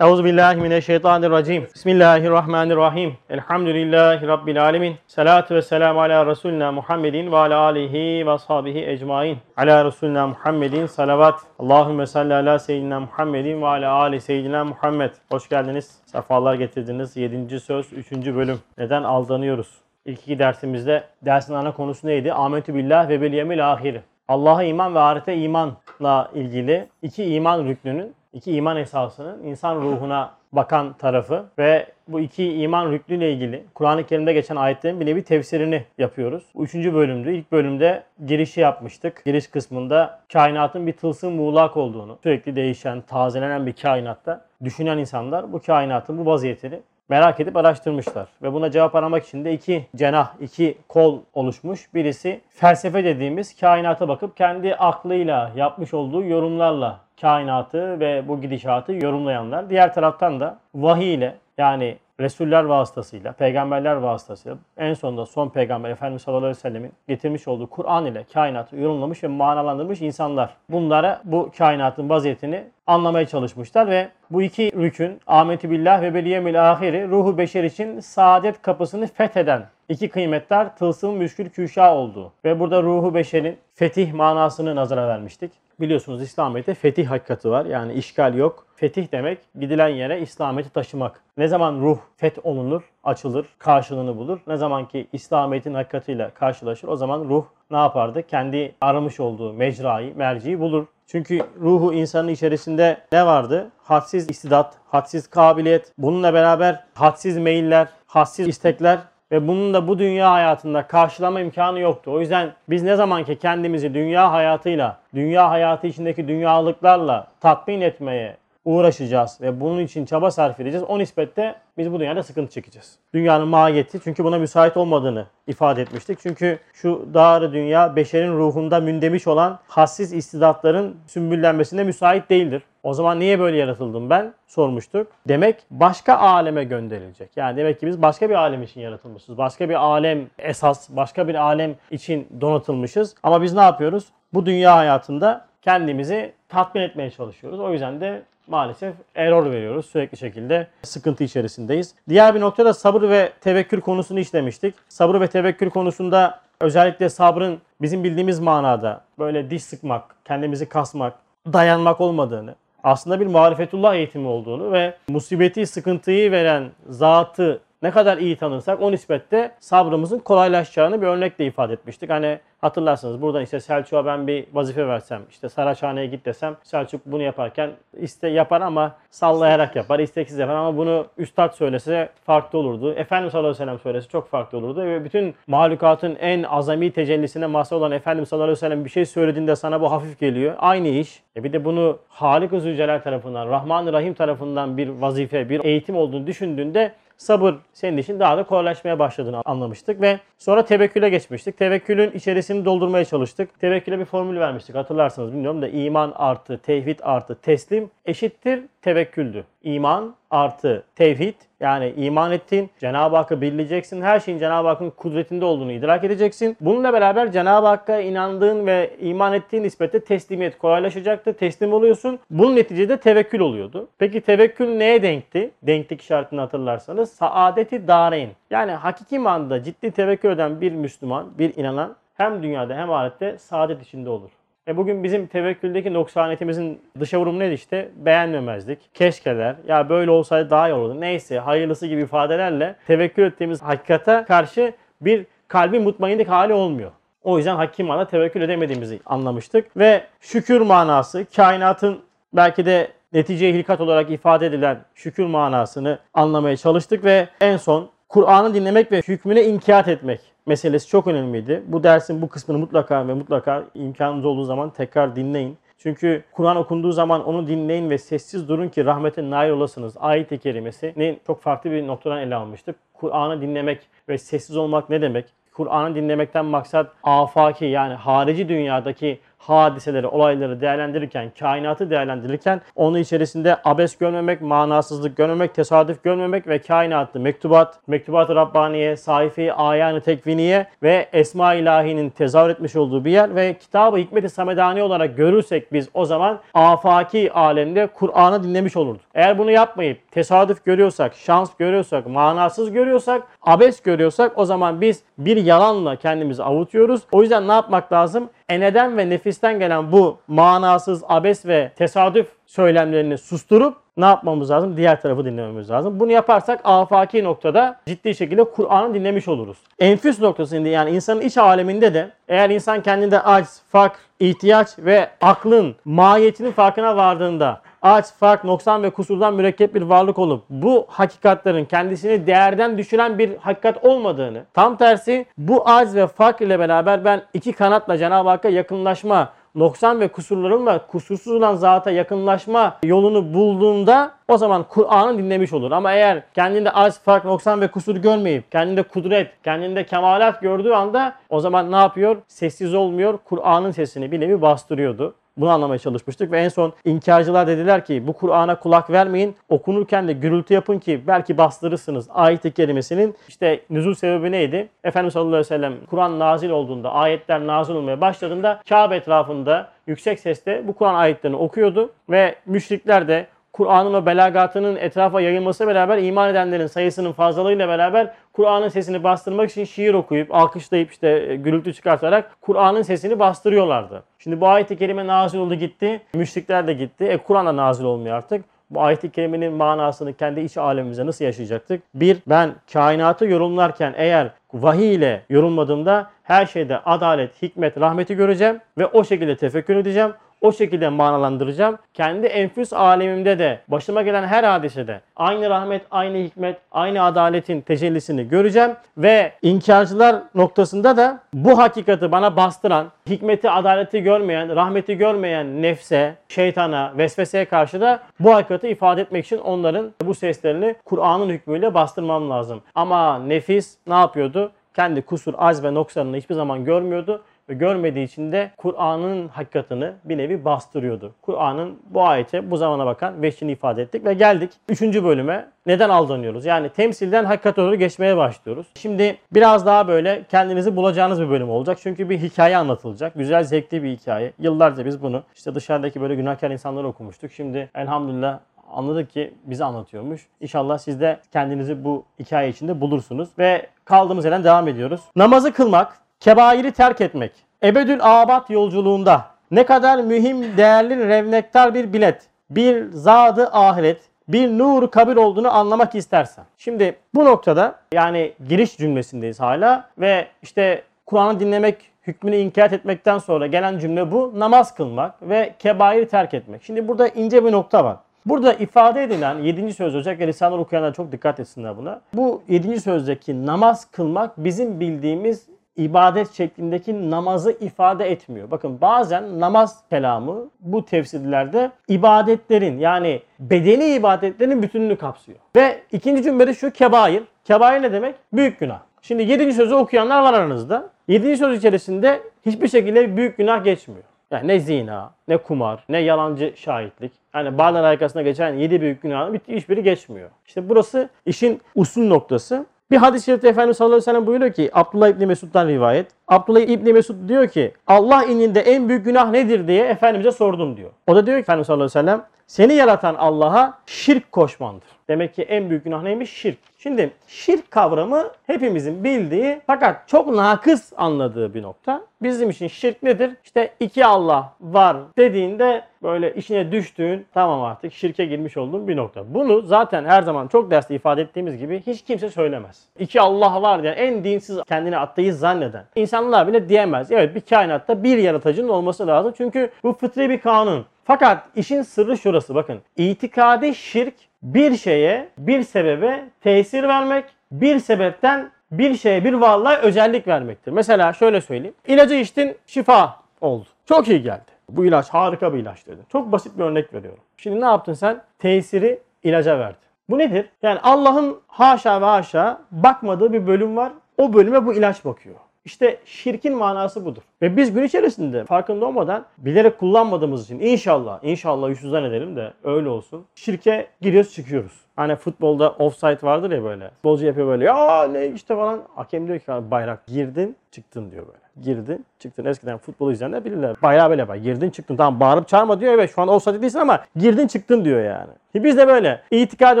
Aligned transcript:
Euzu 0.00 0.24
billahi 0.24 0.56
mineşşeytanirracim. 0.56 1.66
Bismillahirrahmanirrahim. 1.74 3.12
Elhamdülillahi 3.30 4.26
rabbil 4.26 4.62
alamin. 4.62 4.94
Salatu 5.06 5.54
vesselamü 5.54 6.00
ala 6.00 6.26
resulina 6.26 6.72
Muhammedin 6.72 7.32
ve 7.32 7.36
ala 7.36 7.58
alihi 7.58 8.26
ve 8.26 8.30
ashabihi 8.30 8.86
ecmaîn. 8.86 9.38
Ala 9.56 9.84
resulina 9.84 10.26
Muhammedin 10.26 10.86
salavat. 10.86 11.40
Allahumme 11.58 12.06
salli 12.06 12.34
ala 12.34 12.58
seyyidina 12.58 13.00
Muhammedin 13.00 13.62
ve 13.62 13.66
ala 13.66 13.92
ali 13.92 14.20
seyyidina 14.20 14.64
Muhammed. 14.64 15.10
Hoş 15.32 15.48
geldiniz. 15.48 15.98
Sefalar 16.06 16.54
getirdiniz. 16.54 17.16
7. 17.16 17.60
söz 17.60 17.92
3. 17.92 18.12
bölüm. 18.12 18.58
Neden 18.78 19.02
aldanıyoruz? 19.02 19.68
İlk 20.04 20.20
iki 20.20 20.38
dersimizde 20.38 21.04
dersin 21.22 21.54
ana 21.54 21.72
konusu 21.72 22.06
neydi? 22.06 22.32
Amentü 22.32 22.74
billah 22.74 23.08
ve 23.08 23.22
bil 23.22 23.32
yevmil 23.32 23.72
ahir. 23.72 24.00
Allah'a 24.28 24.62
iman 24.62 24.94
ve 24.94 24.98
ahirete 24.98 25.36
imanla 25.36 26.30
ilgili 26.34 26.86
iki 27.02 27.24
iman 27.24 27.64
rüknünün, 27.64 28.14
iki 28.34 28.52
iman 28.52 28.76
esasının 28.76 29.42
insan 29.42 29.76
ruhuna 29.76 30.30
bakan 30.52 30.92
tarafı 30.92 31.44
ve 31.58 31.86
bu 32.08 32.20
iki 32.20 32.54
iman 32.54 32.92
rüknüyle 32.92 33.32
ilgili 33.32 33.64
Kur'an-ı 33.74 34.06
Kerim'de 34.06 34.32
geçen 34.32 34.56
ayetlerin 34.56 35.00
bir 35.00 35.06
nevi 35.06 35.22
tefsirini 35.22 35.84
yapıyoruz. 35.98 36.44
Bu 36.54 36.64
üçüncü 36.64 36.94
bölümdü. 36.94 37.32
İlk 37.32 37.52
bölümde 37.52 38.02
girişi 38.26 38.60
yapmıştık. 38.60 39.22
Giriş 39.24 39.46
kısmında 39.46 40.20
kainatın 40.32 40.86
bir 40.86 40.92
tılsım 40.92 41.34
muğlak 41.34 41.76
olduğunu, 41.76 42.18
sürekli 42.22 42.56
değişen, 42.56 43.00
tazelenen 43.00 43.66
bir 43.66 43.72
kainatta 43.72 44.44
düşünen 44.64 44.98
insanlar 44.98 45.52
bu 45.52 45.62
kainatın 45.62 46.18
bu 46.18 46.26
vaziyetini 46.26 46.80
merak 47.08 47.40
edip 47.40 47.56
araştırmışlar. 47.56 48.28
Ve 48.42 48.52
buna 48.52 48.70
cevap 48.70 48.94
aramak 48.94 49.26
için 49.26 49.44
de 49.44 49.52
iki 49.52 49.86
cenah, 49.96 50.32
iki 50.40 50.78
kol 50.88 51.20
oluşmuş. 51.34 51.94
Birisi 51.94 52.40
felsefe 52.50 53.04
dediğimiz 53.04 53.60
kainata 53.60 54.08
bakıp 54.08 54.36
kendi 54.36 54.74
aklıyla 54.74 55.52
yapmış 55.56 55.94
olduğu 55.94 56.24
yorumlarla 56.24 57.00
kainatı 57.20 58.00
ve 58.00 58.28
bu 58.28 58.40
gidişatı 58.40 58.92
yorumlayanlar. 58.92 59.70
Diğer 59.70 59.94
taraftan 59.94 60.40
da 60.40 60.58
vahiy 60.74 61.14
ile 61.14 61.34
yani 61.58 61.96
Resuller 62.20 62.64
vasıtasıyla, 62.64 63.32
peygamberler 63.32 63.94
vasıtasıyla 63.94 64.58
en 64.76 64.94
sonunda 64.94 65.26
son 65.26 65.48
peygamber 65.48 65.90
Efendimiz 65.90 66.22
sallallahu 66.22 66.44
aleyhi 66.44 66.56
ve 66.56 66.60
sellemin 66.60 66.92
getirmiş 67.08 67.48
olduğu 67.48 67.66
Kur'an 67.70 68.06
ile 68.06 68.24
kainatı 68.32 68.76
yorumlamış 68.76 69.24
ve 69.24 69.28
manalandırmış 69.28 70.00
insanlar. 70.00 70.56
Bunlara 70.68 71.22
bu 71.24 71.50
kainatın 71.58 72.08
vaziyetini 72.08 72.64
anlamaya 72.86 73.26
çalışmışlar 73.26 73.86
ve 73.86 74.08
bu 74.30 74.42
iki 74.42 74.72
rükün 74.72 75.20
Ahmeti 75.26 75.70
Billah 75.70 76.02
ve 76.02 76.14
Beliyemil 76.14 76.70
Ahiri 76.70 77.08
ruhu 77.08 77.38
beşer 77.38 77.64
için 77.64 78.00
saadet 78.00 78.62
kapısını 78.62 79.06
fetheden 79.06 79.66
iki 79.88 80.08
kıymetler 80.08 80.76
tılsım 80.76 81.16
müşkül 81.16 81.48
küşa 81.50 81.94
oldu. 81.94 82.32
Ve 82.44 82.60
burada 82.60 82.82
ruhu 82.82 83.14
beşerin 83.14 83.58
fetih 83.74 84.12
manasını 84.12 84.76
nazara 84.76 85.08
vermiştik. 85.08 85.63
Biliyorsunuz 85.80 86.22
İslamiyet'te 86.22 86.74
fetih 86.74 87.10
hakikati 87.10 87.50
var. 87.50 87.66
Yani 87.66 87.92
işgal 87.92 88.34
yok. 88.34 88.66
Fetih 88.76 89.12
demek 89.12 89.38
gidilen 89.60 89.88
yere 89.88 90.20
İslamiyet'i 90.20 90.72
taşımak. 90.72 91.20
Ne 91.36 91.48
zaman 91.48 91.80
ruh 91.80 91.98
feth 92.16 92.38
olunur, 92.46 92.82
açılır, 93.04 93.46
karşılığını 93.58 94.16
bulur. 94.16 94.40
Ne 94.46 94.56
zaman 94.56 94.88
ki 94.88 95.06
İslamiyet'in 95.12 95.74
hakikatiyle 95.74 96.30
karşılaşır 96.34 96.88
o 96.88 96.96
zaman 96.96 97.20
ruh 97.20 97.44
ne 97.70 97.76
yapardı? 97.76 98.22
Kendi 98.22 98.74
aramış 98.80 99.20
olduğu 99.20 99.52
mecrayı, 99.52 100.16
merciyi 100.16 100.60
bulur. 100.60 100.86
Çünkü 101.06 101.40
ruhu 101.60 101.92
insanın 101.92 102.28
içerisinde 102.28 102.98
ne 103.12 103.26
vardı? 103.26 103.70
Hadsiz 103.82 104.30
istidat, 104.30 104.74
hadsiz 104.86 105.26
kabiliyet, 105.26 105.92
bununla 105.98 106.34
beraber 106.34 106.84
hadsiz 106.94 107.38
meyiller, 107.38 107.88
hadsiz 108.06 108.48
istekler 108.48 108.98
ve 109.34 109.48
bunun 109.48 109.74
da 109.74 109.88
bu 109.88 109.98
dünya 109.98 110.32
hayatında 110.32 110.86
karşılama 110.86 111.40
imkanı 111.40 111.80
yoktu. 111.80 112.12
O 112.12 112.20
yüzden 112.20 112.52
biz 112.68 112.82
ne 112.82 112.96
zaman 112.96 113.24
ki 113.24 113.38
kendimizi 113.38 113.94
dünya 113.94 114.32
hayatıyla, 114.32 114.96
dünya 115.14 115.50
hayatı 115.50 115.86
içindeki 115.86 116.28
dünyalıklarla 116.28 117.26
tatmin 117.40 117.80
etmeye 117.80 118.36
uğraşacağız 118.64 119.38
ve 119.40 119.60
bunun 119.60 119.80
için 119.80 120.04
çaba 120.04 120.30
sarf 120.30 120.60
edeceğiz. 120.60 120.84
O 120.88 120.98
nispette 120.98 121.54
biz 121.78 121.92
bu 121.92 122.00
dünyada 122.00 122.22
sıkıntı 122.22 122.52
çekeceğiz. 122.52 122.98
Dünyanın 123.14 123.48
mahiyeti 123.48 124.00
çünkü 124.04 124.24
buna 124.24 124.38
müsait 124.38 124.76
olmadığını 124.76 125.26
ifade 125.46 125.82
etmiştik. 125.82 126.18
Çünkü 126.20 126.58
şu 126.72 127.08
dağrı 127.14 127.52
dünya 127.52 127.96
beşerin 127.96 128.32
ruhunda 128.32 128.80
mündemiş 128.80 129.26
olan 129.26 129.58
hassiz 129.68 130.12
istidatların 130.12 130.96
sümbüllenmesine 131.06 131.84
müsait 131.84 132.30
değildir. 132.30 132.62
O 132.82 132.94
zaman 132.94 133.20
niye 133.20 133.40
böyle 133.40 133.56
yaratıldım 133.56 134.10
ben 134.10 134.34
sormuştuk. 134.46 135.06
Demek 135.28 135.56
başka 135.70 136.16
aleme 136.16 136.64
gönderilecek. 136.64 137.30
Yani 137.36 137.56
demek 137.56 137.80
ki 137.80 137.86
biz 137.86 138.02
başka 138.02 138.30
bir 138.30 138.34
alem 138.34 138.62
için 138.62 138.80
yaratılmışız. 138.80 139.38
Başka 139.38 139.68
bir 139.68 139.74
alem 139.74 140.26
esas, 140.38 140.90
başka 140.90 141.28
bir 141.28 141.34
alem 141.34 141.74
için 141.90 142.28
donatılmışız. 142.40 143.14
Ama 143.22 143.42
biz 143.42 143.54
ne 143.54 143.60
yapıyoruz? 143.60 144.04
Bu 144.34 144.46
dünya 144.46 144.76
hayatında 144.76 145.46
kendimizi 145.62 146.32
tatmin 146.48 146.82
etmeye 146.82 147.10
çalışıyoruz. 147.10 147.60
O 147.60 147.72
yüzden 147.72 148.00
de 148.00 148.22
maalesef 148.46 148.94
error 149.14 149.50
veriyoruz. 149.50 149.86
Sürekli 149.86 150.18
şekilde 150.18 150.66
sıkıntı 150.82 151.24
içerisindeyiz. 151.24 151.94
Diğer 152.08 152.34
bir 152.34 152.40
noktada 152.40 152.74
sabır 152.74 153.02
ve 153.02 153.32
tevekkül 153.40 153.80
konusunu 153.80 154.20
işlemiştik. 154.20 154.74
Sabır 154.88 155.20
ve 155.20 155.26
tevekkül 155.26 155.70
konusunda 155.70 156.40
özellikle 156.60 157.08
sabrın 157.08 157.58
bizim 157.82 158.04
bildiğimiz 158.04 158.40
manada 158.40 159.00
böyle 159.18 159.50
diş 159.50 159.64
sıkmak, 159.64 160.16
kendimizi 160.24 160.68
kasmak, 160.68 161.14
dayanmak 161.52 162.00
olmadığını, 162.00 162.54
aslında 162.84 163.20
bir 163.20 163.26
marifetullah 163.26 163.94
eğitimi 163.94 164.28
olduğunu 164.28 164.72
ve 164.72 164.94
musibeti, 165.08 165.66
sıkıntıyı 165.66 166.32
veren 166.32 166.70
zatı 166.88 167.60
ne 167.84 167.90
kadar 167.90 168.18
iyi 168.18 168.36
tanırsak 168.36 168.82
o 168.82 168.92
nispette 168.92 169.50
sabrımızın 169.60 170.18
kolaylaşacağını 170.18 171.02
bir 171.02 171.06
örnekle 171.06 171.46
ifade 171.46 171.72
etmiştik. 171.72 172.10
Hani 172.10 172.38
hatırlarsınız 172.60 173.22
buradan 173.22 173.42
işte 173.42 173.60
Selçuk'a 173.60 174.06
ben 174.06 174.26
bir 174.26 174.46
vazife 174.52 174.86
versem, 174.86 175.22
işte 175.30 175.48
Saraçhane'ye 175.48 176.06
git 176.06 176.26
desem 176.26 176.56
Selçuk 176.62 177.00
bunu 177.06 177.22
yaparken 177.22 177.70
iste 177.96 178.28
yapar 178.28 178.60
ama 178.60 178.94
sallayarak 179.10 179.76
yapar, 179.76 179.98
isteksiz 179.98 180.38
yapar 180.38 180.54
ama 180.54 180.76
bunu 180.76 181.06
üstad 181.18 181.52
söylese 181.52 182.08
farklı 182.26 182.58
olurdu. 182.58 182.92
Efendimiz 182.92 183.32
sallallahu 183.32 183.48
aleyhi 183.48 183.62
ve 183.62 183.64
sellem 183.64 183.78
söylese 183.78 184.08
çok 184.08 184.28
farklı 184.28 184.58
olurdu 184.58 184.82
ve 184.82 185.04
bütün 185.04 185.34
mahlukatın 185.46 186.16
en 186.20 186.42
azami 186.42 186.90
tecellisine 186.90 187.46
mahsul 187.46 187.76
olan 187.76 187.92
Efendimiz 187.92 188.28
sallallahu 188.28 188.44
aleyhi 188.44 188.56
ve 188.56 188.60
sellem 188.60 188.84
bir 188.84 188.90
şey 188.90 189.06
söylediğinde 189.06 189.56
sana 189.56 189.80
bu 189.80 189.92
hafif 189.92 190.20
geliyor. 190.20 190.54
Aynı 190.58 190.88
iş. 190.88 191.22
E 191.36 191.44
bir 191.44 191.52
de 191.52 191.64
bunu 191.64 191.98
Halik-i 192.08 192.60
Zülcelal 192.60 192.98
tarafından, 192.98 193.48
Rahman-ı 193.48 193.92
Rahim 193.92 194.14
tarafından 194.14 194.76
bir 194.76 194.88
vazife, 194.88 195.48
bir 195.48 195.64
eğitim 195.64 195.96
olduğunu 195.96 196.26
düşündüğünde 196.26 196.92
sabır 197.16 197.54
senin 197.72 197.96
için 197.96 198.20
daha 198.20 198.36
da 198.36 198.44
kolaylaşmaya 198.44 198.98
başladığını 198.98 199.42
anlamıştık 199.44 200.00
ve 200.00 200.20
sonra 200.44 200.64
tevekküle 200.64 201.08
geçmiştik. 201.08 201.58
Tevekkülün 201.58 202.10
içerisini 202.10 202.64
doldurmaya 202.64 203.04
çalıştık. 203.04 203.60
Tevekküle 203.60 203.98
bir 203.98 204.04
formül 204.04 204.40
vermiştik 204.40 204.74
hatırlarsınız 204.74 205.32
bilmiyorum 205.32 205.62
da 205.62 205.68
iman 205.68 206.12
artı 206.16 206.58
tevhid 206.58 206.98
artı 207.02 207.34
teslim 207.34 207.90
eşittir 208.06 208.60
tevekküldü. 208.82 209.44
İman 209.62 210.14
artı 210.30 210.84
tevhid 210.96 211.34
yani 211.60 211.92
iman 211.96 212.32
ettin, 212.32 212.70
Cenab-ı 212.80 213.16
Hakk'ı 213.16 213.40
bileceksin, 213.40 214.02
her 214.02 214.20
şeyin 214.20 214.38
Cenab-ı 214.38 214.68
Hakk'ın 214.68 214.90
kudretinde 214.90 215.44
olduğunu 215.44 215.72
idrak 215.72 216.04
edeceksin. 216.04 216.56
Bununla 216.60 216.92
beraber 216.92 217.32
Cenab-ı 217.32 217.66
Hakk'a 217.66 218.00
inandığın 218.00 218.66
ve 218.66 218.90
iman 219.00 219.32
ettiğin 219.32 219.62
nispette 219.62 220.00
teslimiyet 220.00 220.58
kolaylaşacaktı. 220.58 221.32
Teslim 221.32 221.72
oluyorsun. 221.72 222.18
Bunun 222.30 222.56
neticede 222.56 222.96
tevekkül 222.96 223.40
oluyordu. 223.40 223.88
Peki 223.98 224.20
tevekkül 224.20 224.68
neye 224.68 225.02
denkti? 225.02 225.50
Denklik 225.62 226.02
şartını 226.02 226.40
hatırlarsanız 226.40 227.12
saadeti 227.12 227.88
dareyn. 227.88 228.30
Yani 228.50 228.72
hakiki 228.72 229.18
manada 229.18 229.62
ciddi 229.62 229.90
tevekkül 229.90 230.30
eden 230.34 230.60
bir 230.60 230.72
Müslüman, 230.72 231.38
bir 231.38 231.56
inanan 231.56 231.96
hem 232.14 232.42
dünyada 232.42 232.74
hem 232.74 232.90
ahirette 232.90 233.38
saadet 233.38 233.82
içinde 233.82 234.10
olur. 234.10 234.30
E 234.68 234.76
bugün 234.76 235.04
bizim 235.04 235.26
tevekküldeki 235.26 235.92
noksaniyetimizin 235.92 236.82
dışa 237.00 237.20
vurumu 237.20 237.38
neydi 237.38 237.54
işte? 237.54 237.90
Beğenmemezlik, 237.96 238.94
keşkeler, 238.94 239.56
ya 239.68 239.88
böyle 239.88 240.10
olsaydı 240.10 240.50
daha 240.50 240.68
iyi 240.68 240.72
olurdu. 240.72 241.00
Neyse 241.00 241.38
hayırlısı 241.38 241.86
gibi 241.86 242.02
ifadelerle 242.02 242.76
tevekkül 242.86 243.22
ettiğimiz 243.22 243.62
hakikate 243.62 244.24
karşı 244.28 244.72
bir 245.00 245.26
kalbin 245.48 245.82
mutmainlik 245.82 246.28
hali 246.28 246.52
olmuyor. 246.52 246.90
O 247.22 247.36
yüzden 247.38 247.56
hakim 247.56 247.86
manada 247.86 248.08
tevekkül 248.08 248.42
edemediğimizi 248.42 249.00
anlamıştık. 249.06 249.76
Ve 249.76 250.04
şükür 250.20 250.60
manası 250.60 251.26
kainatın 251.36 252.00
belki 252.32 252.66
de 252.66 252.88
netice 253.12 253.54
hilkat 253.54 253.80
olarak 253.80 254.10
ifade 254.10 254.46
edilen 254.46 254.78
şükür 254.94 255.26
manasını 255.26 255.98
anlamaya 256.14 256.56
çalıştık 256.56 257.04
ve 257.04 257.28
en 257.40 257.56
son 257.56 257.90
Kur'an'ı 258.14 258.54
dinlemek 258.54 258.92
ve 258.92 259.00
hükmüne 259.00 259.44
inkiyat 259.44 259.88
etmek 259.88 260.20
meselesi 260.46 260.88
çok 260.88 261.06
önemliydi. 261.06 261.62
Bu 261.66 261.84
dersin 261.84 262.22
bu 262.22 262.28
kısmını 262.28 262.58
mutlaka 262.58 263.08
ve 263.08 263.14
mutlaka 263.14 263.64
imkanınız 263.74 264.24
olduğu 264.24 264.44
zaman 264.44 264.70
tekrar 264.70 265.16
dinleyin. 265.16 265.58
Çünkü 265.78 266.24
Kur'an 266.32 266.56
okunduğu 266.56 266.92
zaman 266.92 267.24
onu 267.24 267.48
dinleyin 267.48 267.90
ve 267.90 267.98
sessiz 267.98 268.48
durun 268.48 268.68
ki 268.68 268.84
rahmete 268.84 269.30
nail 269.30 269.50
olasınız. 269.50 269.96
Ayet-i 270.00 270.38
kerimesini 270.38 271.18
çok 271.26 271.42
farklı 271.42 271.70
bir 271.70 271.86
noktadan 271.86 272.18
ele 272.18 272.34
almıştık. 272.34 272.76
Kur'an'ı 272.92 273.40
dinlemek 273.40 273.80
ve 274.08 274.18
sessiz 274.18 274.56
olmak 274.56 274.90
ne 274.90 275.02
demek? 275.02 275.24
Kur'an'ı 275.52 275.94
dinlemekten 275.94 276.44
maksat 276.44 276.92
afaki 277.02 277.64
yani 277.64 277.94
harici 277.94 278.48
dünyadaki 278.48 279.20
hadiseleri, 279.48 280.06
olayları 280.06 280.60
değerlendirirken, 280.60 281.32
kainatı 281.38 281.90
değerlendirirken 281.90 282.60
onu 282.76 282.98
içerisinde 282.98 283.56
abes 283.64 283.98
görmemek, 283.98 284.40
manasızlık 284.40 285.16
görmemek, 285.16 285.54
tesadüf 285.54 286.04
görmemek 286.04 286.46
ve 286.48 286.58
kainatı, 286.58 287.20
mektubat, 287.20 287.78
mektubat-ı 287.86 288.34
Rabbaniye, 288.34 288.96
sayfi 288.96 289.52
ayanı 289.52 290.00
tekviniye 290.00 290.66
ve 290.82 291.08
Esma 291.12 291.54
ilahinin 291.54 292.10
tezahür 292.10 292.50
etmiş 292.50 292.76
olduğu 292.76 293.04
bir 293.04 293.10
yer 293.10 293.34
ve 293.34 293.54
kitabı 293.54 293.96
hikmet-i 293.96 294.28
samedani 294.28 294.82
olarak 294.82 295.16
görürsek 295.16 295.72
biz 295.72 295.88
o 295.94 296.04
zaman 296.04 296.38
afaki 296.54 297.32
alemde 297.32 297.86
Kur'an'ı 297.86 298.42
dinlemiş 298.44 298.76
olurduk. 298.76 299.02
Eğer 299.14 299.38
bunu 299.38 299.50
yapmayıp 299.50 300.10
tesadüf 300.10 300.64
görüyorsak, 300.64 301.14
şans 301.14 301.50
görüyorsak, 301.58 302.06
manasız 302.06 302.72
görüyorsak, 302.72 303.22
abes 303.42 303.82
görüyorsak 303.82 304.38
o 304.38 304.44
zaman 304.44 304.80
biz 304.80 305.02
bir 305.18 305.36
yalanla 305.36 305.96
kendimizi 305.96 306.42
avutuyoruz. 306.42 307.02
O 307.12 307.22
yüzden 307.22 307.48
ne 307.48 307.52
yapmak 307.52 307.92
lazım? 307.92 308.30
Eneden 308.48 308.98
ve 308.98 309.10
nefisten 309.10 309.58
gelen 309.58 309.92
bu 309.92 310.18
manasız, 310.28 311.02
abes 311.08 311.46
ve 311.46 311.72
tesadüf 311.76 312.28
söylemlerini 312.46 313.18
susturup 313.18 313.76
ne 313.96 314.04
yapmamız 314.04 314.50
lazım? 314.50 314.76
Diğer 314.76 315.00
tarafı 315.00 315.24
dinlememiz 315.24 315.70
lazım. 315.70 316.00
Bunu 316.00 316.12
yaparsak 316.12 316.60
afaki 316.64 317.24
noktada 317.24 317.80
ciddi 317.86 318.14
şekilde 318.14 318.44
Kur'an'ı 318.44 318.94
dinlemiş 318.94 319.28
oluruz. 319.28 319.58
Enfüs 319.78 320.20
noktasında 320.20 320.68
yani 320.68 320.90
insanın 320.90 321.20
iç 321.20 321.38
aleminde 321.38 321.94
de 321.94 322.10
eğer 322.28 322.50
insan 322.50 322.82
kendinde 322.82 323.20
aciz, 323.20 323.62
fakr, 323.68 323.98
ihtiyaç 324.20 324.68
ve 324.78 325.08
aklın 325.20 325.76
mahiyetinin 325.84 326.52
farkına 326.52 326.96
vardığında 326.96 327.60
aç, 327.84 328.06
fark, 328.20 328.44
noksan 328.44 328.82
ve 328.82 328.90
kusurdan 328.90 329.34
mürekkep 329.34 329.74
bir 329.74 329.82
varlık 329.82 330.18
olup 330.18 330.44
bu 330.50 330.86
hakikatlerin 330.88 331.64
kendisini 331.64 332.26
değerden 332.26 332.78
düşüren 332.78 333.18
bir 333.18 333.36
hakikat 333.36 333.84
olmadığını, 333.84 334.44
tam 334.54 334.76
tersi 334.76 335.26
bu 335.38 335.68
aciz 335.68 335.96
ve 335.96 336.06
fark 336.06 336.40
ile 336.40 336.58
beraber 336.58 337.04
ben 337.04 337.22
iki 337.34 337.52
kanatla 337.52 337.98
Cenab-ı 337.98 338.28
Hakk'a 338.28 338.48
yakınlaşma, 338.48 339.32
noksan 339.54 340.00
ve 340.00 340.08
kusurlarımla 340.08 340.86
kusursuz 340.86 341.32
olan 341.32 341.54
zata 341.54 341.90
yakınlaşma 341.90 342.76
yolunu 342.84 343.34
bulduğunda 343.34 344.12
o 344.28 344.38
zaman 344.38 344.64
Kur'an'ı 344.68 345.18
dinlemiş 345.18 345.52
olur. 345.52 345.72
Ama 345.72 345.92
eğer 345.92 346.22
kendinde 346.34 346.70
az 346.70 347.02
fark, 347.02 347.24
noksan 347.24 347.60
ve 347.60 347.68
kusur 347.68 347.96
görmeyip 347.96 348.52
kendinde 348.52 348.82
kudret, 348.82 349.30
kendinde 349.44 349.86
kemalat 349.86 350.40
gördüğü 350.40 350.72
anda 350.72 351.14
o 351.30 351.40
zaman 351.40 351.72
ne 351.72 351.76
yapıyor? 351.76 352.16
Sessiz 352.28 352.74
olmuyor. 352.74 353.18
Kur'an'ın 353.24 353.70
sesini 353.70 354.12
bir 354.12 354.20
nevi 354.20 354.42
bastırıyordu. 354.42 355.14
Bunu 355.36 355.50
anlamaya 355.50 355.78
çalışmıştık 355.78 356.32
ve 356.32 356.40
en 356.40 356.48
son 356.48 356.72
inkarcılar 356.84 357.46
dediler 357.46 357.84
ki 357.84 358.06
bu 358.06 358.12
Kur'an'a 358.12 358.58
kulak 358.58 358.90
vermeyin. 358.90 359.36
Okunurken 359.48 360.08
de 360.08 360.12
gürültü 360.12 360.54
yapın 360.54 360.78
ki 360.78 361.00
belki 361.06 361.38
bastırırsınız. 361.38 362.06
Ayet-i 362.14 362.50
kerimesinin 362.50 363.14
işte 363.28 363.60
nüzul 363.70 363.94
sebebi 363.94 364.32
neydi? 364.32 364.68
Efendimiz 364.84 365.12
sallallahu 365.12 365.30
aleyhi 365.30 365.44
ve 365.44 365.56
sellem 365.56 365.74
Kur'an 365.90 366.18
nazil 366.18 366.50
olduğunda, 366.50 366.92
ayetler 366.92 367.46
nazil 367.46 367.74
olmaya 367.74 368.00
başladığında 368.00 368.60
Kabe 368.68 368.96
etrafında 368.96 369.68
yüksek 369.86 370.20
sesle 370.20 370.68
bu 370.68 370.72
Kur'an 370.72 370.94
ayetlerini 370.94 371.36
okuyordu 371.36 371.92
ve 372.10 372.34
müşrikler 372.46 373.08
de 373.08 373.26
Kur'an'ın 373.54 373.94
o 373.94 374.06
belagatının 374.06 374.76
etrafa 374.76 375.20
yayılması 375.20 375.66
beraber 375.66 375.98
iman 375.98 376.30
edenlerin 376.30 376.66
sayısının 376.66 377.12
fazlalığıyla 377.12 377.68
beraber 377.68 378.14
Kur'an'ın 378.32 378.68
sesini 378.68 379.04
bastırmak 379.04 379.50
için 379.50 379.64
şiir 379.64 379.94
okuyup, 379.94 380.34
alkışlayıp 380.34 380.90
işte 380.90 381.08
e, 381.08 381.36
gürültü 381.36 381.74
çıkartarak 381.74 382.30
Kur'an'ın 382.40 382.82
sesini 382.82 383.18
bastırıyorlardı. 383.18 384.02
Şimdi 384.18 384.40
bu 384.40 384.48
ayet-i 384.48 384.76
kerime 384.76 385.06
nazil 385.06 385.38
oldu 385.38 385.54
gitti. 385.54 386.00
Müşrikler 386.14 386.66
de 386.66 386.72
gitti. 386.72 387.04
E 387.04 387.16
Kur'an 387.16 387.46
da 387.46 387.56
nazil 387.56 387.84
olmuyor 387.84 388.16
artık. 388.16 388.44
Bu 388.70 388.82
ayet-i 388.82 389.10
kerimenin 389.10 389.52
manasını 389.52 390.12
kendi 390.12 390.40
iç 390.40 390.56
alemimize 390.56 391.06
nasıl 391.06 391.24
yaşayacaktık? 391.24 391.82
Bir, 391.94 392.18
ben 392.26 392.54
kainatı 392.72 393.26
yorumlarken 393.26 393.94
eğer 393.96 394.30
vahiy 394.54 394.94
ile 394.94 395.22
yorumladığımda 395.30 396.10
her 396.22 396.46
şeyde 396.46 396.78
adalet, 396.78 397.42
hikmet, 397.42 397.80
rahmeti 397.80 398.14
göreceğim 398.14 398.60
ve 398.78 398.86
o 398.86 399.04
şekilde 399.04 399.36
tefekkür 399.36 399.76
edeceğim 399.76 400.12
o 400.44 400.52
şekilde 400.52 400.88
manalandıracağım. 400.88 401.78
Kendi 401.94 402.26
enfüs 402.26 402.72
alemimde 402.72 403.38
de 403.38 403.60
başıma 403.68 404.02
gelen 404.02 404.26
her 404.26 404.44
hadisede 404.44 405.00
aynı 405.16 405.50
rahmet, 405.50 405.82
aynı 405.90 406.18
hikmet, 406.18 406.56
aynı 406.72 407.02
adaletin 407.02 407.60
tecellisini 407.60 408.28
göreceğim 408.28 408.70
ve 408.98 409.32
inkarcılar 409.42 410.16
noktasında 410.34 410.96
da 410.96 411.20
bu 411.34 411.58
hakikati 411.58 412.12
bana 412.12 412.36
bastıran, 412.36 412.86
hikmeti, 413.08 413.50
adaleti 413.50 414.02
görmeyen, 414.02 414.56
rahmeti 414.56 414.98
görmeyen 414.98 415.62
nefse, 415.62 416.14
şeytana, 416.28 416.92
vesveseye 416.98 417.44
karşı 417.44 417.80
da 417.80 418.00
bu 418.20 418.34
hakikati 418.34 418.68
ifade 418.68 419.00
etmek 419.00 419.24
için 419.24 419.38
onların 419.38 419.92
bu 420.04 420.14
seslerini 420.14 420.74
Kur'an'ın 420.84 421.28
hükmüyle 421.28 421.74
bastırmam 421.74 422.30
lazım. 422.30 422.62
Ama 422.74 423.18
nefis 423.18 423.76
ne 423.86 423.94
yapıyordu? 423.94 424.52
Kendi 424.76 425.02
kusur, 425.02 425.34
az 425.38 425.64
ve 425.64 425.74
noksanını 425.74 426.16
hiçbir 426.16 426.34
zaman 426.34 426.64
görmüyordu 426.64 427.22
ve 427.48 427.54
görmediği 427.54 428.04
için 428.04 428.32
de 428.32 428.50
Kur'an'ın 428.56 429.28
hakikatini 429.28 429.92
bir 430.04 430.18
nevi 430.18 430.44
bastırıyordu. 430.44 431.12
Kur'an'ın 431.22 431.78
bu 431.90 432.06
ayete 432.06 432.50
bu 432.50 432.56
zamana 432.56 432.86
bakan 432.86 433.22
veçini 433.22 433.52
ifade 433.52 433.82
ettik 433.82 434.04
ve 434.04 434.14
geldik 434.14 434.52
3. 434.68 434.82
bölüme. 434.82 435.48
Neden 435.66 435.88
aldanıyoruz? 435.88 436.44
Yani 436.44 436.68
temsilden 436.68 437.24
hakikate 437.24 437.62
doğru 437.62 437.74
geçmeye 437.74 438.16
başlıyoruz. 438.16 438.66
Şimdi 438.74 439.16
biraz 439.32 439.66
daha 439.66 439.88
böyle 439.88 440.24
kendinizi 440.30 440.76
bulacağınız 440.76 441.20
bir 441.20 441.30
bölüm 441.30 441.50
olacak. 441.50 441.78
Çünkü 441.82 442.10
bir 442.10 442.18
hikaye 442.18 442.56
anlatılacak. 442.56 443.12
Güzel, 443.14 443.44
zevkli 443.44 443.82
bir 443.82 443.96
hikaye. 443.96 444.32
Yıllarca 444.38 444.86
biz 444.86 445.02
bunu 445.02 445.22
işte 445.34 445.54
dışarıdaki 445.54 446.00
böyle 446.00 446.14
günahkar 446.14 446.50
insanları 446.50 446.88
okumuştuk. 446.88 447.32
Şimdi 447.32 447.70
elhamdülillah 447.74 448.38
anladık 448.72 449.10
ki 449.10 449.34
bize 449.44 449.64
anlatıyormuş. 449.64 450.26
İnşallah 450.40 450.78
siz 450.78 451.00
de 451.00 451.20
kendinizi 451.32 451.84
bu 451.84 452.04
hikaye 452.20 452.48
içinde 452.48 452.80
bulursunuz. 452.80 453.28
Ve 453.38 453.66
kaldığımız 453.84 454.24
yerden 454.24 454.44
devam 454.44 454.68
ediyoruz. 454.68 455.00
Namazı 455.16 455.52
kılmak 455.52 456.03
Kebairi 456.24 456.72
terk 456.72 457.00
etmek. 457.00 457.32
Ebedül 457.62 457.98
abat 458.02 458.50
yolculuğunda 458.50 459.24
ne 459.50 459.66
kadar 459.66 459.98
mühim, 459.98 460.56
değerli, 460.56 461.08
revnektar 461.08 461.74
bir 461.74 461.92
bilet, 461.92 462.22
bir 462.50 462.92
zadı 462.92 463.50
ahiret, 463.52 464.00
bir 464.28 464.48
nur 464.48 464.90
kabir 464.90 465.16
olduğunu 465.16 465.54
anlamak 465.54 465.94
istersen. 465.94 466.44
Şimdi 466.58 466.96
bu 467.14 467.24
noktada 467.24 467.74
yani 467.92 468.32
giriş 468.48 468.76
cümlesindeyiz 468.76 469.40
hala 469.40 469.88
ve 469.98 470.26
işte 470.42 470.82
Kur'an'ı 471.06 471.40
dinlemek, 471.40 471.76
hükmünü 472.06 472.36
inkar 472.36 472.70
etmekten 472.70 473.18
sonra 473.18 473.46
gelen 473.46 473.78
cümle 473.78 474.12
bu. 474.12 474.32
Namaz 474.36 474.74
kılmak 474.74 475.14
ve 475.22 475.54
kebairi 475.58 476.08
terk 476.08 476.34
etmek. 476.34 476.62
Şimdi 476.62 476.88
burada 476.88 477.08
ince 477.08 477.44
bir 477.44 477.52
nokta 477.52 477.84
var. 477.84 477.96
Burada 478.26 478.52
ifade 478.52 479.02
edilen 479.02 479.38
7. 479.38 479.72
söz 479.72 479.94
özellikle 479.94 480.26
lisanlar 480.26 480.58
okuyanlar 480.58 480.94
çok 480.94 481.12
dikkat 481.12 481.40
etsinler 481.40 481.76
buna. 481.76 482.00
Bu 482.12 482.42
7. 482.48 482.80
sözdeki 482.80 483.46
namaz 483.46 483.90
kılmak 483.90 484.44
bizim 484.44 484.80
bildiğimiz 484.80 485.53
ibadet 485.76 486.32
şeklindeki 486.32 487.10
namazı 487.10 487.52
ifade 487.60 488.10
etmiyor. 488.10 488.50
Bakın 488.50 488.80
bazen 488.80 489.40
namaz 489.40 489.84
kelamı 489.90 490.50
bu 490.60 490.84
tefsirlerde 490.84 491.70
ibadetlerin 491.88 492.78
yani 492.78 493.22
bedeni 493.40 493.86
ibadetlerin 493.86 494.62
bütününü 494.62 494.96
kapsıyor. 494.96 495.38
Ve 495.56 495.82
ikinci 495.92 496.22
cümlede 496.22 496.54
şu 496.54 496.70
kebair. 496.70 497.22
Kebair 497.44 497.82
ne 497.82 497.92
demek? 497.92 498.14
Büyük 498.32 498.60
günah. 498.60 498.80
Şimdi 499.02 499.22
7. 499.22 499.52
sözü 499.52 499.74
okuyanlar 499.74 500.22
var 500.22 500.34
aranızda. 500.34 500.90
7. 501.08 501.36
söz 501.36 501.58
içerisinde 501.58 502.20
hiçbir 502.46 502.68
şekilde 502.68 503.16
büyük 503.16 503.36
günah 503.36 503.64
geçmiyor. 503.64 504.04
Yani 504.30 504.48
ne 504.48 504.60
zina, 504.60 505.12
ne 505.28 505.36
kumar, 505.36 505.84
ne 505.88 505.98
yalancı 505.98 506.52
şahitlik. 506.56 507.12
Yani 507.34 507.58
barlar 507.58 507.84
arkasına 507.84 508.22
geçen 508.22 508.54
7 508.54 508.80
büyük 508.80 509.02
günahın 509.02 509.40
hiçbiri 509.48 509.82
geçmiyor. 509.82 510.30
İşte 510.46 510.68
burası 510.68 511.08
işin 511.26 511.60
usul 511.74 512.06
noktası. 512.06 512.66
Bir 512.90 512.96
hadis-i 512.96 513.24
şerifte 513.24 513.48
Efendimiz 513.48 513.76
sallallahu 513.76 513.94
aleyhi 513.94 514.08
ve 514.08 514.12
sellem 514.12 514.26
buyuruyor 514.26 514.52
ki 514.52 514.70
Abdullah 514.72 515.08
İbni 515.08 515.26
Mesud'dan 515.26 515.68
rivayet. 515.68 516.06
Abdullah 516.28 516.60
İbni 516.60 516.92
Mesud 516.92 517.28
diyor 517.28 517.48
ki 517.48 517.72
Allah 517.86 518.24
ininde 518.24 518.60
en 518.60 518.88
büyük 518.88 519.04
günah 519.04 519.30
nedir 519.30 519.68
diye 519.68 519.84
Efendimiz'e 519.84 520.30
sordum 520.32 520.76
diyor. 520.76 520.90
O 521.06 521.16
da 521.16 521.26
diyor 521.26 521.36
ki 521.38 521.40
Efendimiz 521.40 521.66
sallallahu 521.66 521.98
aleyhi 521.98 522.06
ve 522.06 522.12
sellem 522.12 522.24
seni 522.46 522.74
yaratan 522.74 523.14
Allah'a 523.14 523.78
şirk 523.86 524.32
koşmandır. 524.32 524.88
Demek 525.08 525.34
ki 525.34 525.42
en 525.42 525.70
büyük 525.70 525.84
günah 525.84 526.02
neymiş? 526.02 526.32
Şirk. 526.32 526.58
Şimdi 526.78 527.10
şirk 527.26 527.70
kavramı 527.70 528.30
hepimizin 528.46 529.04
bildiği 529.04 529.60
fakat 529.66 530.08
çok 530.08 530.28
nakıs 530.28 530.92
anladığı 530.96 531.54
bir 531.54 531.62
nokta. 531.62 532.02
Bizim 532.22 532.50
için 532.50 532.68
şirk 532.68 533.02
nedir? 533.02 533.30
İşte 533.44 533.74
iki 533.80 534.06
Allah 534.06 534.52
var 534.60 534.96
dediğinde 535.18 535.84
böyle 536.02 536.34
işine 536.34 536.72
düştüğün 536.72 537.26
tamam 537.34 537.62
artık 537.62 537.92
şirke 537.92 538.24
girmiş 538.24 538.56
olduğun 538.56 538.88
bir 538.88 538.96
nokta. 538.96 539.34
Bunu 539.34 539.62
zaten 539.62 540.04
her 540.04 540.22
zaman 540.22 540.48
çok 540.48 540.70
derste 540.70 540.94
ifade 540.94 541.22
ettiğimiz 541.22 541.58
gibi 541.58 541.82
hiç 541.86 542.02
kimse 542.02 542.30
söylemez. 542.30 542.82
İki 542.98 543.20
Allah 543.20 543.62
var 543.62 543.82
diye 543.82 543.92
en 543.92 544.24
dinsiz 544.24 544.58
kendini 544.68 544.98
attıyı 544.98 545.34
zanneden 545.34 545.84
insanlar 545.96 546.48
bile 546.48 546.68
diyemez. 546.68 547.12
Evet 547.12 547.34
bir 547.34 547.40
kainatta 547.40 548.02
bir 548.02 548.18
yaratıcının 548.18 548.68
olması 548.68 549.06
lazım. 549.06 549.34
Çünkü 549.36 549.70
bu 549.82 549.92
fıtri 549.92 550.30
bir 550.30 550.40
kanun. 550.40 550.84
Fakat 551.04 551.46
işin 551.56 551.82
sırrı 551.82 552.18
şurası 552.18 552.54
bakın. 552.54 552.80
İtikadi 552.96 553.74
şirk 553.74 554.14
bir 554.42 554.76
şeye, 554.76 555.28
bir 555.38 555.62
sebebe 555.62 556.24
tesir 556.40 556.82
vermek, 556.82 557.24
bir 557.52 557.78
sebepten 557.78 558.50
bir 558.70 558.94
şeye, 558.96 559.24
bir 559.24 559.32
varlığa 559.32 559.76
özellik 559.76 560.28
vermektir. 560.28 560.72
Mesela 560.72 561.12
şöyle 561.12 561.40
söyleyeyim. 561.40 561.74
İlacı 561.86 562.14
içtin, 562.14 562.56
şifa 562.66 563.16
oldu. 563.40 563.66
Çok 563.86 564.08
iyi 564.08 564.22
geldi. 564.22 564.54
Bu 564.68 564.86
ilaç 564.86 565.08
harika 565.08 565.54
bir 565.54 565.58
ilaç 565.58 565.86
dedi. 565.86 566.00
Çok 566.12 566.32
basit 566.32 566.58
bir 566.58 566.64
örnek 566.64 566.94
veriyorum. 566.94 567.22
Şimdi 567.36 567.60
ne 567.60 567.64
yaptın 567.64 567.92
sen? 567.92 568.22
Tesiri 568.38 568.98
ilaca 569.22 569.58
verdin. 569.58 569.78
Bu 570.10 570.18
nedir? 570.18 570.48
Yani 570.62 570.78
Allah'ın 570.82 571.40
haşa 571.46 572.00
ve 572.00 572.04
haşa 572.04 572.60
bakmadığı 572.70 573.32
bir 573.32 573.46
bölüm 573.46 573.76
var. 573.76 573.92
O 574.18 574.32
bölüme 574.32 574.66
bu 574.66 574.74
ilaç 574.74 575.04
bakıyor. 575.04 575.36
İşte 575.64 575.98
şirkin 576.04 576.56
manası 576.56 577.04
budur. 577.04 577.22
Ve 577.42 577.56
biz 577.56 577.72
gün 577.74 577.82
içerisinde 577.82 578.44
farkında 578.44 578.86
olmadan 578.86 579.24
bilerek 579.38 579.78
kullanmadığımız 579.78 580.44
için 580.44 580.60
inşallah, 580.60 581.18
inşallah 581.22 581.68
yüzsüzden 581.68 582.04
edelim 582.04 582.36
de 582.36 582.52
öyle 582.64 582.88
olsun. 582.88 583.24
Şirke 583.34 583.86
giriyoruz 584.00 584.34
çıkıyoruz. 584.34 584.72
Hani 584.96 585.16
futbolda 585.16 585.70
offside 585.70 586.18
vardır 586.22 586.50
ya 586.50 586.64
böyle. 586.64 586.90
Futbolcu 586.90 587.26
yapıyor 587.26 587.46
böyle 587.46 587.64
ya 587.64 588.08
ne 588.08 588.26
işte 588.26 588.56
falan. 588.56 588.82
Hakem 588.94 589.26
diyor 589.26 589.38
ki 589.38 589.46
bayrak 589.70 590.06
girdin 590.06 590.56
çıktın 590.70 591.10
diyor 591.10 591.26
böyle. 591.26 591.38
Girdin 591.60 592.04
çıktın. 592.18 592.44
Eskiden 592.44 592.78
futbolu 592.78 593.12
izleyenler 593.12 593.44
bilirler. 593.44 593.76
Bayrağı 593.82 594.10
böyle 594.10 594.20
yapar. 594.20 594.36
Girdin 594.36 594.70
çıktın. 594.70 594.96
Tamam 594.96 595.20
bağırıp 595.20 595.48
çağırma 595.48 595.80
diyor. 595.80 595.94
Evet 595.94 596.14
şu 596.14 596.22
an 596.22 596.28
offside 596.28 596.62
değilsin 596.62 596.78
ama 596.78 597.04
girdin 597.16 597.46
çıktın 597.46 597.84
diyor 597.84 598.04
yani. 598.04 598.30
Biz 598.54 598.76
de 598.76 598.88
böyle 598.88 599.20
itikadi 599.30 599.80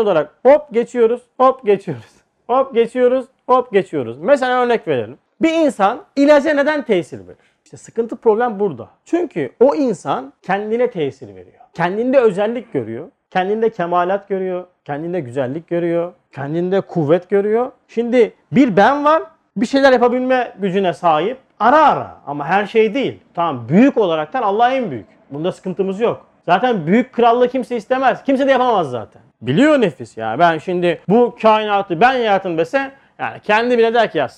olarak 0.00 0.34
hop 0.42 0.72
geçiyoruz, 0.72 1.22
hop 1.38 1.66
geçiyoruz. 1.66 2.14
Hop 2.46 2.74
geçiyoruz, 2.74 3.26
hop 3.46 3.72
geçiyoruz. 3.72 4.18
Mesela 4.18 4.62
örnek 4.62 4.88
verelim. 4.88 5.18
Bir 5.44 5.52
insan 5.52 6.02
ilaca 6.16 6.54
neden 6.54 6.82
tesir 6.82 7.18
verir? 7.18 7.36
İşte 7.64 7.76
sıkıntı 7.76 8.16
problem 8.16 8.60
burada. 8.60 8.88
Çünkü 9.04 9.50
o 9.60 9.74
insan 9.74 10.32
kendine 10.42 10.90
tesir 10.90 11.28
veriyor. 11.28 11.64
Kendinde 11.74 12.18
özellik 12.18 12.72
görüyor. 12.72 13.08
Kendinde 13.30 13.70
kemalat 13.70 14.28
görüyor. 14.28 14.66
Kendinde 14.84 15.20
güzellik 15.20 15.68
görüyor. 15.68 16.12
Kendinde 16.32 16.80
kuvvet 16.80 17.30
görüyor. 17.30 17.72
Şimdi 17.88 18.32
bir 18.52 18.76
ben 18.76 19.04
var. 19.04 19.22
Bir 19.56 19.66
şeyler 19.66 19.92
yapabilme 19.92 20.52
gücüne 20.58 20.92
sahip. 20.92 21.38
Ara 21.60 21.86
ara 21.86 22.16
ama 22.26 22.46
her 22.46 22.66
şey 22.66 22.94
değil. 22.94 23.20
Tamam 23.34 23.68
büyük 23.68 23.96
olaraktan 23.96 24.42
Allah 24.42 24.70
en 24.70 24.90
büyük. 24.90 25.06
Bunda 25.30 25.52
sıkıntımız 25.52 26.00
yok. 26.00 26.26
Zaten 26.46 26.86
büyük 26.86 27.12
krallığı 27.12 27.48
kimse 27.48 27.76
istemez. 27.76 28.22
Kimse 28.24 28.46
de 28.46 28.50
yapamaz 28.50 28.90
zaten. 28.90 29.22
Biliyor 29.42 29.80
nefis 29.80 30.16
ya. 30.16 30.38
Ben 30.38 30.58
şimdi 30.58 31.00
bu 31.08 31.36
kainatı 31.42 32.00
ben 32.00 32.12
yarattım 32.12 32.58
dese 32.58 32.90
yani 33.18 33.40
kendi 33.40 33.78
bile 33.78 33.94
der 33.94 34.10
ki 34.10 34.18
ya 34.18 34.28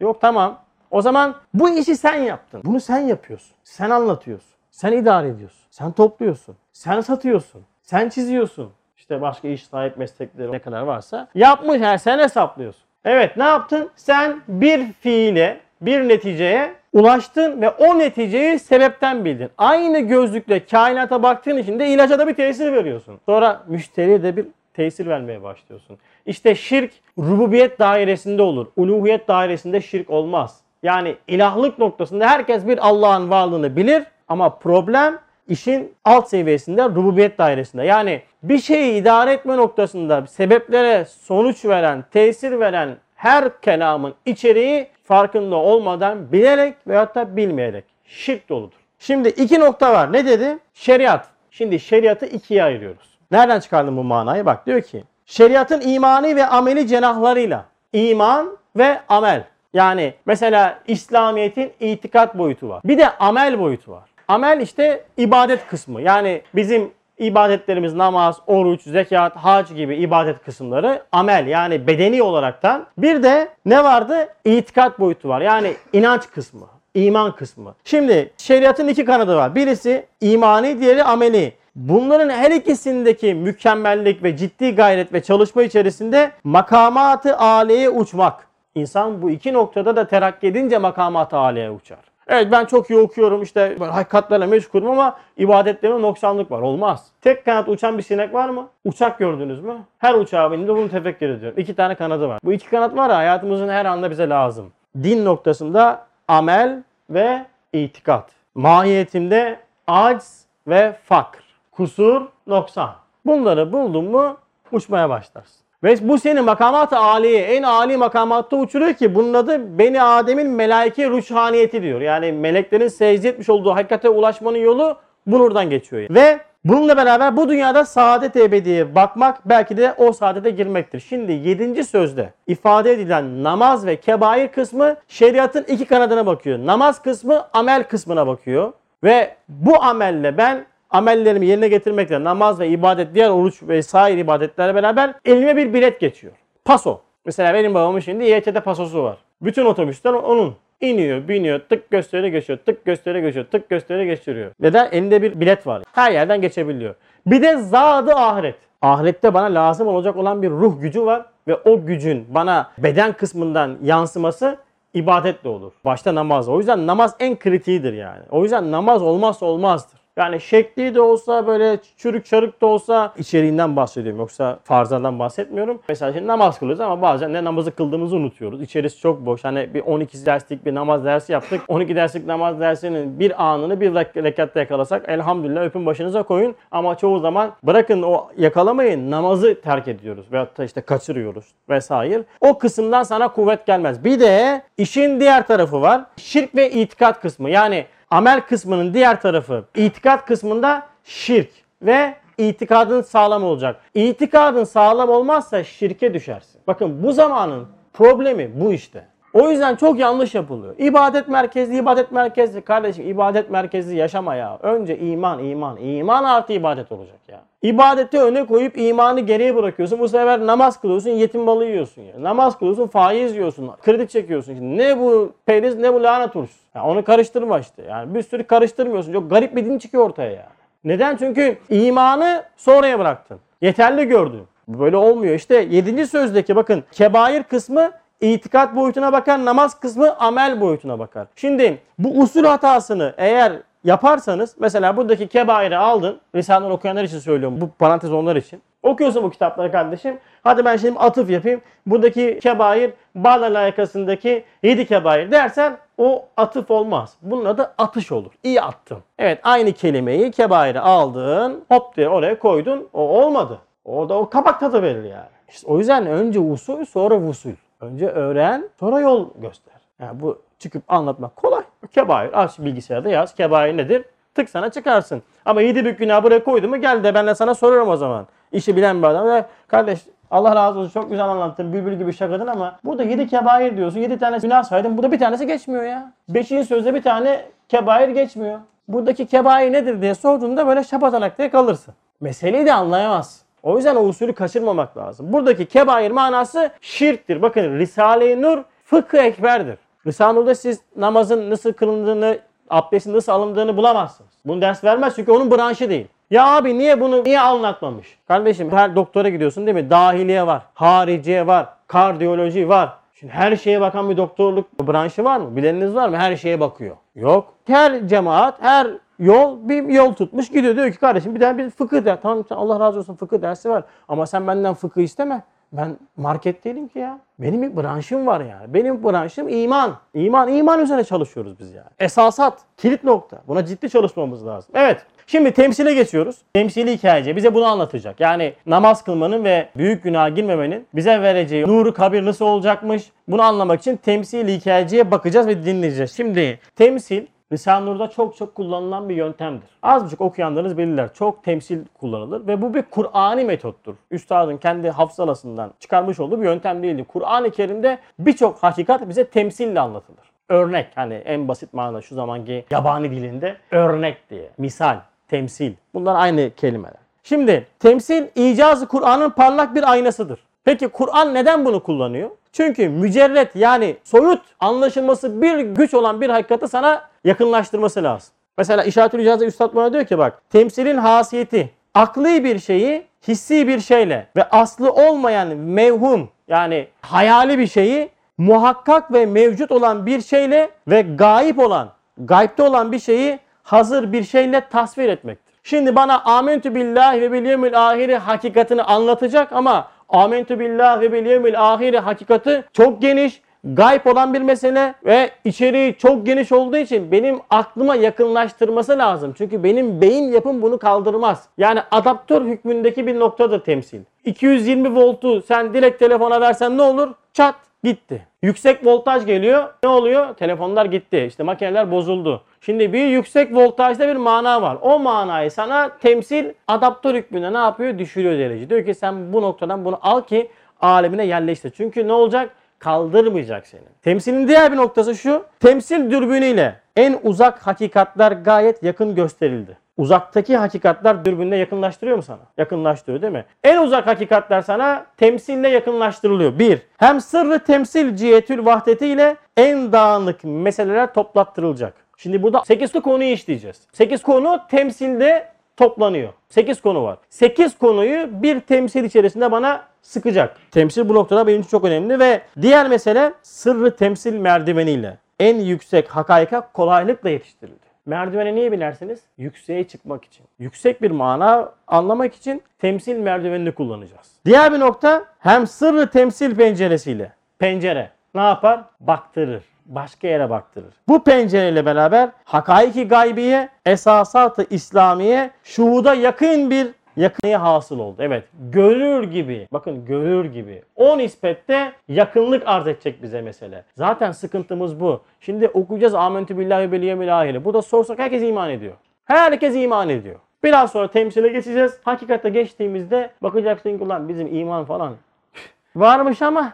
Yok 0.00 0.20
tamam. 0.20 0.58
O 0.90 1.02
zaman 1.02 1.34
bu 1.54 1.70
işi 1.70 1.96
sen 1.96 2.14
yaptın. 2.14 2.62
Bunu 2.64 2.80
sen 2.80 2.98
yapıyorsun. 2.98 3.56
Sen 3.64 3.90
anlatıyorsun. 3.90 4.50
Sen 4.70 4.92
idare 4.92 5.28
ediyorsun. 5.28 5.60
Sen 5.70 5.92
topluyorsun. 5.92 6.56
Sen 6.72 7.00
satıyorsun. 7.00 7.62
Sen 7.82 8.08
çiziyorsun. 8.08 8.72
İşte 8.96 9.20
başka 9.20 9.48
iş 9.48 9.66
sahip 9.66 9.96
meslekleri 9.96 10.52
ne 10.52 10.58
kadar 10.58 10.82
varsa. 10.82 11.28
Yapmış 11.34 11.80
her 11.80 11.98
sen 11.98 12.18
hesaplıyorsun. 12.18 12.82
Evet 13.04 13.36
ne 13.36 13.44
yaptın? 13.44 13.90
Sen 13.96 14.40
bir 14.48 14.92
fiile, 14.92 15.60
bir 15.80 16.08
neticeye 16.08 16.74
ulaştın 16.92 17.60
ve 17.62 17.70
o 17.70 17.98
neticeyi 17.98 18.58
sebepten 18.58 19.24
bildin. 19.24 19.50
Aynı 19.58 19.98
gözlükle 19.98 20.66
kainata 20.66 21.22
baktığın 21.22 21.56
için 21.56 21.78
de 21.78 21.88
ilaca 21.88 22.18
da 22.18 22.28
bir 22.28 22.34
tesir 22.34 22.72
veriyorsun. 22.72 23.20
Sonra 23.26 23.62
müşteriye 23.68 24.22
de 24.22 24.36
bir 24.36 24.46
tesir 24.74 25.06
vermeye 25.06 25.42
başlıyorsun. 25.42 25.98
İşte 26.26 26.54
şirk 26.54 26.92
rububiyet 27.18 27.78
dairesinde 27.78 28.42
olur. 28.42 28.66
Uluhiyet 28.76 29.28
dairesinde 29.28 29.80
şirk 29.80 30.10
olmaz. 30.10 30.60
Yani 30.82 31.16
ilahlık 31.28 31.78
noktasında 31.78 32.30
herkes 32.30 32.66
bir 32.66 32.88
Allah'ın 32.88 33.30
varlığını 33.30 33.76
bilir 33.76 34.02
ama 34.28 34.58
problem 34.58 35.18
işin 35.48 35.94
alt 36.04 36.28
seviyesinde 36.28 36.84
rububiyet 36.84 37.38
dairesinde. 37.38 37.84
Yani 37.84 38.22
bir 38.42 38.58
şeyi 38.58 39.00
idare 39.00 39.32
etme 39.32 39.56
noktasında 39.56 40.26
sebeplere 40.26 41.04
sonuç 41.04 41.64
veren, 41.64 42.04
tesir 42.10 42.60
veren 42.60 42.96
her 43.14 43.60
kelamın 43.60 44.14
içeriği 44.26 44.86
farkında 45.04 45.56
olmadan 45.56 46.32
bilerek 46.32 46.74
veyahut 46.88 47.14
da 47.14 47.36
bilmeyerek 47.36 47.84
şirk 48.04 48.48
doludur. 48.48 48.76
Şimdi 48.98 49.28
iki 49.28 49.60
nokta 49.60 49.92
var. 49.92 50.12
Ne 50.12 50.26
dedi? 50.26 50.58
Şeriat. 50.74 51.28
Şimdi 51.50 51.80
şeriatı 51.80 52.26
ikiye 52.26 52.64
ayırıyoruz. 52.64 53.18
Nereden 53.30 53.60
çıkardım 53.60 53.96
bu 53.96 54.04
manayı? 54.04 54.46
Bak 54.46 54.66
diyor 54.66 54.82
ki 54.82 55.04
şeriatın 55.26 55.80
imani 55.80 56.36
ve 56.36 56.46
ameli 56.46 56.86
cenahlarıyla 56.86 57.64
iman 57.92 58.58
ve 58.76 59.00
amel. 59.08 59.44
Yani 59.74 60.14
mesela 60.26 60.78
İslamiyet'in 60.86 61.72
itikat 61.80 62.38
boyutu 62.38 62.68
var. 62.68 62.82
Bir 62.84 62.98
de 62.98 63.10
amel 63.18 63.60
boyutu 63.60 63.92
var. 63.92 64.10
Amel 64.28 64.60
işte 64.60 65.04
ibadet 65.16 65.66
kısmı. 65.66 66.02
Yani 66.02 66.42
bizim 66.54 66.90
ibadetlerimiz 67.18 67.94
namaz, 67.94 68.36
oruç, 68.46 68.82
zekat, 68.82 69.36
hac 69.36 69.74
gibi 69.74 69.96
ibadet 69.96 70.44
kısımları 70.44 71.02
amel 71.12 71.46
yani 71.46 71.86
bedeni 71.86 72.22
olaraktan. 72.22 72.86
Bir 72.98 73.22
de 73.22 73.48
ne 73.66 73.84
vardı? 73.84 74.28
İtikat 74.44 75.00
boyutu 75.00 75.28
var. 75.28 75.40
Yani 75.40 75.74
inanç 75.92 76.30
kısmı, 76.30 76.66
iman 76.94 77.36
kısmı. 77.36 77.74
Şimdi 77.84 78.32
şeriatın 78.36 78.88
iki 78.88 79.04
kanadı 79.04 79.36
var. 79.36 79.54
Birisi 79.54 80.06
imani, 80.20 80.80
diğeri 80.80 81.04
ameli. 81.04 81.59
Bunların 81.76 82.30
her 82.30 82.50
ikisindeki 82.50 83.34
mükemmellik 83.34 84.22
ve 84.22 84.36
ciddi 84.36 84.74
gayret 84.74 85.12
ve 85.12 85.22
çalışma 85.22 85.62
içerisinde 85.62 86.30
makamatı 86.44 87.36
aleye 87.36 87.90
uçmak. 87.90 88.46
İnsan 88.74 89.22
bu 89.22 89.30
iki 89.30 89.52
noktada 89.52 89.96
da 89.96 90.06
terakki 90.06 90.46
edince 90.46 90.78
makamatı 90.78 91.36
aleye 91.36 91.70
uçar. 91.70 91.98
Evet 92.28 92.48
ben 92.52 92.64
çok 92.64 92.90
iyi 92.90 92.98
okuyorum 92.98 93.42
işte 93.42 93.76
hakikatlerle 93.78 94.46
meşgulüm 94.46 94.90
ama 94.90 95.16
ibadetlerimde 95.36 96.02
noksanlık 96.02 96.50
var. 96.50 96.60
Olmaz. 96.60 97.06
Tek 97.20 97.44
kanat 97.44 97.68
uçan 97.68 97.98
bir 97.98 98.02
sinek 98.02 98.34
var 98.34 98.48
mı? 98.48 98.68
Uçak 98.84 99.18
gördünüz 99.18 99.60
mü? 99.60 99.76
Her 99.98 100.14
uçağa 100.14 100.52
bindiğinde 100.52 100.76
bunu 100.76 100.88
tefekkür 100.88 101.28
ediyorum. 101.28 101.58
İki 101.60 101.74
tane 101.74 101.94
kanadı 101.94 102.28
var. 102.28 102.38
Bu 102.44 102.52
iki 102.52 102.70
kanat 102.70 102.96
var 102.96 103.10
ya 103.10 103.16
hayatımızın 103.16 103.68
her 103.68 103.84
anda 103.84 104.10
bize 104.10 104.28
lazım. 104.28 104.72
Din 105.02 105.24
noktasında 105.24 106.06
amel 106.28 106.82
ve 107.10 107.46
itikat. 107.72 108.30
Mahiyetinde 108.54 109.56
acz 109.86 110.44
ve 110.66 110.96
fakr 111.04 111.49
kusur, 111.80 112.22
noksan. 112.46 112.90
Bunları 113.26 113.72
buldun 113.72 114.04
mu 114.04 114.36
uçmaya 114.72 115.10
başlarsın. 115.10 115.60
Ve 115.84 116.08
bu 116.08 116.18
seni 116.18 116.40
makamat-ı 116.40 116.96
aliye, 116.96 117.40
en 117.40 117.62
âli 117.62 117.96
makamatta 117.96 118.56
uçuruyor 118.56 118.94
ki 118.94 119.14
bunun 119.14 119.34
adı 119.34 119.78
Beni 119.78 120.02
Adem'in 120.02 120.50
melaike 120.50 121.10
ruhhaniyeti 121.10 121.82
diyor. 121.82 122.00
Yani 122.00 122.32
meleklerin 122.32 122.88
secde 122.88 123.28
etmiş 123.28 123.48
olduğu 123.48 123.74
hakikate 123.74 124.08
ulaşmanın 124.08 124.58
yolu 124.58 124.96
buradan 125.26 125.70
geçiyor. 125.70 126.06
Ve 126.10 126.40
bununla 126.64 126.96
beraber 126.96 127.36
bu 127.36 127.48
dünyada 127.48 127.84
saadet 127.84 128.36
ebediye 128.36 128.94
bakmak 128.94 129.48
belki 129.48 129.76
de 129.76 129.94
o 129.96 130.12
saadete 130.12 130.50
girmektir. 130.50 131.00
Şimdi 131.00 131.32
7. 131.32 131.84
sözde 131.84 132.32
ifade 132.46 132.92
edilen 132.92 133.44
namaz 133.44 133.86
ve 133.86 133.96
kebair 133.96 134.48
kısmı 134.48 134.96
şeriatın 135.08 135.64
iki 135.68 135.84
kanadına 135.84 136.26
bakıyor. 136.26 136.58
Namaz 136.58 137.02
kısmı 137.02 137.44
amel 137.52 137.84
kısmına 137.84 138.26
bakıyor. 138.26 138.72
Ve 139.04 139.36
bu 139.48 139.82
amelle 139.82 140.38
ben 140.38 140.69
amellerimi 140.90 141.46
yerine 141.46 141.68
getirmekle 141.68 142.24
namaz 142.24 142.60
ve 142.60 142.68
ibadet, 142.68 143.14
diğer 143.14 143.30
oruç 143.30 143.62
vesaire 143.62 144.20
ibadetlerle 144.20 144.74
beraber 144.74 145.14
elime 145.24 145.56
bir 145.56 145.74
bilet 145.74 146.00
geçiyor. 146.00 146.32
Paso. 146.64 147.00
Mesela 147.24 147.54
benim 147.54 147.74
babamın 147.74 148.00
şimdi 148.00 148.24
İETT 148.24 148.64
pasosu 148.64 149.02
var. 149.02 149.18
Bütün 149.42 149.64
otobüsler 149.64 150.12
onun. 150.12 150.54
İniyor, 150.80 151.28
biniyor, 151.28 151.60
tık 151.68 151.90
gösteri 151.90 152.30
geçiyor, 152.30 152.58
tık 152.66 152.84
gösteri 152.84 153.22
geçiyor, 153.22 153.46
tık 153.52 153.68
gösteri 153.68 154.06
geçiriyor. 154.06 154.50
Neden? 154.60 154.88
Elinde 154.92 155.22
bir 155.22 155.40
bilet 155.40 155.66
var. 155.66 155.82
Her 155.92 156.12
yerden 156.12 156.40
geçebiliyor. 156.40 156.94
Bir 157.26 157.42
de 157.42 157.56
zadı 157.56 158.14
ahiret. 158.14 158.54
Ahirette 158.82 159.34
bana 159.34 159.54
lazım 159.54 159.88
olacak 159.88 160.16
olan 160.16 160.42
bir 160.42 160.50
ruh 160.50 160.80
gücü 160.80 161.04
var 161.04 161.26
ve 161.48 161.56
o 161.56 161.86
gücün 161.86 162.26
bana 162.34 162.70
beden 162.78 163.12
kısmından 163.12 163.78
yansıması 163.82 164.56
ibadetle 164.94 165.48
olur. 165.48 165.72
Başta 165.84 166.14
namaz. 166.14 166.48
O 166.48 166.58
yüzden 166.58 166.86
namaz 166.86 167.16
en 167.20 167.38
kritiğidir 167.38 167.92
yani. 167.92 168.22
O 168.30 168.42
yüzden 168.42 168.72
namaz 168.72 169.02
olmazsa 169.02 169.46
olmazdır. 169.46 169.99
Yani 170.16 170.40
şekli 170.40 170.94
de 170.94 171.00
olsa 171.00 171.46
böyle 171.46 171.78
çürük 171.96 172.26
çarık 172.26 172.60
da 172.60 172.66
olsa 172.66 173.12
içeriğinden 173.18 173.76
bahsediyorum. 173.76 174.20
Yoksa 174.20 174.58
farzlardan 174.64 175.18
bahsetmiyorum. 175.18 175.80
Mesela 175.88 176.12
şimdi 176.12 176.26
namaz 176.26 176.58
kılıyoruz 176.58 176.80
ama 176.80 177.02
bazen 177.02 177.34
de 177.34 177.44
namazı 177.44 177.74
kıldığımızı 177.74 178.16
unutuyoruz. 178.16 178.62
İçerisi 178.62 178.98
çok 178.98 179.26
boş. 179.26 179.44
Hani 179.44 179.74
bir 179.74 179.80
12 179.80 180.26
derslik 180.26 180.66
bir 180.66 180.74
namaz 180.74 181.04
dersi 181.04 181.32
yaptık. 181.32 181.60
12 181.68 181.96
derslik 181.96 182.26
namaz 182.26 182.60
dersinin 182.60 183.20
bir 183.20 183.44
anını 183.44 183.80
bir 183.80 183.94
rekatta 183.94 184.60
yakalasak 184.60 185.08
elhamdülillah 185.08 185.62
öpün 185.62 185.86
başınıza 185.86 186.22
koyun. 186.22 186.54
Ama 186.70 186.96
çoğu 186.96 187.18
zaman 187.18 187.52
bırakın 187.62 188.02
o 188.02 188.28
yakalamayı 188.38 189.10
namazı 189.10 189.60
terk 189.60 189.88
ediyoruz. 189.88 190.26
Veyahut 190.32 190.58
da 190.58 190.64
işte 190.64 190.80
kaçırıyoruz 190.80 191.44
vesaire. 191.68 192.24
O 192.40 192.58
kısımdan 192.58 193.02
sana 193.02 193.28
kuvvet 193.28 193.66
gelmez. 193.66 194.04
Bir 194.04 194.20
de 194.20 194.62
işin 194.78 195.20
diğer 195.20 195.46
tarafı 195.46 195.82
var. 195.82 196.04
Şirk 196.16 196.54
ve 196.54 196.70
itikat 196.70 197.20
kısmı. 197.20 197.50
Yani 197.50 197.86
amel 198.10 198.40
kısmının 198.40 198.94
diğer 198.94 199.20
tarafı 199.20 199.64
itikat 199.76 200.26
kısmında 200.26 200.86
şirk 201.04 201.50
ve 201.82 202.14
itikadın 202.38 203.02
sağlam 203.02 203.44
olacak. 203.44 203.80
İtikadın 203.94 204.64
sağlam 204.64 205.08
olmazsa 205.10 205.64
şirke 205.64 206.14
düşersin. 206.14 206.60
Bakın 206.66 207.02
bu 207.02 207.12
zamanın 207.12 207.68
problemi 207.92 208.60
bu 208.60 208.72
işte. 208.72 209.06
O 209.32 209.50
yüzden 209.50 209.76
çok 209.76 209.98
yanlış 209.98 210.34
yapılıyor. 210.34 210.74
İbadet 210.78 211.28
merkezli, 211.28 211.78
ibadet 211.78 212.12
merkezli. 212.12 212.60
Kardeşim 212.60 213.08
ibadet 213.08 213.50
merkezli 213.50 213.96
yaşama 213.96 214.34
ya. 214.34 214.58
Önce 214.62 214.98
iman, 214.98 215.44
iman. 215.44 215.76
İman 215.76 216.24
artı 216.24 216.52
ibadet 216.52 216.92
olacak 216.92 217.18
ya. 217.28 217.40
İbadeti 217.62 218.20
öne 218.20 218.46
koyup 218.46 218.78
imanı 218.78 219.20
geriye 219.20 219.56
bırakıyorsun. 219.56 219.98
Bu 219.98 220.08
sefer 220.08 220.46
namaz 220.46 220.80
kılıyorsun, 220.80 221.10
yetim 221.10 221.46
balı 221.46 221.64
yiyorsun 221.64 222.02
ya. 222.02 222.22
Namaz 222.22 222.58
kılıyorsun, 222.58 222.86
faiz 222.86 223.34
yiyorsun, 223.34 223.70
kredi 223.82 224.08
çekiyorsun. 224.08 224.54
Şimdi 224.54 224.78
ne 224.78 224.98
bu 224.98 225.32
periz 225.46 225.76
ne 225.76 225.94
bu 225.94 226.02
lanet 226.02 226.32
turşusu. 226.32 226.60
Yani 226.74 226.86
onu 226.86 227.04
karıştırma 227.04 227.58
işte. 227.58 227.82
Yani 227.88 228.14
bir 228.14 228.22
sürü 228.22 228.44
karıştırmıyorsun. 228.44 229.12
Çok 229.12 229.30
garip 229.30 229.56
bir 229.56 229.64
din 229.64 229.78
çıkıyor 229.78 230.04
ortaya 230.04 230.30
ya. 230.30 230.48
Neden? 230.84 231.16
Çünkü 231.16 231.58
imanı 231.70 232.44
sonraya 232.56 232.98
bıraktın. 232.98 233.38
Yeterli 233.60 234.04
gördün. 234.04 234.42
Böyle 234.68 234.96
olmuyor. 234.96 235.34
İşte 235.34 235.66
7. 235.70 236.06
sözdeki 236.06 236.56
bakın 236.56 236.84
kebair 236.92 237.42
kısmı 237.42 237.90
itikat 238.20 238.76
boyutuna 238.76 239.12
bakar, 239.12 239.44
namaz 239.44 239.80
kısmı 239.80 240.16
amel 240.18 240.60
boyutuna 240.60 240.98
bakar. 240.98 241.26
Şimdi 241.36 241.78
bu 241.98 242.08
usul 242.08 242.44
hatasını 242.44 243.14
eğer 243.18 243.52
yaparsanız 243.84 244.56
mesela 244.58 244.96
buradaki 244.96 245.28
kebairi 245.28 245.76
aldın. 245.76 246.20
Risale'den 246.34 246.70
okuyanlar 246.70 247.04
için 247.04 247.18
söylüyorum. 247.18 247.60
Bu 247.60 247.70
parantez 247.78 248.12
onlar 248.12 248.36
için. 248.36 248.62
Okuyorsun 248.82 249.22
bu 249.22 249.30
kitapları 249.30 249.72
kardeşim. 249.72 250.18
Hadi 250.42 250.64
ben 250.64 250.76
şimdi 250.76 250.98
atıf 250.98 251.30
yapayım. 251.30 251.60
Buradaki 251.86 252.38
kebair 252.42 252.92
Bağla 253.14 253.54
layıkasındaki 253.54 254.44
7 254.62 254.86
kebair 254.86 255.30
dersen 255.30 255.76
o 255.98 256.24
atıf 256.36 256.70
olmaz. 256.70 257.14
Bunun 257.22 257.44
adı 257.44 257.72
atış 257.78 258.12
olur. 258.12 258.32
İyi 258.42 258.62
attın. 258.62 258.98
Evet 259.18 259.40
aynı 259.42 259.72
kelimeyi 259.72 260.30
kebairi 260.30 260.80
aldın. 260.80 261.64
Hop 261.68 261.96
diye 261.96 262.08
oraya 262.08 262.38
koydun. 262.38 262.88
O 262.92 263.00
olmadı. 263.00 263.58
Orada 263.84 264.14
o 264.14 264.30
kabak 264.30 264.60
tadı 264.60 264.82
verir 264.82 265.04
yani. 265.04 265.28
İşte 265.48 265.66
o 265.66 265.78
yüzden 265.78 266.06
önce 266.06 266.38
usul 266.40 266.84
sonra 266.84 267.18
vusul. 267.18 267.50
Önce 267.80 268.06
öğren 268.06 268.68
sonra 268.80 269.00
yol 269.00 269.28
göster. 269.36 269.74
Yani 270.00 270.20
bu 270.20 270.42
çıkıp 270.58 270.82
anlatmak 270.88 271.36
kolay. 271.36 271.62
Kebair 271.92 272.42
aç 272.42 272.58
bilgisayarda 272.58 273.08
yaz. 273.08 273.34
Kebair 273.34 273.76
nedir? 273.76 274.04
Tık 274.34 274.50
sana 274.50 274.70
çıkarsın. 274.70 275.22
Ama 275.44 275.62
yedi 275.62 275.84
büyük 275.84 275.98
günah 275.98 276.22
buraya 276.22 276.44
koydu 276.44 276.68
mu 276.68 276.80
gel 276.80 277.04
de 277.04 277.14
ben 277.14 277.26
de 277.26 277.34
sana 277.34 277.54
sorarım 277.54 277.88
o 277.88 277.96
zaman. 277.96 278.26
İşi 278.52 278.76
bilen 278.76 279.02
bir 279.02 279.06
adam. 279.06 279.44
Kardeş 279.68 279.98
Allah 280.30 280.56
razı 280.56 280.78
olsun 280.78 281.00
çok 281.00 281.10
güzel 281.10 281.28
anlattın. 281.28 281.72
Bülbül 281.72 281.98
gibi 281.98 282.12
şakadın 282.12 282.46
ama 282.46 282.78
burada 282.84 283.02
yedi 283.02 283.26
kebair 283.26 283.76
diyorsun. 283.76 284.00
Yedi 284.00 284.18
tane 284.18 284.38
günah 284.38 284.62
saydın. 284.62 284.96
Burada 284.96 285.12
bir 285.12 285.18
tanesi 285.18 285.46
geçmiyor 285.46 285.82
ya. 285.82 286.12
Beşinci 286.28 286.64
sözde 286.64 286.94
bir 286.94 287.02
tane 287.02 287.44
kebair 287.68 288.08
geçmiyor. 288.08 288.58
Buradaki 288.88 289.26
kebair 289.26 289.72
nedir 289.72 290.02
diye 290.02 290.14
sorduğunda 290.14 290.66
böyle 290.66 290.84
şapatanak 290.84 291.38
diye 291.38 291.50
kalırsın. 291.50 291.94
Meseleyi 292.20 292.66
de 292.66 292.72
anlayamaz. 292.72 293.42
O 293.62 293.76
yüzden 293.76 293.96
o 293.96 294.00
usulü 294.00 294.32
kaçırmamak 294.32 294.96
lazım. 294.96 295.32
Buradaki 295.32 295.66
kebair 295.66 296.10
manası 296.10 296.70
şirktir. 296.80 297.42
Bakın 297.42 297.78
Risale-i 297.78 298.42
Nur 298.42 298.58
fıkıh 298.84 299.18
ekberdir. 299.18 299.78
Risale-i 300.06 300.34
Nur'da 300.34 300.54
siz 300.54 300.80
namazın 300.96 301.50
nasıl 301.50 301.72
kılındığını, 301.72 302.38
abdestin 302.70 303.12
nasıl 303.12 303.32
alındığını 303.32 303.76
bulamazsınız. 303.76 304.30
Bunu 304.44 304.60
ders 304.60 304.84
vermez 304.84 305.12
çünkü 305.16 305.32
onun 305.32 305.50
branşı 305.50 305.90
değil. 305.90 306.06
Ya 306.30 306.46
abi 306.46 306.78
niye 306.78 307.00
bunu 307.00 307.24
niye 307.24 307.40
anlatmamış? 307.40 308.18
Kardeşim 308.28 308.72
her 308.72 308.96
doktora 308.96 309.28
gidiyorsun 309.28 309.66
değil 309.66 309.74
mi? 309.74 309.90
Dahiliye 309.90 310.46
var, 310.46 310.62
hariciye 310.74 311.46
var, 311.46 311.68
kardiyoloji 311.86 312.68
var. 312.68 312.92
Şimdi 313.14 313.32
her 313.32 313.56
şeye 313.56 313.80
bakan 313.80 314.10
bir 314.10 314.16
doktorluk 314.16 314.88
branşı 314.88 315.24
var 315.24 315.36
mı? 315.36 315.56
Bileniniz 315.56 315.94
var 315.94 316.08
mı? 316.08 316.16
Her 316.16 316.36
şeye 316.36 316.60
bakıyor. 316.60 316.96
Yok. 317.14 317.54
Her 317.66 318.08
cemaat, 318.08 318.62
her 318.62 318.86
yol 319.20 319.68
bir 319.68 319.88
yol 319.88 320.14
tutmuş 320.14 320.48
gidiyor. 320.48 320.76
Diyor 320.76 320.92
ki 320.92 320.98
kardeşim 320.98 321.34
bir 321.34 321.40
tane 321.40 321.58
bir 321.58 321.70
fıkıh 321.70 322.04
der. 322.04 322.18
Tamam 322.22 322.44
Allah 322.50 322.80
razı 322.80 322.98
olsun 322.98 323.14
fıkıh 323.14 323.42
dersi 323.42 323.70
var. 323.70 323.84
Ama 324.08 324.26
sen 324.26 324.46
benden 324.46 324.74
fıkıh 324.74 325.02
isteme. 325.02 325.42
Ben 325.72 325.98
market 326.16 326.64
değilim 326.64 326.88
ki 326.88 326.98
ya. 326.98 327.18
Benim 327.38 327.62
bir 327.62 327.76
branşım 327.76 328.26
var 328.26 328.40
yani. 328.40 328.74
Benim 328.74 329.04
branşım 329.04 329.48
iman. 329.48 329.96
İman, 330.14 330.48
iman 330.52 330.80
üzerine 330.80 331.04
çalışıyoruz 331.04 331.60
biz 331.60 331.72
yani. 331.72 331.88
Esasat, 331.98 332.58
kilit 332.76 333.04
nokta. 333.04 333.42
Buna 333.48 333.66
ciddi 333.66 333.90
çalışmamız 333.90 334.46
lazım. 334.46 334.70
Evet. 334.74 335.06
Şimdi 335.26 335.52
temsile 335.52 335.94
geçiyoruz. 335.94 336.36
Temsili 336.54 336.92
hikayece 336.92 337.36
bize 337.36 337.54
bunu 337.54 337.64
anlatacak. 337.64 338.20
Yani 338.20 338.54
namaz 338.66 339.04
kılmanın 339.04 339.44
ve 339.44 339.68
büyük 339.76 340.02
günaha 340.02 340.34
girmemenin 340.34 340.86
bize 340.94 341.22
vereceği 341.22 341.66
nuru 341.66 341.94
kabir 341.94 342.24
nasıl 342.24 342.44
olacakmış? 342.44 343.12
Bunu 343.28 343.42
anlamak 343.42 343.80
için 343.80 343.96
temsili 343.96 344.54
hikayeciye 344.54 345.10
bakacağız 345.10 345.46
ve 345.46 345.64
dinleyeceğiz. 345.64 346.12
Şimdi 346.16 346.60
temsil 346.76 347.26
Risale-i 347.52 347.86
Nur'da 347.86 348.10
çok 348.10 348.36
çok 348.36 348.54
kullanılan 348.54 349.08
bir 349.08 349.14
yöntemdir. 349.14 349.68
Az 349.82 350.04
buçuk 350.04 350.20
okuyanlarınız 350.20 350.78
bilirler. 350.78 351.14
Çok 351.14 351.44
temsil 351.44 351.84
kullanılır 352.00 352.46
ve 352.46 352.62
bu 352.62 352.74
bir 352.74 352.82
Kur'ani 352.82 353.44
metottur. 353.44 353.94
Üstadın 354.10 354.56
kendi 354.56 354.90
hafsalasından 354.90 355.72
çıkarmış 355.80 356.20
olduğu 356.20 356.40
bir 356.40 356.44
yöntem 356.44 356.82
değildir. 356.82 357.04
Kur'an-ı 357.08 357.50
Kerim'de 357.50 357.98
birçok 358.18 358.62
hakikat 358.62 359.08
bize 359.08 359.24
temsille 359.24 359.80
anlatılır. 359.80 360.30
Örnek 360.48 360.86
hani 360.94 361.14
en 361.14 361.48
basit 361.48 361.74
manada 361.74 362.00
şu 362.00 362.14
zamanki 362.14 362.64
yabani 362.70 363.10
dilinde 363.10 363.56
örnek 363.70 364.30
diye. 364.30 364.50
Misal, 364.58 364.98
temsil. 365.28 365.72
Bunlar 365.94 366.16
aynı 366.16 366.50
kelimeler. 366.56 367.00
Şimdi 367.22 367.66
temsil 367.78 368.26
icazı 368.34 368.88
Kur'an'ın 368.88 369.30
parlak 369.30 369.74
bir 369.74 369.90
aynasıdır. 369.90 370.40
Peki 370.64 370.88
Kur'an 370.88 371.34
neden 371.34 371.64
bunu 371.64 371.82
kullanıyor? 371.82 372.30
Çünkü 372.52 372.88
mücerret 372.88 373.56
yani 373.56 373.96
soyut 374.04 374.42
anlaşılması 374.60 375.42
bir 375.42 375.58
güç 375.58 375.94
olan 375.94 376.20
bir 376.20 376.30
hakikati 376.30 376.68
sana 376.68 377.08
yakınlaştırması 377.24 378.02
lazım. 378.02 378.32
Mesela 378.58 378.84
İşaretül 378.84 379.18
İcaz'da 379.18 379.44
Üstad 379.44 379.74
bana 379.74 379.92
diyor 379.92 380.04
ki 380.04 380.18
bak 380.18 380.42
temsilin 380.50 380.96
hasiyeti 380.96 381.70
akli 381.94 382.44
bir 382.44 382.58
şeyi 382.58 383.06
hissi 383.28 383.68
bir 383.68 383.80
şeyle 383.80 384.26
ve 384.36 384.44
aslı 384.44 384.92
olmayan 384.92 385.48
mevhum 385.48 386.28
yani 386.48 386.88
hayali 387.00 387.58
bir 387.58 387.66
şeyi 387.66 388.10
muhakkak 388.38 389.12
ve 389.12 389.26
mevcut 389.26 389.72
olan 389.72 390.06
bir 390.06 390.22
şeyle 390.22 390.70
ve 390.88 391.02
gayip 391.02 391.58
olan, 391.58 391.92
gaybte 392.18 392.62
olan 392.62 392.92
bir 392.92 392.98
şeyi 392.98 393.38
hazır 393.62 394.12
bir 394.12 394.24
şeyle 394.24 394.68
tasvir 394.70 395.08
etmektir. 395.08 395.54
Şimdi 395.62 395.96
bana 395.96 396.22
amentü 396.22 396.74
billahi 396.74 397.20
ve 397.20 397.32
bil 397.32 397.44
yevmil 397.44 397.88
ahiri 397.88 398.16
hakikatini 398.16 398.82
anlatacak 398.82 399.52
ama 399.52 399.88
amentü 400.10 400.58
billahi 400.58 401.00
ve 401.00 401.12
bil 401.12 401.26
yevmil 401.26 401.72
ahiri 401.72 401.98
hakikati 401.98 402.64
çok 402.72 403.02
geniş, 403.02 403.42
gayb 403.64 404.06
olan 404.06 404.34
bir 404.34 404.42
mesele 404.42 404.94
ve 405.04 405.30
içeriği 405.44 405.96
çok 405.98 406.26
geniş 406.26 406.52
olduğu 406.52 406.76
için 406.76 407.12
benim 407.12 407.38
aklıma 407.50 407.96
yakınlaştırması 407.96 408.98
lazım. 408.98 409.34
Çünkü 409.38 409.64
benim 409.64 410.00
beyin 410.00 410.32
yapım 410.32 410.62
bunu 410.62 410.78
kaldırmaz. 410.78 411.48
Yani 411.58 411.80
adaptör 411.90 412.44
hükmündeki 412.44 413.06
bir 413.06 413.18
noktadır 413.18 413.60
temsil. 413.60 414.00
220 414.24 414.96
voltu 414.96 415.42
sen 415.42 415.74
direkt 415.74 415.98
telefona 415.98 416.40
versen 416.40 416.78
ne 416.78 416.82
olur? 416.82 417.08
Çat 417.32 417.54
gitti. 417.84 418.26
Yüksek 418.42 418.86
voltaj 418.86 419.26
geliyor. 419.26 419.68
Ne 419.82 419.88
oluyor? 419.88 420.34
Telefonlar 420.34 420.84
gitti. 420.84 421.24
İşte 421.28 421.42
makineler 421.42 421.90
bozuldu. 421.90 422.42
Şimdi 422.60 422.92
bir 422.92 423.06
yüksek 423.06 423.54
voltajda 423.54 424.08
bir 424.08 424.16
mana 424.16 424.62
var. 424.62 424.78
O 424.80 424.98
manayı 424.98 425.50
sana 425.50 425.98
temsil 425.98 426.44
adaptör 426.68 427.14
hükmünde 427.14 427.52
ne 427.52 427.58
yapıyor? 427.58 427.98
Düşürüyor 427.98 428.38
derece. 428.38 428.70
Diyor 428.70 428.84
ki 428.84 428.94
sen 428.94 429.32
bu 429.32 429.42
noktadan 429.42 429.84
bunu 429.84 429.98
al 430.02 430.20
ki 430.20 430.50
alemine 430.80 431.26
yerleştir. 431.26 431.72
Çünkü 431.76 432.08
ne 432.08 432.12
olacak? 432.12 432.50
Kaldırmayacak 432.80 433.66
seni. 433.66 433.82
Temsilin 434.02 434.48
diğer 434.48 434.72
bir 434.72 434.76
noktası 434.76 435.14
şu. 435.14 435.44
Temsil 435.60 436.10
dürbünüyle 436.10 436.80
en 436.96 437.20
uzak 437.22 437.66
hakikatler 437.66 438.32
gayet 438.32 438.82
yakın 438.82 439.14
gösterildi. 439.14 439.78
Uzaktaki 439.96 440.56
hakikatler 440.56 441.24
dürbünle 441.24 441.56
yakınlaştırıyor 441.56 442.16
mu 442.16 442.22
sana? 442.22 442.40
Yakınlaştırıyor 442.58 443.22
değil 443.22 443.32
mi? 443.32 443.44
En 443.64 443.82
uzak 443.82 444.06
hakikatler 444.06 444.62
sana 444.62 445.06
temsille 445.16 445.68
yakınlaştırılıyor. 445.68 446.58
Bir, 446.58 446.78
hem 446.98 447.20
sırrı 447.20 447.58
temsil 447.58 448.16
cihetül 448.16 448.64
vahdetiyle 448.66 449.36
en 449.56 449.92
dağınık 449.92 450.44
meseleler 450.44 451.14
toplattırılacak. 451.14 451.94
Şimdi 452.16 452.42
burada 452.42 452.62
8 452.64 452.92
konuyu 452.92 453.30
işleyeceğiz. 453.30 453.80
8 453.92 454.22
konu 454.22 454.60
temsilde 454.70 455.48
toplanıyor. 455.76 456.32
8 456.48 456.80
konu 456.80 457.04
var. 457.04 457.18
8 457.30 457.78
konuyu 457.78 458.42
bir 458.42 458.60
temsil 458.60 459.04
içerisinde 459.04 459.52
bana 459.52 459.89
sıkacak. 460.02 460.56
Temsil 460.70 461.08
bu 461.08 461.14
noktada 461.14 461.46
benim 461.46 461.60
için 461.60 461.70
çok 461.70 461.84
önemli 461.84 462.18
ve 462.18 462.42
diğer 462.60 462.88
mesele 462.88 463.32
sırrı 463.42 463.96
temsil 463.96 464.34
merdiveniyle 464.34 465.18
en 465.40 465.56
yüksek 465.56 466.08
hakaika 466.08 466.70
kolaylıkla 466.72 467.30
yetiştirildi. 467.30 467.90
Merdiveni 468.06 468.54
niye 468.54 468.72
binersiniz? 468.72 469.20
Yükseğe 469.38 469.88
çıkmak 469.88 470.24
için. 470.24 470.46
Yüksek 470.58 471.02
bir 471.02 471.10
mana 471.10 471.72
anlamak 471.86 472.34
için 472.34 472.62
temsil 472.78 473.16
merdivenini 473.16 473.72
kullanacağız. 473.72 474.28
Diğer 474.44 474.72
bir 474.72 474.80
nokta 474.80 475.24
hem 475.38 475.66
sırrı 475.66 476.10
temsil 476.10 476.56
penceresiyle. 476.56 477.32
Pencere 477.58 478.10
ne 478.34 478.40
yapar? 478.40 478.84
Baktırır 479.00 479.62
başka 479.90 480.28
yere 480.28 480.50
baktırır. 480.50 480.94
Bu 481.08 481.24
pencereyle 481.24 481.86
beraber 481.86 482.28
hakaiki 482.44 483.08
gaybiye, 483.08 483.68
esasatı 483.86 484.66
İslamiye, 484.70 485.50
şuhuda 485.64 486.14
yakın 486.14 486.70
bir 486.70 486.88
yakınlığa 487.16 487.62
hasıl 487.62 487.98
oldu. 487.98 488.16
Evet 488.18 488.44
görür 488.70 489.24
gibi 489.24 489.68
bakın 489.72 490.04
görür 490.04 490.44
gibi 490.44 490.82
o 490.96 491.18
nispette 491.18 491.92
yakınlık 492.08 492.62
arz 492.66 492.86
edecek 492.86 493.22
bize 493.22 493.42
mesele. 493.42 493.84
Zaten 493.96 494.32
sıkıntımız 494.32 495.00
bu. 495.00 495.20
Şimdi 495.40 495.68
okuyacağız 495.68 496.14
amentü 496.14 496.58
billahi 496.58 496.92
vel 496.92 497.02
yevmil 497.02 497.40
ahire. 497.40 497.64
Burada 497.64 497.82
sorsak 497.82 498.18
herkes 498.18 498.42
iman 498.42 498.70
ediyor. 498.70 498.94
Herkes 499.24 499.76
iman 499.76 500.08
ediyor. 500.08 500.36
Biraz 500.64 500.92
sonra 500.92 501.08
temsile 501.08 501.48
geçeceğiz. 501.48 501.98
Hakikate 502.04 502.48
geçtiğimizde 502.48 503.30
bakacaksın 503.42 503.98
ki 503.98 504.04
ulan 504.04 504.28
bizim 504.28 504.54
iman 504.54 504.84
falan 504.84 505.14
varmış 505.96 506.42
ama 506.42 506.72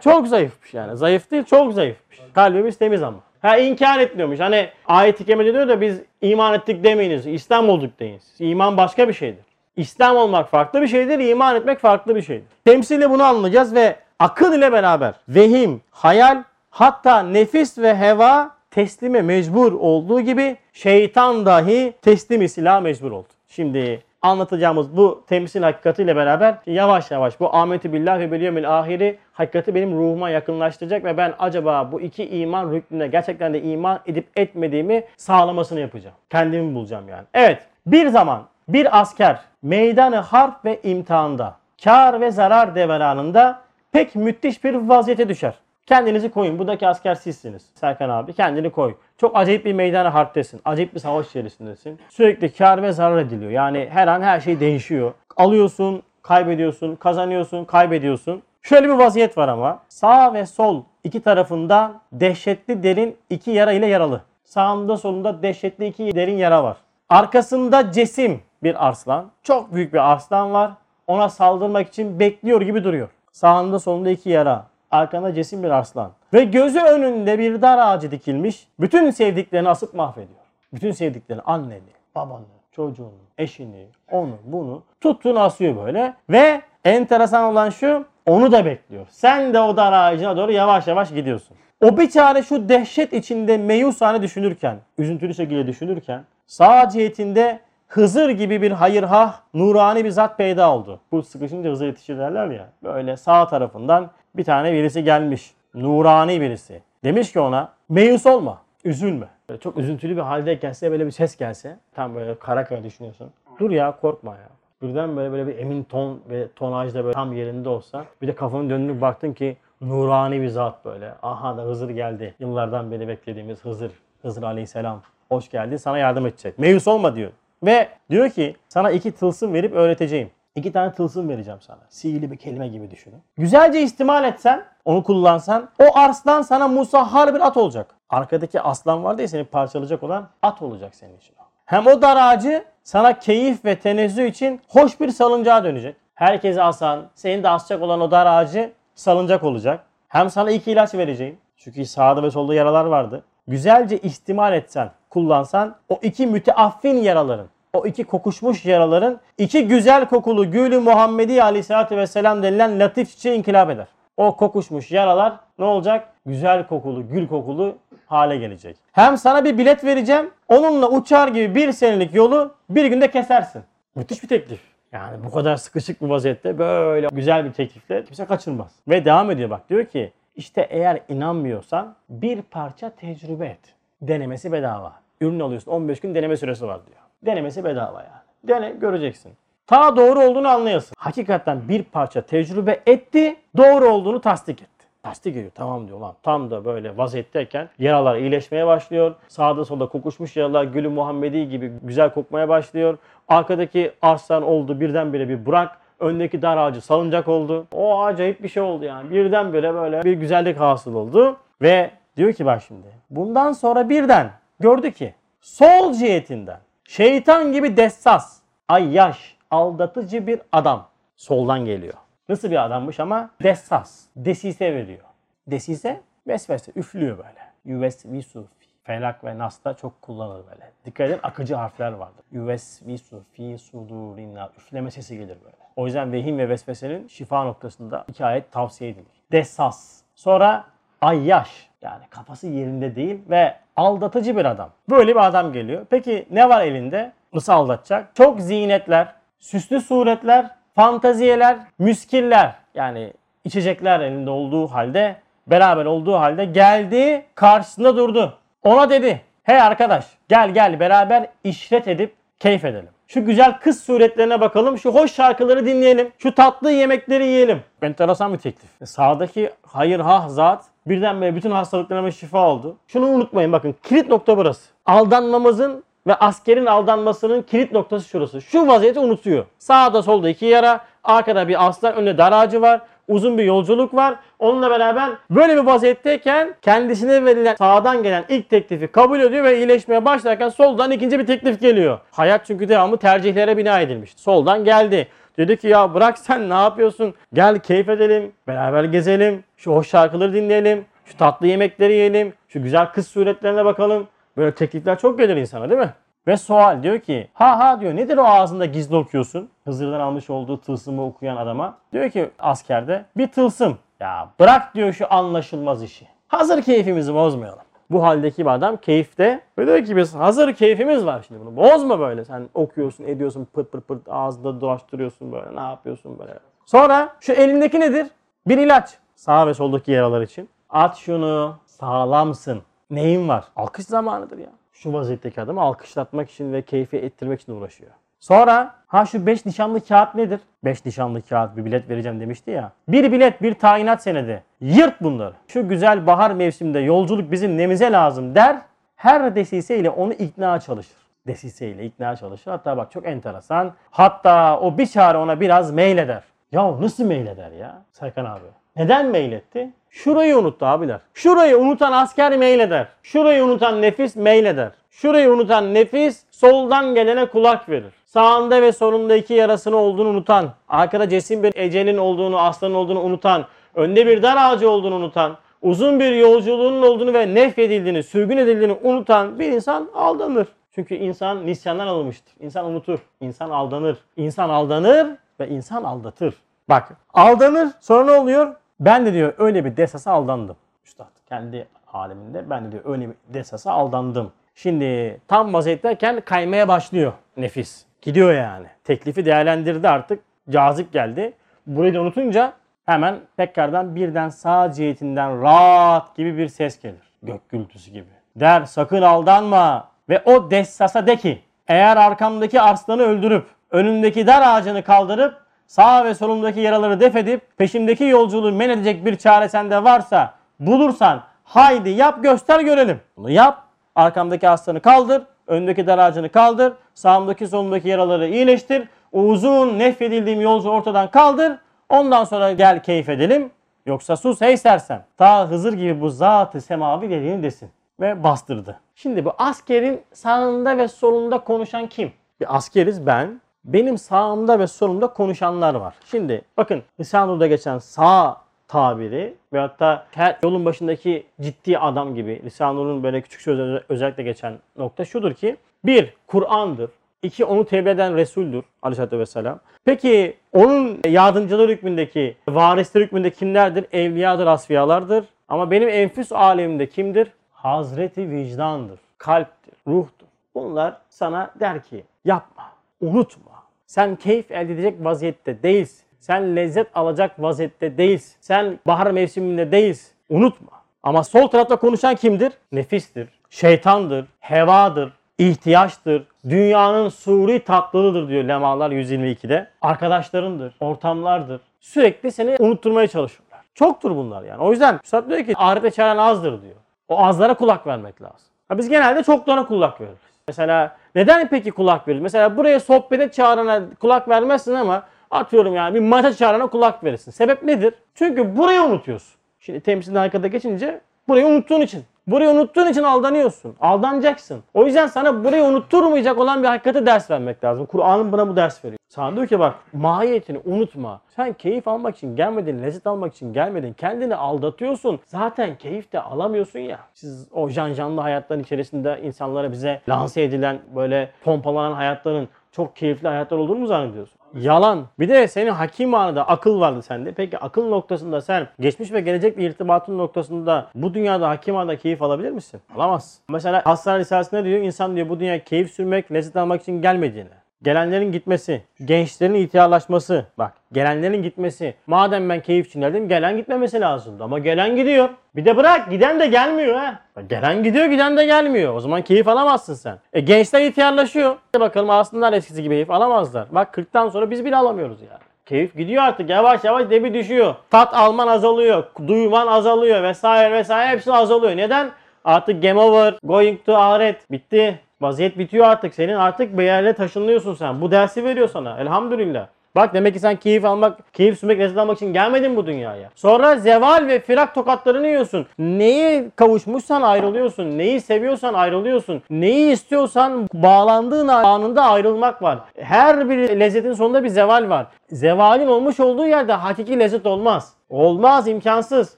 çok 0.00 0.28
zayıfmış 0.28 0.74
yani. 0.74 0.96
Zayıf 0.96 1.30
değil 1.30 1.44
çok 1.44 1.72
zayıfmış. 1.72 2.20
Kalbimiz 2.34 2.78
temiz 2.78 3.02
ama. 3.02 3.18
Ha 3.42 3.56
inkar 3.56 3.98
etmiyormuş. 3.98 4.40
Hani 4.40 4.68
ayet-i 4.86 5.26
diyor 5.26 5.68
da 5.68 5.80
biz 5.80 6.00
iman 6.20 6.54
ettik 6.54 6.84
demeyiniz. 6.84 7.26
İslam 7.26 7.68
olduk 7.68 8.00
deyin. 8.00 8.20
İman 8.38 8.76
başka 8.76 9.08
bir 9.08 9.12
şeydir. 9.12 9.45
İslam 9.76 10.16
olmak 10.16 10.50
farklı 10.50 10.82
bir 10.82 10.88
şeydir, 10.88 11.18
iman 11.18 11.56
etmek 11.56 11.78
farklı 11.78 12.16
bir 12.16 12.22
şeydir. 12.22 12.46
Temsille 12.64 13.10
bunu 13.10 13.22
anlayacağız 13.22 13.74
ve 13.74 13.96
akıl 14.18 14.54
ile 14.54 14.72
beraber 14.72 15.14
vehim, 15.28 15.80
hayal, 15.90 16.42
hatta 16.70 17.22
nefis 17.22 17.78
ve 17.78 17.96
heva 17.96 18.50
teslime 18.70 19.22
mecbur 19.22 19.72
olduğu 19.72 20.20
gibi 20.20 20.56
şeytan 20.72 21.46
dahi 21.46 21.92
teslimi 22.02 22.48
silah 22.48 22.80
mecbur 22.82 23.10
oldu. 23.10 23.28
Şimdi 23.48 24.02
anlatacağımız 24.22 24.96
bu 24.96 25.24
temsil 25.28 25.62
hakikatiyle 25.62 26.16
beraber 26.16 26.54
yavaş 26.66 27.10
yavaş 27.10 27.40
bu 27.40 27.56
Ahmetü 27.56 27.92
Billah 27.92 28.18
ve 28.18 28.32
Biliyomil 28.32 28.78
Ahiri 28.78 29.18
hakikati 29.32 29.74
benim 29.74 29.98
ruhuma 29.98 30.30
yakınlaştıracak 30.30 31.04
ve 31.04 31.16
ben 31.16 31.34
acaba 31.38 31.92
bu 31.92 32.00
iki 32.00 32.28
iman 32.28 32.72
rüknüne 32.72 33.06
gerçekten 33.06 33.54
de 33.54 33.62
iman 33.62 34.00
edip 34.06 34.26
etmediğimi 34.36 35.04
sağlamasını 35.16 35.80
yapacağım. 35.80 36.16
Kendimi 36.30 36.74
bulacağım 36.74 37.08
yani. 37.08 37.24
Evet 37.34 37.62
bir 37.86 38.08
zaman 38.08 38.42
bir 38.68 39.00
asker 39.00 39.40
meydanı 39.62 40.16
harp 40.16 40.64
ve 40.64 40.80
imtihanda 40.82 41.56
kar 41.84 42.20
ve 42.20 42.30
zarar 42.30 42.74
deveranında 42.74 43.60
pek 43.92 44.14
müthiş 44.14 44.64
bir 44.64 44.74
vaziyete 44.74 45.28
düşer. 45.28 45.54
Kendinizi 45.86 46.30
koyun. 46.30 46.58
Buradaki 46.58 46.88
asker 46.88 47.14
sizsiniz. 47.14 47.66
Serkan 47.74 48.10
abi 48.10 48.32
kendini 48.32 48.70
koy. 48.70 48.94
Çok 49.18 49.36
acayip 49.36 49.64
bir 49.64 49.72
meydana 49.72 50.14
harptesin. 50.14 50.60
Acayip 50.64 50.94
bir 50.94 51.00
savaş 51.00 51.26
içerisindesin. 51.26 51.98
Sürekli 52.08 52.52
kar 52.52 52.82
ve 52.82 52.92
zarar 52.92 53.18
ediliyor. 53.18 53.50
Yani 53.50 53.88
her 53.92 54.08
an 54.08 54.22
her 54.22 54.40
şey 54.40 54.60
değişiyor. 54.60 55.12
Alıyorsun, 55.36 56.02
kaybediyorsun, 56.22 56.96
kazanıyorsun, 56.96 57.64
kaybediyorsun. 57.64 58.42
Şöyle 58.62 58.88
bir 58.88 58.94
vaziyet 58.94 59.38
var 59.38 59.48
ama. 59.48 59.78
Sağ 59.88 60.34
ve 60.34 60.46
sol 60.46 60.82
iki 61.04 61.20
tarafında 61.20 61.94
dehşetli 62.12 62.82
derin 62.82 63.16
iki 63.30 63.50
yara 63.50 63.72
ile 63.72 63.86
yaralı. 63.86 64.20
Sağında 64.44 64.96
solunda 64.96 65.42
dehşetli 65.42 65.86
iki 65.86 66.14
derin 66.14 66.36
yara 66.36 66.64
var. 66.64 66.76
Arkasında 67.08 67.92
cesim 67.92 68.40
bir 68.62 68.86
arslan. 68.86 69.30
Çok 69.42 69.74
büyük 69.74 69.92
bir 69.92 70.12
arslan 70.12 70.52
var. 70.52 70.70
Ona 71.06 71.28
saldırmak 71.28 71.88
için 71.88 72.20
bekliyor 72.20 72.60
gibi 72.60 72.84
duruyor. 72.84 73.08
Sağında 73.32 73.78
solunda 73.78 74.10
iki 74.10 74.30
yara. 74.30 74.66
Arkanda 74.90 75.34
cesim 75.34 75.62
bir 75.62 75.70
arslan. 75.70 76.10
Ve 76.34 76.44
gözü 76.44 76.80
önünde 76.80 77.38
bir 77.38 77.62
dar 77.62 77.78
ağacı 77.78 78.10
dikilmiş. 78.10 78.68
Bütün 78.80 79.10
sevdiklerini 79.10 79.68
asıp 79.68 79.94
mahvediyor. 79.94 80.40
Bütün 80.72 80.90
sevdiklerini 80.90 81.42
anneni, 81.42 81.80
babanı, 82.14 82.44
çocuğunu, 82.72 83.10
eşini, 83.38 83.86
onu, 84.10 84.36
bunu 84.44 84.82
tuttuğunu 85.00 85.40
asıyor 85.40 85.84
böyle. 85.84 86.14
Ve 86.30 86.62
enteresan 86.84 87.44
olan 87.44 87.70
şu 87.70 88.04
onu 88.26 88.52
da 88.52 88.64
bekliyor. 88.64 89.06
Sen 89.10 89.54
de 89.54 89.60
o 89.60 89.76
dar 89.76 89.92
ağacına 89.92 90.36
doğru 90.36 90.52
yavaş 90.52 90.86
yavaş 90.86 91.10
gidiyorsun. 91.10 91.56
O 91.84 91.98
biçare 91.98 92.42
şu 92.42 92.68
dehşet 92.68 93.12
içinde 93.12 93.58
meyusane 93.58 94.22
düşünürken, 94.22 94.76
üzüntülü 94.98 95.34
şekilde 95.34 95.66
düşünürken 95.66 96.24
sağ 96.46 96.88
cihetinde 96.88 97.60
Hızır 97.88 98.30
gibi 98.30 98.62
bir 98.62 98.70
hayırhah, 98.70 99.40
nurani 99.54 100.04
bir 100.04 100.10
zat 100.10 100.38
peyda 100.38 100.72
oldu. 100.72 101.00
Bu 101.12 101.22
sıkışınca 101.22 101.70
Hızır 101.70 101.86
yetişir 101.86 102.18
derler 102.18 102.46
ya. 102.46 102.68
Böyle 102.82 103.16
sağ 103.16 103.46
tarafından 103.48 104.10
bir 104.36 104.44
tane 104.44 104.72
birisi 104.72 105.04
gelmiş. 105.04 105.54
Nurani 105.74 106.40
birisi. 106.40 106.82
Demiş 107.04 107.32
ki 107.32 107.40
ona 107.40 107.68
meyus 107.88 108.26
olma, 108.26 108.62
üzülme. 108.84 109.26
Böyle 109.48 109.60
çok 109.60 109.78
üzüntülü 109.78 110.16
bir 110.16 110.20
haldeyken 110.20 110.72
size 110.72 110.90
böyle 110.90 111.06
bir 111.06 111.10
ses 111.10 111.36
gelse, 111.36 111.76
tam 111.94 112.14
böyle 112.14 112.38
kara 112.38 112.64
kara 112.64 112.84
düşünüyorsun. 112.84 113.30
Dur 113.58 113.70
ya 113.70 113.96
korkma 114.00 114.30
ya. 114.30 114.48
Birden 114.82 115.16
böyle 115.16 115.32
böyle 115.32 115.46
bir 115.46 115.58
emin 115.58 115.82
ton 115.82 116.20
ve 116.30 116.48
tonajda 116.56 117.04
böyle 117.04 117.14
tam 117.14 117.32
yerinde 117.32 117.68
olsa 117.68 118.04
bir 118.22 118.28
de 118.28 118.34
kafanın 118.34 118.70
döndüğünü 118.70 119.00
baktın 119.00 119.32
ki 119.32 119.56
nurani 119.80 120.40
bir 120.40 120.48
zat 120.48 120.84
böyle. 120.84 121.12
Aha 121.22 121.56
da 121.56 121.62
Hızır 121.62 121.90
geldi. 121.90 122.34
Yıllardan 122.38 122.90
beri 122.90 123.08
beklediğimiz 123.08 123.64
Hızır. 123.64 123.90
Hızır 124.22 124.42
aleyhisselam. 124.42 125.02
Hoş 125.28 125.50
geldi 125.50 125.78
sana 125.78 125.98
yardım 125.98 126.26
edecek. 126.26 126.58
Meyus 126.58 126.88
olma 126.88 127.16
diyor. 127.16 127.30
Ve 127.66 127.88
diyor 128.10 128.30
ki 128.30 128.56
sana 128.68 128.90
iki 128.90 129.12
tılsım 129.12 129.54
verip 129.54 129.74
öğreteceğim. 129.74 130.30
İki 130.54 130.72
tane 130.72 130.92
tılsım 130.92 131.28
vereceğim 131.28 131.60
sana. 131.62 131.80
Sihirli 131.88 132.30
bir 132.30 132.36
kelime 132.36 132.68
gibi 132.68 132.90
düşünün. 132.90 133.22
Güzelce 133.36 133.82
istimal 133.82 134.24
etsen, 134.24 134.64
onu 134.84 135.02
kullansan 135.02 135.68
o 135.78 135.98
arslan 135.98 136.42
sana 136.42 136.68
musahhar 136.68 137.34
bir 137.34 137.46
at 137.46 137.56
olacak. 137.56 137.94
Arkadaki 138.10 138.60
aslan 138.60 139.04
var 139.04 139.18
diye 139.18 139.28
seni 139.28 139.44
parçalayacak 139.44 140.02
olan 140.02 140.28
at 140.42 140.62
olacak 140.62 140.94
senin 140.94 141.16
için. 141.16 141.36
Hem 141.66 141.86
o 141.86 142.02
dar 142.02 142.16
ağacı 142.16 142.64
sana 142.82 143.18
keyif 143.18 143.64
ve 143.64 143.78
tenezzü 143.78 144.26
için 144.26 144.60
hoş 144.68 145.00
bir 145.00 145.08
salıncağa 145.08 145.64
dönecek. 145.64 145.96
Herkese 146.14 146.62
asan, 146.62 147.06
seni 147.14 147.42
de 147.42 147.48
asacak 147.48 147.82
olan 147.82 148.00
o 148.00 148.10
dar 148.10 148.26
ağacı 148.26 148.72
salıncak 148.94 149.44
olacak. 149.44 149.80
Hem 150.08 150.30
sana 150.30 150.50
iki 150.50 150.72
ilaç 150.72 150.94
vereceğim. 150.94 151.38
Çünkü 151.56 151.86
sağda 151.86 152.22
ve 152.22 152.30
solda 152.30 152.54
yaralar 152.54 152.84
vardı. 152.84 153.24
Güzelce 153.48 153.98
istimal 153.98 154.52
etsen, 154.52 154.90
kullansan 155.10 155.76
o 155.88 155.98
iki 156.02 156.26
müteaffin 156.26 156.96
yaraların, 156.96 157.46
o 157.76 157.86
iki 157.86 158.04
kokuşmuş 158.04 158.64
yaraların 158.64 159.20
iki 159.38 159.68
güzel 159.68 160.08
kokulu 160.08 160.50
Gülü 160.50 160.78
Muhammedi 160.78 161.42
Aleyhisselatü 161.42 161.96
Vesselam 161.96 162.42
denilen 162.42 162.80
latif 162.80 163.10
çiçeği 163.10 163.38
inkılap 163.38 163.70
eder. 163.70 163.86
O 164.16 164.36
kokuşmuş 164.36 164.90
yaralar 164.90 165.36
ne 165.58 165.64
olacak? 165.64 166.08
Güzel 166.26 166.66
kokulu, 166.66 167.08
gül 167.08 167.28
kokulu 167.28 167.76
hale 168.06 168.36
gelecek. 168.36 168.76
Hem 168.92 169.16
sana 169.18 169.44
bir 169.44 169.58
bilet 169.58 169.84
vereceğim. 169.84 170.30
Onunla 170.48 170.90
uçar 170.90 171.28
gibi 171.28 171.54
bir 171.54 171.72
senelik 171.72 172.14
yolu 172.14 172.54
bir 172.70 172.84
günde 172.84 173.10
kesersin. 173.10 173.62
Müthiş 173.94 174.22
bir 174.22 174.28
teklif. 174.28 174.60
Yani 174.92 175.24
bu 175.24 175.30
kadar 175.30 175.56
sıkışık 175.56 176.02
bir 176.02 176.06
vaziyette 176.06 176.58
böyle 176.58 177.08
güzel 177.12 177.44
bir 177.44 177.52
teklifle 177.52 178.04
kimse 178.04 178.24
kaçırmaz. 178.24 178.72
Ve 178.88 179.04
devam 179.04 179.30
ediyor 179.30 179.50
bak 179.50 179.68
diyor 179.68 179.84
ki 179.84 180.12
işte 180.36 180.66
eğer 180.70 181.00
inanmıyorsan 181.08 181.94
bir 182.08 182.42
parça 182.42 182.90
tecrübe 182.90 183.46
et. 183.46 183.74
Denemesi 184.02 184.52
bedava. 184.52 184.92
Ürün 185.20 185.40
alıyorsun 185.40 185.70
15 185.70 186.00
gün 186.00 186.14
deneme 186.14 186.36
süresi 186.36 186.66
var 186.66 186.80
diyor. 186.86 186.98
Denemesi 187.22 187.64
bedava 187.64 187.98
yani. 188.02 188.22
Dene 188.48 188.70
göreceksin. 188.70 189.32
Ta 189.66 189.96
doğru 189.96 190.20
olduğunu 190.20 190.48
anlayasın. 190.48 190.94
Hakikaten 190.98 191.68
bir 191.68 191.82
parça 191.82 192.22
tecrübe 192.22 192.80
etti, 192.86 193.36
doğru 193.56 193.88
olduğunu 193.88 194.20
tasdik 194.20 194.62
etti. 194.62 194.86
Tasdik 195.02 195.36
ediyor. 195.36 195.50
Tamam 195.54 195.88
diyor 195.88 196.00
lan. 196.00 196.14
Tam 196.22 196.50
da 196.50 196.64
böyle 196.64 196.96
vaziyetteyken 196.96 197.68
yaralar 197.78 198.16
iyileşmeye 198.16 198.66
başlıyor. 198.66 199.14
Sağda 199.28 199.64
solda 199.64 199.88
kokuşmuş 199.88 200.36
yaralar 200.36 200.64
Gülü 200.64 200.88
Muhammedi 200.88 201.48
gibi 201.48 201.72
güzel 201.82 202.10
kokmaya 202.10 202.48
başlıyor. 202.48 202.98
Arkadaki 203.28 203.92
arslan 204.02 204.42
oldu 204.42 204.80
birdenbire 204.80 205.28
bir 205.28 205.46
Burak. 205.46 205.78
Öndeki 206.00 206.42
dar 206.42 206.56
ağacı 206.56 206.80
salıncak 206.80 207.28
oldu. 207.28 207.66
O 207.72 208.02
acayip 208.02 208.42
bir 208.42 208.48
şey 208.48 208.62
oldu 208.62 208.84
yani. 208.84 209.10
Birdenbire 209.10 209.74
böyle 209.74 210.04
bir 210.04 210.12
güzellik 210.12 210.60
hasıl 210.60 210.94
oldu. 210.94 211.36
Ve 211.62 211.90
diyor 212.16 212.32
ki 212.32 212.46
bak 212.46 212.62
şimdi. 212.62 212.86
Bundan 213.10 213.52
sonra 213.52 213.88
birden 213.88 214.30
gördü 214.60 214.92
ki 214.92 215.14
sol 215.40 215.92
cihetinden 215.92 216.58
şeytan 216.88 217.52
gibi 217.52 217.76
dessas, 217.76 218.40
ayyaş, 218.68 219.36
aldatıcı 219.50 220.26
bir 220.26 220.40
adam 220.52 220.88
soldan 221.16 221.64
geliyor. 221.64 221.94
Nasıl 222.28 222.50
bir 222.50 222.64
adammış 222.64 223.00
ama 223.00 223.30
dessas, 223.42 224.04
desise 224.16 224.74
veriyor. 224.74 225.04
Desise 225.46 226.00
vesvese, 226.26 226.72
üflüyor 226.76 227.18
böyle. 227.18 227.40
Yüvesvisu. 227.64 228.46
Felak 228.84 229.24
ve 229.24 229.38
Nas'ta 229.38 229.74
çok 229.74 230.02
kullanılır 230.02 230.44
böyle. 230.50 230.72
Dikkat 230.84 231.10
edin 231.10 231.20
akıcı 231.22 231.54
harfler 231.54 231.92
vardır. 231.92 232.24
Yüvesvisu 232.32 233.22
fi 233.32 233.58
sudurina. 233.58 234.50
Üfleme 234.56 234.90
sesi 234.90 235.16
gelir 235.16 235.36
böyle. 235.44 235.56
O 235.76 235.86
yüzden 235.86 236.12
vehim 236.12 236.38
ve 236.38 236.48
vesvesenin 236.48 237.08
şifa 237.08 237.44
noktasında 237.44 238.04
iki 238.08 238.24
ayet 238.24 238.52
tavsiye 238.52 238.90
edilir. 238.90 239.22
Dessas. 239.32 240.00
Sonra 240.14 240.64
ayyaş. 241.00 241.70
Yani 241.86 242.02
kafası 242.10 242.46
yerinde 242.46 242.96
değil 242.96 243.18
ve 243.30 243.54
aldatıcı 243.76 244.36
bir 244.36 244.44
adam. 244.44 244.70
Böyle 244.90 245.14
bir 245.14 245.26
adam 245.26 245.52
geliyor. 245.52 245.86
Peki 245.90 246.26
ne 246.30 246.48
var 246.48 246.64
elinde? 246.64 247.12
Nasıl 247.32 247.52
aldatacak? 247.52 248.16
Çok 248.16 248.40
zinetler, 248.40 249.12
süslü 249.38 249.80
suretler, 249.80 250.50
fantaziyeler, 250.74 251.56
müskiller 251.78 252.54
yani 252.74 253.12
içecekler 253.44 254.00
elinde 254.00 254.30
olduğu 254.30 254.66
halde, 254.66 255.16
beraber 255.46 255.84
olduğu 255.84 256.14
halde 256.14 256.44
geldi, 256.44 257.24
karşısında 257.34 257.96
durdu. 257.96 258.38
Ona 258.62 258.90
dedi, 258.90 259.20
hey 259.42 259.60
arkadaş 259.60 260.06
gel 260.28 260.50
gel 260.50 260.80
beraber 260.80 261.26
işret 261.44 261.88
edip 261.88 262.14
keyif 262.38 262.64
edelim. 262.64 262.90
Şu 263.08 263.24
güzel 263.24 263.58
kız 263.60 263.84
suretlerine 263.84 264.40
bakalım, 264.40 264.78
şu 264.78 264.94
hoş 264.94 265.12
şarkıları 265.12 265.66
dinleyelim, 265.66 266.12
şu 266.18 266.34
tatlı 266.34 266.70
yemekleri 266.70 267.26
yiyelim. 267.26 267.62
Enteresan 267.82 268.32
bir 268.32 268.38
teklif. 268.38 268.88
Sağdaki 268.88 269.50
hayır 269.66 270.00
hah 270.00 270.28
zat 270.28 270.64
birdenbire 270.86 271.36
bütün 271.36 271.50
hastalıklarıma 271.50 272.10
şifa 272.10 272.48
oldu. 272.48 272.76
Şunu 272.88 273.06
unutmayın 273.06 273.52
bakın 273.52 273.74
kilit 273.82 274.08
nokta 274.08 274.36
burası. 274.36 274.70
Aldanmamızın 274.86 275.84
ve 276.06 276.14
askerin 276.14 276.66
aldanmasının 276.66 277.42
kilit 277.42 277.72
noktası 277.72 278.08
şurası. 278.08 278.42
Şu 278.42 278.66
vaziyeti 278.66 279.00
unutuyor. 279.00 279.44
Sağda 279.58 280.02
solda 280.02 280.28
iki 280.28 280.46
yara, 280.46 280.80
arkada 281.04 281.48
bir 281.48 281.66
aslan, 281.66 281.94
önünde 281.94 282.18
dar 282.18 282.32
ağacı 282.32 282.62
var. 282.62 282.80
Uzun 283.08 283.38
bir 283.38 283.44
yolculuk 283.44 283.94
var. 283.94 284.14
Onunla 284.38 284.70
beraber 284.70 285.10
böyle 285.30 285.56
bir 285.56 285.66
vaziyetteyken 285.66 286.54
kendisine 286.62 287.24
verilen 287.24 287.54
sağdan 287.54 288.02
gelen 288.02 288.24
ilk 288.28 288.50
teklifi 288.50 288.86
kabul 288.86 289.20
ediyor 289.20 289.44
ve 289.44 289.58
iyileşmeye 289.58 290.04
başlarken 290.04 290.48
soldan 290.48 290.90
ikinci 290.90 291.18
bir 291.18 291.26
teklif 291.26 291.60
geliyor. 291.60 291.98
Hayat 292.10 292.46
çünkü 292.46 292.68
devamlı 292.68 292.96
tercihlere 292.96 293.56
bina 293.56 293.80
edilmiş. 293.80 294.12
Soldan 294.16 294.64
geldi. 294.64 295.08
Dedi 295.38 295.56
ki 295.56 295.68
ya 295.68 295.94
bırak 295.94 296.18
sen 296.18 296.50
ne 296.50 296.54
yapıyorsun? 296.54 297.14
Gel 297.32 297.58
keyif 297.58 297.88
edelim. 297.88 298.32
Beraber 298.46 298.84
gezelim. 298.84 299.44
Şu 299.56 299.72
hoş 299.74 299.88
şarkıları 299.88 300.32
dinleyelim. 300.32 300.84
Şu 301.04 301.16
tatlı 301.16 301.46
yemekleri 301.46 301.92
yiyelim. 301.92 302.32
Şu 302.48 302.62
güzel 302.62 302.86
kız 302.86 303.06
suretlerine 303.06 303.64
bakalım. 303.64 304.06
Böyle 304.36 304.54
teklifler 304.54 304.98
çok 304.98 305.18
gelir 305.18 305.36
insana 305.36 305.70
değil 305.70 305.80
mi? 305.80 305.92
Ve 306.26 306.36
sual 306.36 306.82
diyor 306.82 306.98
ki 306.98 307.28
ha 307.34 307.58
ha 307.58 307.80
diyor 307.80 307.96
nedir 307.96 308.16
o 308.16 308.24
ağzında 308.24 308.64
gizli 308.64 308.96
okuyorsun? 308.96 309.48
Hızır'dan 309.64 310.00
almış 310.00 310.30
olduğu 310.30 310.60
tılsımı 310.60 311.04
okuyan 311.04 311.36
adama. 311.36 311.78
Diyor 311.92 312.10
ki 312.10 312.30
askerde 312.38 313.04
bir 313.16 313.28
tılsım. 313.28 313.78
Ya 314.00 314.28
bırak 314.40 314.74
diyor 314.74 314.92
şu 314.92 315.12
anlaşılmaz 315.12 315.82
işi. 315.82 316.08
Hazır 316.28 316.62
keyfimizi 316.62 317.14
bozmayalım. 317.14 317.65
Bu 317.90 318.02
haldeki 318.02 318.44
bir 318.44 318.50
adam 318.50 318.76
keyifte. 318.76 319.40
Ve 319.58 319.66
diyor 319.66 319.84
ki 319.84 319.96
biz 319.96 320.14
hazır 320.14 320.52
keyfimiz 320.52 321.06
var 321.06 321.24
şimdi 321.28 321.40
bunu. 321.40 321.56
Bozma 321.56 322.00
böyle. 322.00 322.24
Sen 322.24 322.48
okuyorsun, 322.54 323.04
ediyorsun, 323.04 323.46
pırt 323.54 323.72
pırt 323.72 323.88
pırt 323.88 324.08
ağzında 324.08 324.60
dolaştırıyorsun 324.60 325.32
böyle. 325.32 325.56
Ne 325.56 325.60
yapıyorsun 325.60 326.18
böyle. 326.18 326.38
Sonra 326.66 327.16
şu 327.20 327.32
elindeki 327.32 327.80
nedir? 327.80 328.06
Bir 328.46 328.58
ilaç. 328.58 328.98
Sağ 329.14 329.46
ve 329.46 329.54
soldaki 329.54 329.92
yaralar 329.92 330.22
için. 330.22 330.48
At 330.70 330.96
şunu. 330.96 331.56
Sağlamsın. 331.66 332.62
Neyin 332.90 333.28
var? 333.28 333.44
Alkış 333.56 333.86
zamanıdır 333.86 334.38
ya. 334.38 334.50
Şu 334.72 334.92
vaziyetteki 334.92 335.40
adamı 335.40 335.60
alkışlatmak 335.60 336.30
için 336.30 336.52
ve 336.52 336.62
keyfi 336.62 336.96
ettirmek 336.96 337.40
için 337.40 337.52
uğraşıyor. 337.52 337.90
Sonra 338.20 338.74
ha 338.86 339.06
şu 339.06 339.26
5 339.26 339.46
nişanlı 339.46 339.80
kağıt 339.86 340.14
nedir? 340.14 340.40
5 340.64 340.84
nişanlı 340.86 341.22
kağıt 341.22 341.56
bir 341.56 341.64
bilet 341.64 341.88
vereceğim 341.88 342.20
demişti 342.20 342.50
ya. 342.50 342.72
Bir 342.88 343.12
bilet 343.12 343.42
bir 343.42 343.54
tayinat 343.54 344.02
senedi. 344.02 344.42
Yırt 344.60 345.02
bunları. 345.02 345.34
Şu 345.48 345.68
güzel 345.68 346.06
bahar 346.06 346.30
mevsiminde 346.30 346.78
yolculuk 346.78 347.30
bizim 347.30 347.58
nemize 347.58 347.92
lazım 347.92 348.34
der. 348.34 348.56
Her 348.96 349.34
desiseyle 349.34 349.90
onu 349.90 350.12
ikna 350.12 350.60
çalışır. 350.60 350.96
Desiseyle 351.26 351.84
ikna 351.84 352.16
çalışır. 352.16 352.50
Hatta 352.50 352.76
bak 352.76 352.90
çok 352.90 353.06
enteresan. 353.06 353.72
Hatta 353.90 354.60
o 354.60 354.78
bir 354.78 354.86
çare 354.86 355.18
ona 355.18 355.40
biraz 355.40 355.72
meyleder. 355.72 356.22
Ya 356.52 356.80
nasıl 356.80 357.04
meyleder 357.04 357.50
ya 357.50 357.82
Serkan 357.92 358.24
abi? 358.24 358.44
Neden 358.76 359.06
meyletti? 359.06 359.70
Şurayı 359.90 360.38
unuttu 360.38 360.66
abiler. 360.66 361.00
Şurayı 361.14 361.58
unutan 361.58 361.92
asker 361.92 362.36
meyleder. 362.36 362.88
Şurayı 363.02 363.44
unutan 363.44 363.82
nefis 363.82 364.16
meyleder. 364.16 364.70
Şurayı 364.90 365.30
unutan 365.30 365.74
nefis 365.74 366.24
soldan 366.30 366.94
gelene 366.94 367.26
kulak 367.26 367.68
verir. 367.68 367.92
Sağında 368.16 368.62
ve 368.62 368.72
solunda 368.72 369.16
iki 369.16 369.34
yarasını 369.34 369.76
olduğunu 369.76 370.08
unutan, 370.08 370.50
arkada 370.68 371.08
cesim 371.08 371.42
bir 371.42 371.56
ecelin 371.56 371.96
olduğunu, 371.96 372.38
aslanın 372.38 372.74
olduğunu 372.74 373.00
unutan, 373.00 373.46
önde 373.74 374.06
bir 374.06 374.22
dar 374.22 374.36
ağacı 374.36 374.70
olduğunu 374.70 374.94
unutan, 374.94 375.36
uzun 375.62 376.00
bir 376.00 376.12
yolculuğunun 376.12 376.82
olduğunu 376.82 377.12
ve 377.14 377.34
nefyedildiğini, 377.34 378.02
sürgün 378.02 378.36
edildiğini 378.36 378.78
unutan 378.82 379.38
bir 379.38 379.52
insan 379.52 379.88
aldanır. 379.94 380.46
Çünkü 380.74 380.94
insan 380.94 381.46
nisyandan 381.46 381.86
alınmıştır. 381.86 382.34
İnsan 382.40 382.64
unutur, 382.64 382.98
insan 383.20 383.50
aldanır. 383.50 383.96
İnsan 384.16 384.48
aldanır 384.48 385.06
ve 385.40 385.48
insan 385.48 385.84
aldatır. 385.84 386.34
Bak 386.68 386.96
aldanır 387.14 387.68
sonra 387.80 388.04
ne 388.04 388.20
oluyor? 388.20 388.54
Ben 388.80 389.06
de 389.06 389.12
diyor 389.12 389.34
öyle 389.38 389.64
bir 389.64 389.76
desasa 389.76 390.12
aldandım. 390.12 390.56
Üstad 390.84 391.06
kendi 391.28 391.66
aleminde 391.92 392.50
ben 392.50 392.64
de 392.64 392.72
diyor 392.72 392.82
öyle 392.86 393.08
bir 393.08 393.34
desasa 393.34 393.72
aldandım. 393.72 394.32
Şimdi 394.54 395.20
tam 395.28 395.54
vaziyetteyken 395.54 396.20
kaymaya 396.20 396.68
başlıyor 396.68 397.12
nefis. 397.36 397.86
Gidiyor 398.06 398.32
yani. 398.34 398.66
Teklifi 398.84 399.24
değerlendirdi 399.24 399.88
artık. 399.88 400.20
Cazip 400.50 400.92
geldi. 400.92 401.32
Burayı 401.66 401.94
da 401.94 402.00
unutunca 402.00 402.52
hemen 402.86 403.16
tekrardan 403.36 403.96
birden 403.96 404.28
sağ 404.28 404.72
cihetinden 404.72 405.42
rahat 405.42 406.16
gibi 406.16 406.38
bir 406.38 406.48
ses 406.48 406.80
gelir. 406.82 407.12
Gök 407.22 407.48
gürültüsü 407.48 407.90
gibi. 407.90 408.06
Der 408.36 408.64
sakın 408.64 409.02
aldanma. 409.02 409.88
Ve 410.08 410.22
o 410.24 410.50
dessasa 410.50 411.06
de 411.06 411.16
ki 411.16 411.42
eğer 411.68 411.96
arkamdaki 411.96 412.60
arslanı 412.60 413.02
öldürüp 413.02 413.46
önündeki 413.70 414.26
dar 414.26 414.42
ağacını 414.42 414.82
kaldırıp 414.82 415.34
sağ 415.66 416.04
ve 416.04 416.14
solumdaki 416.14 416.60
yaraları 416.60 417.00
def 417.00 417.16
edip 417.16 417.58
peşimdeki 417.58 418.04
yolculuğu 418.04 418.52
men 418.52 418.70
edecek 418.70 419.04
bir 419.04 419.16
çare 419.16 419.48
sende 419.48 419.84
varsa 419.84 420.34
bulursan 420.60 421.22
haydi 421.44 421.90
yap 421.90 422.22
göster 422.22 422.60
görelim. 422.60 423.00
Bunu 423.16 423.30
yap. 423.30 423.62
Arkamdaki 423.94 424.48
aslanı 424.48 424.80
kaldır. 424.80 425.22
Öndeki 425.46 425.86
dar 425.86 425.98
ağacını 425.98 426.28
kaldır. 426.28 426.72
Sağımdaki 426.94 427.46
solumdaki 427.48 427.88
yaraları 427.88 428.28
iyileştir. 428.28 428.88
O 429.12 429.20
uzun 429.20 429.78
nefredildiğim 429.78 430.40
yolcu 430.40 430.68
ortadan 430.68 431.10
kaldır. 431.10 431.52
Ondan 431.88 432.24
sonra 432.24 432.52
gel 432.52 432.82
keyif 432.82 433.08
edelim. 433.08 433.50
Yoksa 433.86 434.16
sus 434.16 434.40
hey 434.40 434.56
sersem. 434.56 435.04
Ta 435.16 435.50
Hızır 435.50 435.72
gibi 435.72 436.00
bu 436.00 436.10
zatı 436.10 436.60
semavi 436.60 437.10
dediğini 437.10 437.42
desin. 437.42 437.70
Ve 438.00 438.22
bastırdı. 438.22 438.80
Şimdi 438.94 439.24
bu 439.24 439.32
askerin 439.38 440.02
sağında 440.12 440.78
ve 440.78 440.88
solunda 440.88 441.38
konuşan 441.38 441.86
kim? 441.86 442.12
Bir 442.40 442.56
askeriz 442.56 443.06
ben. 443.06 443.40
Benim 443.64 443.98
sağımda 443.98 444.58
ve 444.58 444.66
solumda 444.66 445.06
konuşanlar 445.06 445.74
var. 445.74 445.94
Şimdi 446.04 446.42
bakın 446.56 446.82
Lisanur'da 447.00 447.46
geçen 447.46 447.78
sağ 447.78 448.36
tabiri 448.68 449.34
ve 449.52 449.58
hatta 449.58 450.06
her 450.10 450.38
yolun 450.42 450.64
başındaki 450.64 451.26
ciddi 451.40 451.78
adam 451.78 452.14
gibi 452.14 452.42
Lisanur'un 452.44 453.02
böyle 453.02 453.20
küçük 453.20 453.40
söz 453.40 453.82
özellikle 453.88 454.22
geçen 454.22 454.58
nokta 454.76 455.04
şudur 455.04 455.34
ki 455.34 455.56
bir 455.84 456.14
Kur'an'dır. 456.26 456.90
İki 457.22 457.44
onu 457.44 457.64
tebliğ 457.64 457.90
eden 457.90 458.16
Resul'dür 458.16 458.64
aleyhissalatü 458.82 459.18
vesselam. 459.18 459.60
Peki 459.84 460.36
onun 460.52 460.98
yardımcılar 461.04 461.70
hükmündeki, 461.70 462.36
varisler 462.48 463.00
hükmünde 463.00 463.30
kimlerdir? 463.30 463.86
Evliyadır, 463.92 464.46
asfiyalardır. 464.46 465.24
Ama 465.48 465.70
benim 465.70 465.88
enfüs 465.88 466.32
alemimde 466.32 466.88
kimdir? 466.88 467.28
Hazreti 467.52 468.30
vicdandır, 468.30 469.00
kalptir, 469.18 469.74
ruhtur. 469.86 470.26
Bunlar 470.54 470.96
sana 471.08 471.50
der 471.60 471.82
ki 471.82 472.04
yapma, 472.24 472.72
unutma. 473.00 473.52
Sen 473.86 474.16
keyif 474.16 474.50
elde 474.50 474.72
edecek 474.72 474.94
vaziyette 475.00 475.62
değilsin. 475.62 476.05
Sen 476.26 476.56
lezzet 476.56 476.86
alacak 476.94 477.42
vaziyette 477.42 477.98
değilsin. 477.98 478.36
Sen 478.40 478.78
bahar 478.86 479.10
mevsiminde 479.10 479.72
değilsin. 479.72 480.12
Unutma. 480.28 480.70
Ama 481.02 481.24
sol 481.24 481.46
tarafta 481.46 481.76
konuşan 481.76 482.14
kimdir? 482.14 482.52
Nefistir, 482.72 483.28
şeytandır, 483.50 484.24
hevadır, 484.40 485.12
ihtiyaçtır, 485.38 486.22
dünyanın 486.48 487.08
suri 487.08 487.64
tatlılığıdır 487.64 488.28
diyor 488.28 488.44
Lemalar 488.44 488.90
122'de. 488.90 489.68
Arkadaşlarındır, 489.82 490.74
ortamlardır. 490.80 491.60
Sürekli 491.80 492.32
seni 492.32 492.56
unutturmaya 492.58 493.08
çalışıyorlar. 493.08 493.60
Çoktur 493.74 494.10
bunlar 494.16 494.42
yani. 494.42 494.62
O 494.62 494.70
yüzden 494.70 495.00
Üstad 495.04 495.30
diyor 495.30 495.44
ki 495.44 495.54
ahirete 495.56 495.90
çağıran 495.90 496.18
azdır 496.18 496.62
diyor. 496.62 496.76
O 497.08 497.18
azlara 497.24 497.54
kulak 497.54 497.86
vermek 497.86 498.22
lazım. 498.22 498.48
Ha 498.68 498.78
biz 498.78 498.88
genelde 498.88 499.22
çoklara 499.22 499.66
kulak 499.66 500.00
veririz. 500.00 500.18
Mesela 500.48 500.96
neden 501.14 501.48
peki 501.48 501.70
kulak 501.70 502.08
veririz? 502.08 502.22
Mesela 502.22 502.56
buraya 502.56 502.80
sohbete 502.80 503.30
çağırana 503.30 503.82
kulak 504.00 504.28
vermezsin 504.28 504.74
ama 504.74 505.02
atıyorum 505.36 505.74
yani 505.74 505.94
bir 505.94 506.00
maça 506.00 506.34
çağırana 506.34 506.66
kulak 506.66 507.04
verirsin. 507.04 507.30
Sebep 507.30 507.62
nedir? 507.62 507.94
Çünkü 508.14 508.56
burayı 508.56 508.82
unutuyorsun. 508.82 509.34
Şimdi 509.60 509.80
temsilden 509.80 510.20
arkada 510.20 510.46
geçince 510.46 511.00
burayı 511.28 511.46
unuttuğun 511.46 511.80
için. 511.80 512.04
Burayı 512.26 512.50
unuttuğun 512.50 512.86
için 512.86 513.02
aldanıyorsun. 513.02 513.76
Aldanacaksın. 513.80 514.62
O 514.74 514.86
yüzden 514.86 515.06
sana 515.06 515.44
burayı 515.44 515.64
unutturmayacak 515.64 516.38
olan 516.38 516.62
bir 516.62 516.68
hakikate 516.68 517.06
ders 517.06 517.30
vermek 517.30 517.64
lazım. 517.64 517.86
Kur'an'ın 517.86 518.32
buna 518.32 518.48
bu 518.48 518.56
ders 518.56 518.84
veriyor. 518.84 518.98
Sana 519.08 519.36
diyor 519.36 519.46
ki 519.46 519.58
bak 519.58 519.74
mahiyetini 519.92 520.60
unutma. 520.64 521.20
Sen 521.36 521.52
keyif 521.52 521.88
almak 521.88 522.16
için 522.16 522.36
gelmedin, 522.36 522.82
lezzet 522.82 523.06
almak 523.06 523.34
için 523.34 523.52
gelmedin. 523.52 523.92
Kendini 523.92 524.36
aldatıyorsun. 524.36 525.20
Zaten 525.26 525.78
keyif 525.78 526.12
de 526.12 526.20
alamıyorsun 526.20 526.78
ya. 526.78 526.98
Siz 527.14 527.48
o 527.52 527.68
janjanlı 527.68 528.20
hayatların 528.20 528.60
içerisinde 528.60 529.20
insanlara 529.22 529.72
bize 529.72 530.00
lanse 530.08 530.42
edilen 530.42 530.78
böyle 530.94 531.30
pompalanan 531.44 531.92
hayatların 531.92 532.48
çok 532.72 532.96
keyifli 532.96 533.28
hayatlar 533.28 533.58
olduğunu 533.58 533.78
mu 533.78 533.86
zannediyorsun? 533.86 534.35
Yalan. 534.54 535.06
Bir 535.18 535.28
de 535.28 535.48
senin 535.48 535.70
hakim 535.70 536.14
anında 536.14 536.48
akıl 536.48 536.80
vardı 536.80 537.02
sende. 537.02 537.32
Peki 537.32 537.58
akıl 537.58 537.88
noktasında 537.88 538.40
sen 538.40 538.68
geçmiş 538.80 539.12
ve 539.12 539.20
gelecekle 539.20 539.62
irtibatın 539.62 540.18
noktasında 540.18 540.90
bu 540.94 541.14
dünyada 541.14 541.48
hakim 541.48 541.76
anında 541.76 541.96
keyif 541.96 542.22
alabilir 542.22 542.50
misin? 542.50 542.80
Alamazsın. 542.96 543.42
Mesela 543.48 543.82
Hastane 543.86 544.18
Risalesi'nde 544.18 544.64
diyor 544.64 544.80
insan 544.80 545.16
diyor 545.16 545.28
bu 545.28 545.40
dünya 545.40 545.64
keyif 545.64 545.90
sürmek, 545.90 546.32
lezzet 546.32 546.56
almak 546.56 546.82
için 546.82 547.02
gelmediğini. 547.02 547.48
Gelenlerin 547.82 548.32
gitmesi, 548.32 548.82
gençlerin 549.04 549.54
ihtiyarlaşması. 549.54 550.46
Bak 550.58 550.72
gelenlerin 550.92 551.42
gitmesi. 551.42 551.94
Madem 552.06 552.48
ben 552.48 552.62
keyif 552.62 552.86
için 552.86 553.00
geldim 553.00 553.28
gelen 553.28 553.56
gitmemesi 553.56 554.00
lazımdı. 554.00 554.44
Ama 554.44 554.58
gelen 554.58 554.96
gidiyor. 554.96 555.28
Bir 555.56 555.64
de 555.64 555.76
bırak 555.76 556.10
giden 556.10 556.40
de 556.40 556.46
gelmiyor 556.46 556.96
ha. 556.96 557.20
Gelen 557.48 557.82
gidiyor 557.82 558.06
giden 558.06 558.36
de 558.36 558.46
gelmiyor. 558.46 558.94
O 558.94 559.00
zaman 559.00 559.22
keyif 559.22 559.48
alamazsın 559.48 559.94
sen. 559.94 560.18
E 560.32 560.40
gençler 560.40 560.80
ihtiyarlaşıyor. 560.80 561.56
Hadi 561.72 561.80
bakalım 561.80 562.10
aslında 562.10 562.56
eskisi 562.56 562.82
gibi 562.82 562.94
keyif 562.94 563.10
alamazlar. 563.10 563.66
Bak 563.70 563.94
40'tan 563.94 564.30
sonra 564.30 564.50
biz 564.50 564.64
bile 564.64 564.76
alamıyoruz 564.76 565.22
yani. 565.22 565.40
Keyif 565.66 565.96
gidiyor 565.96 566.22
artık 566.22 566.50
yavaş 566.50 566.84
yavaş 566.84 567.10
debi 567.10 567.34
düşüyor. 567.34 567.74
Tat 567.90 568.14
alman 568.14 568.48
azalıyor, 568.48 569.04
duyman 569.26 569.66
azalıyor 569.66 570.22
vesaire 570.22 570.74
vesaire 570.74 571.10
hepsi 571.10 571.32
azalıyor. 571.32 571.76
Neden? 571.76 572.10
Artık 572.44 572.82
game 572.82 573.00
over, 573.00 573.34
going 573.42 573.84
to 573.86 573.96
ahiret 573.96 574.50
bitti. 574.50 575.00
Vaziyet 575.20 575.58
bitiyor 575.58 575.86
artık. 575.86 576.14
Senin 576.14 576.34
artık 576.34 576.78
bir 576.78 576.82
yerle 576.82 577.12
taşınıyorsun 577.12 577.74
sen. 577.74 578.00
Bu 578.00 578.10
dersi 578.10 578.44
veriyor 578.44 578.68
sana. 578.68 579.00
Elhamdülillah. 579.00 579.66
Bak 579.96 580.14
demek 580.14 580.34
ki 580.34 580.40
sen 580.40 580.56
keyif 580.56 580.84
almak, 580.84 581.32
keyif 581.32 581.58
sürmek, 581.58 581.78
lezzet 581.78 581.98
almak 581.98 582.16
için 582.16 582.32
gelmedin 582.32 582.76
bu 582.76 582.86
dünyaya. 582.86 583.30
Sonra 583.34 583.76
zeval 583.76 584.26
ve 584.26 584.40
firak 584.40 584.74
tokatlarını 584.74 585.26
yiyorsun. 585.26 585.66
Neyi 585.78 586.50
kavuşmuşsan 586.56 587.22
ayrılıyorsun. 587.22 587.98
Neyi 587.98 588.20
seviyorsan 588.20 588.74
ayrılıyorsun. 588.74 589.42
Neyi 589.50 589.92
istiyorsan 589.92 590.68
bağlandığın 590.74 591.48
anında 591.48 592.02
ayrılmak 592.02 592.62
var. 592.62 592.78
Her 592.98 593.50
bir 593.50 593.80
lezzetin 593.80 594.12
sonunda 594.12 594.44
bir 594.44 594.48
zeval 594.48 594.88
var. 594.88 595.06
Zevalin 595.30 595.86
olmuş 595.86 596.20
olduğu 596.20 596.46
yerde 596.46 596.72
hakiki 596.72 597.18
lezzet 597.18 597.46
olmaz. 597.46 597.92
Olmaz 598.08 598.68
imkansız. 598.68 599.34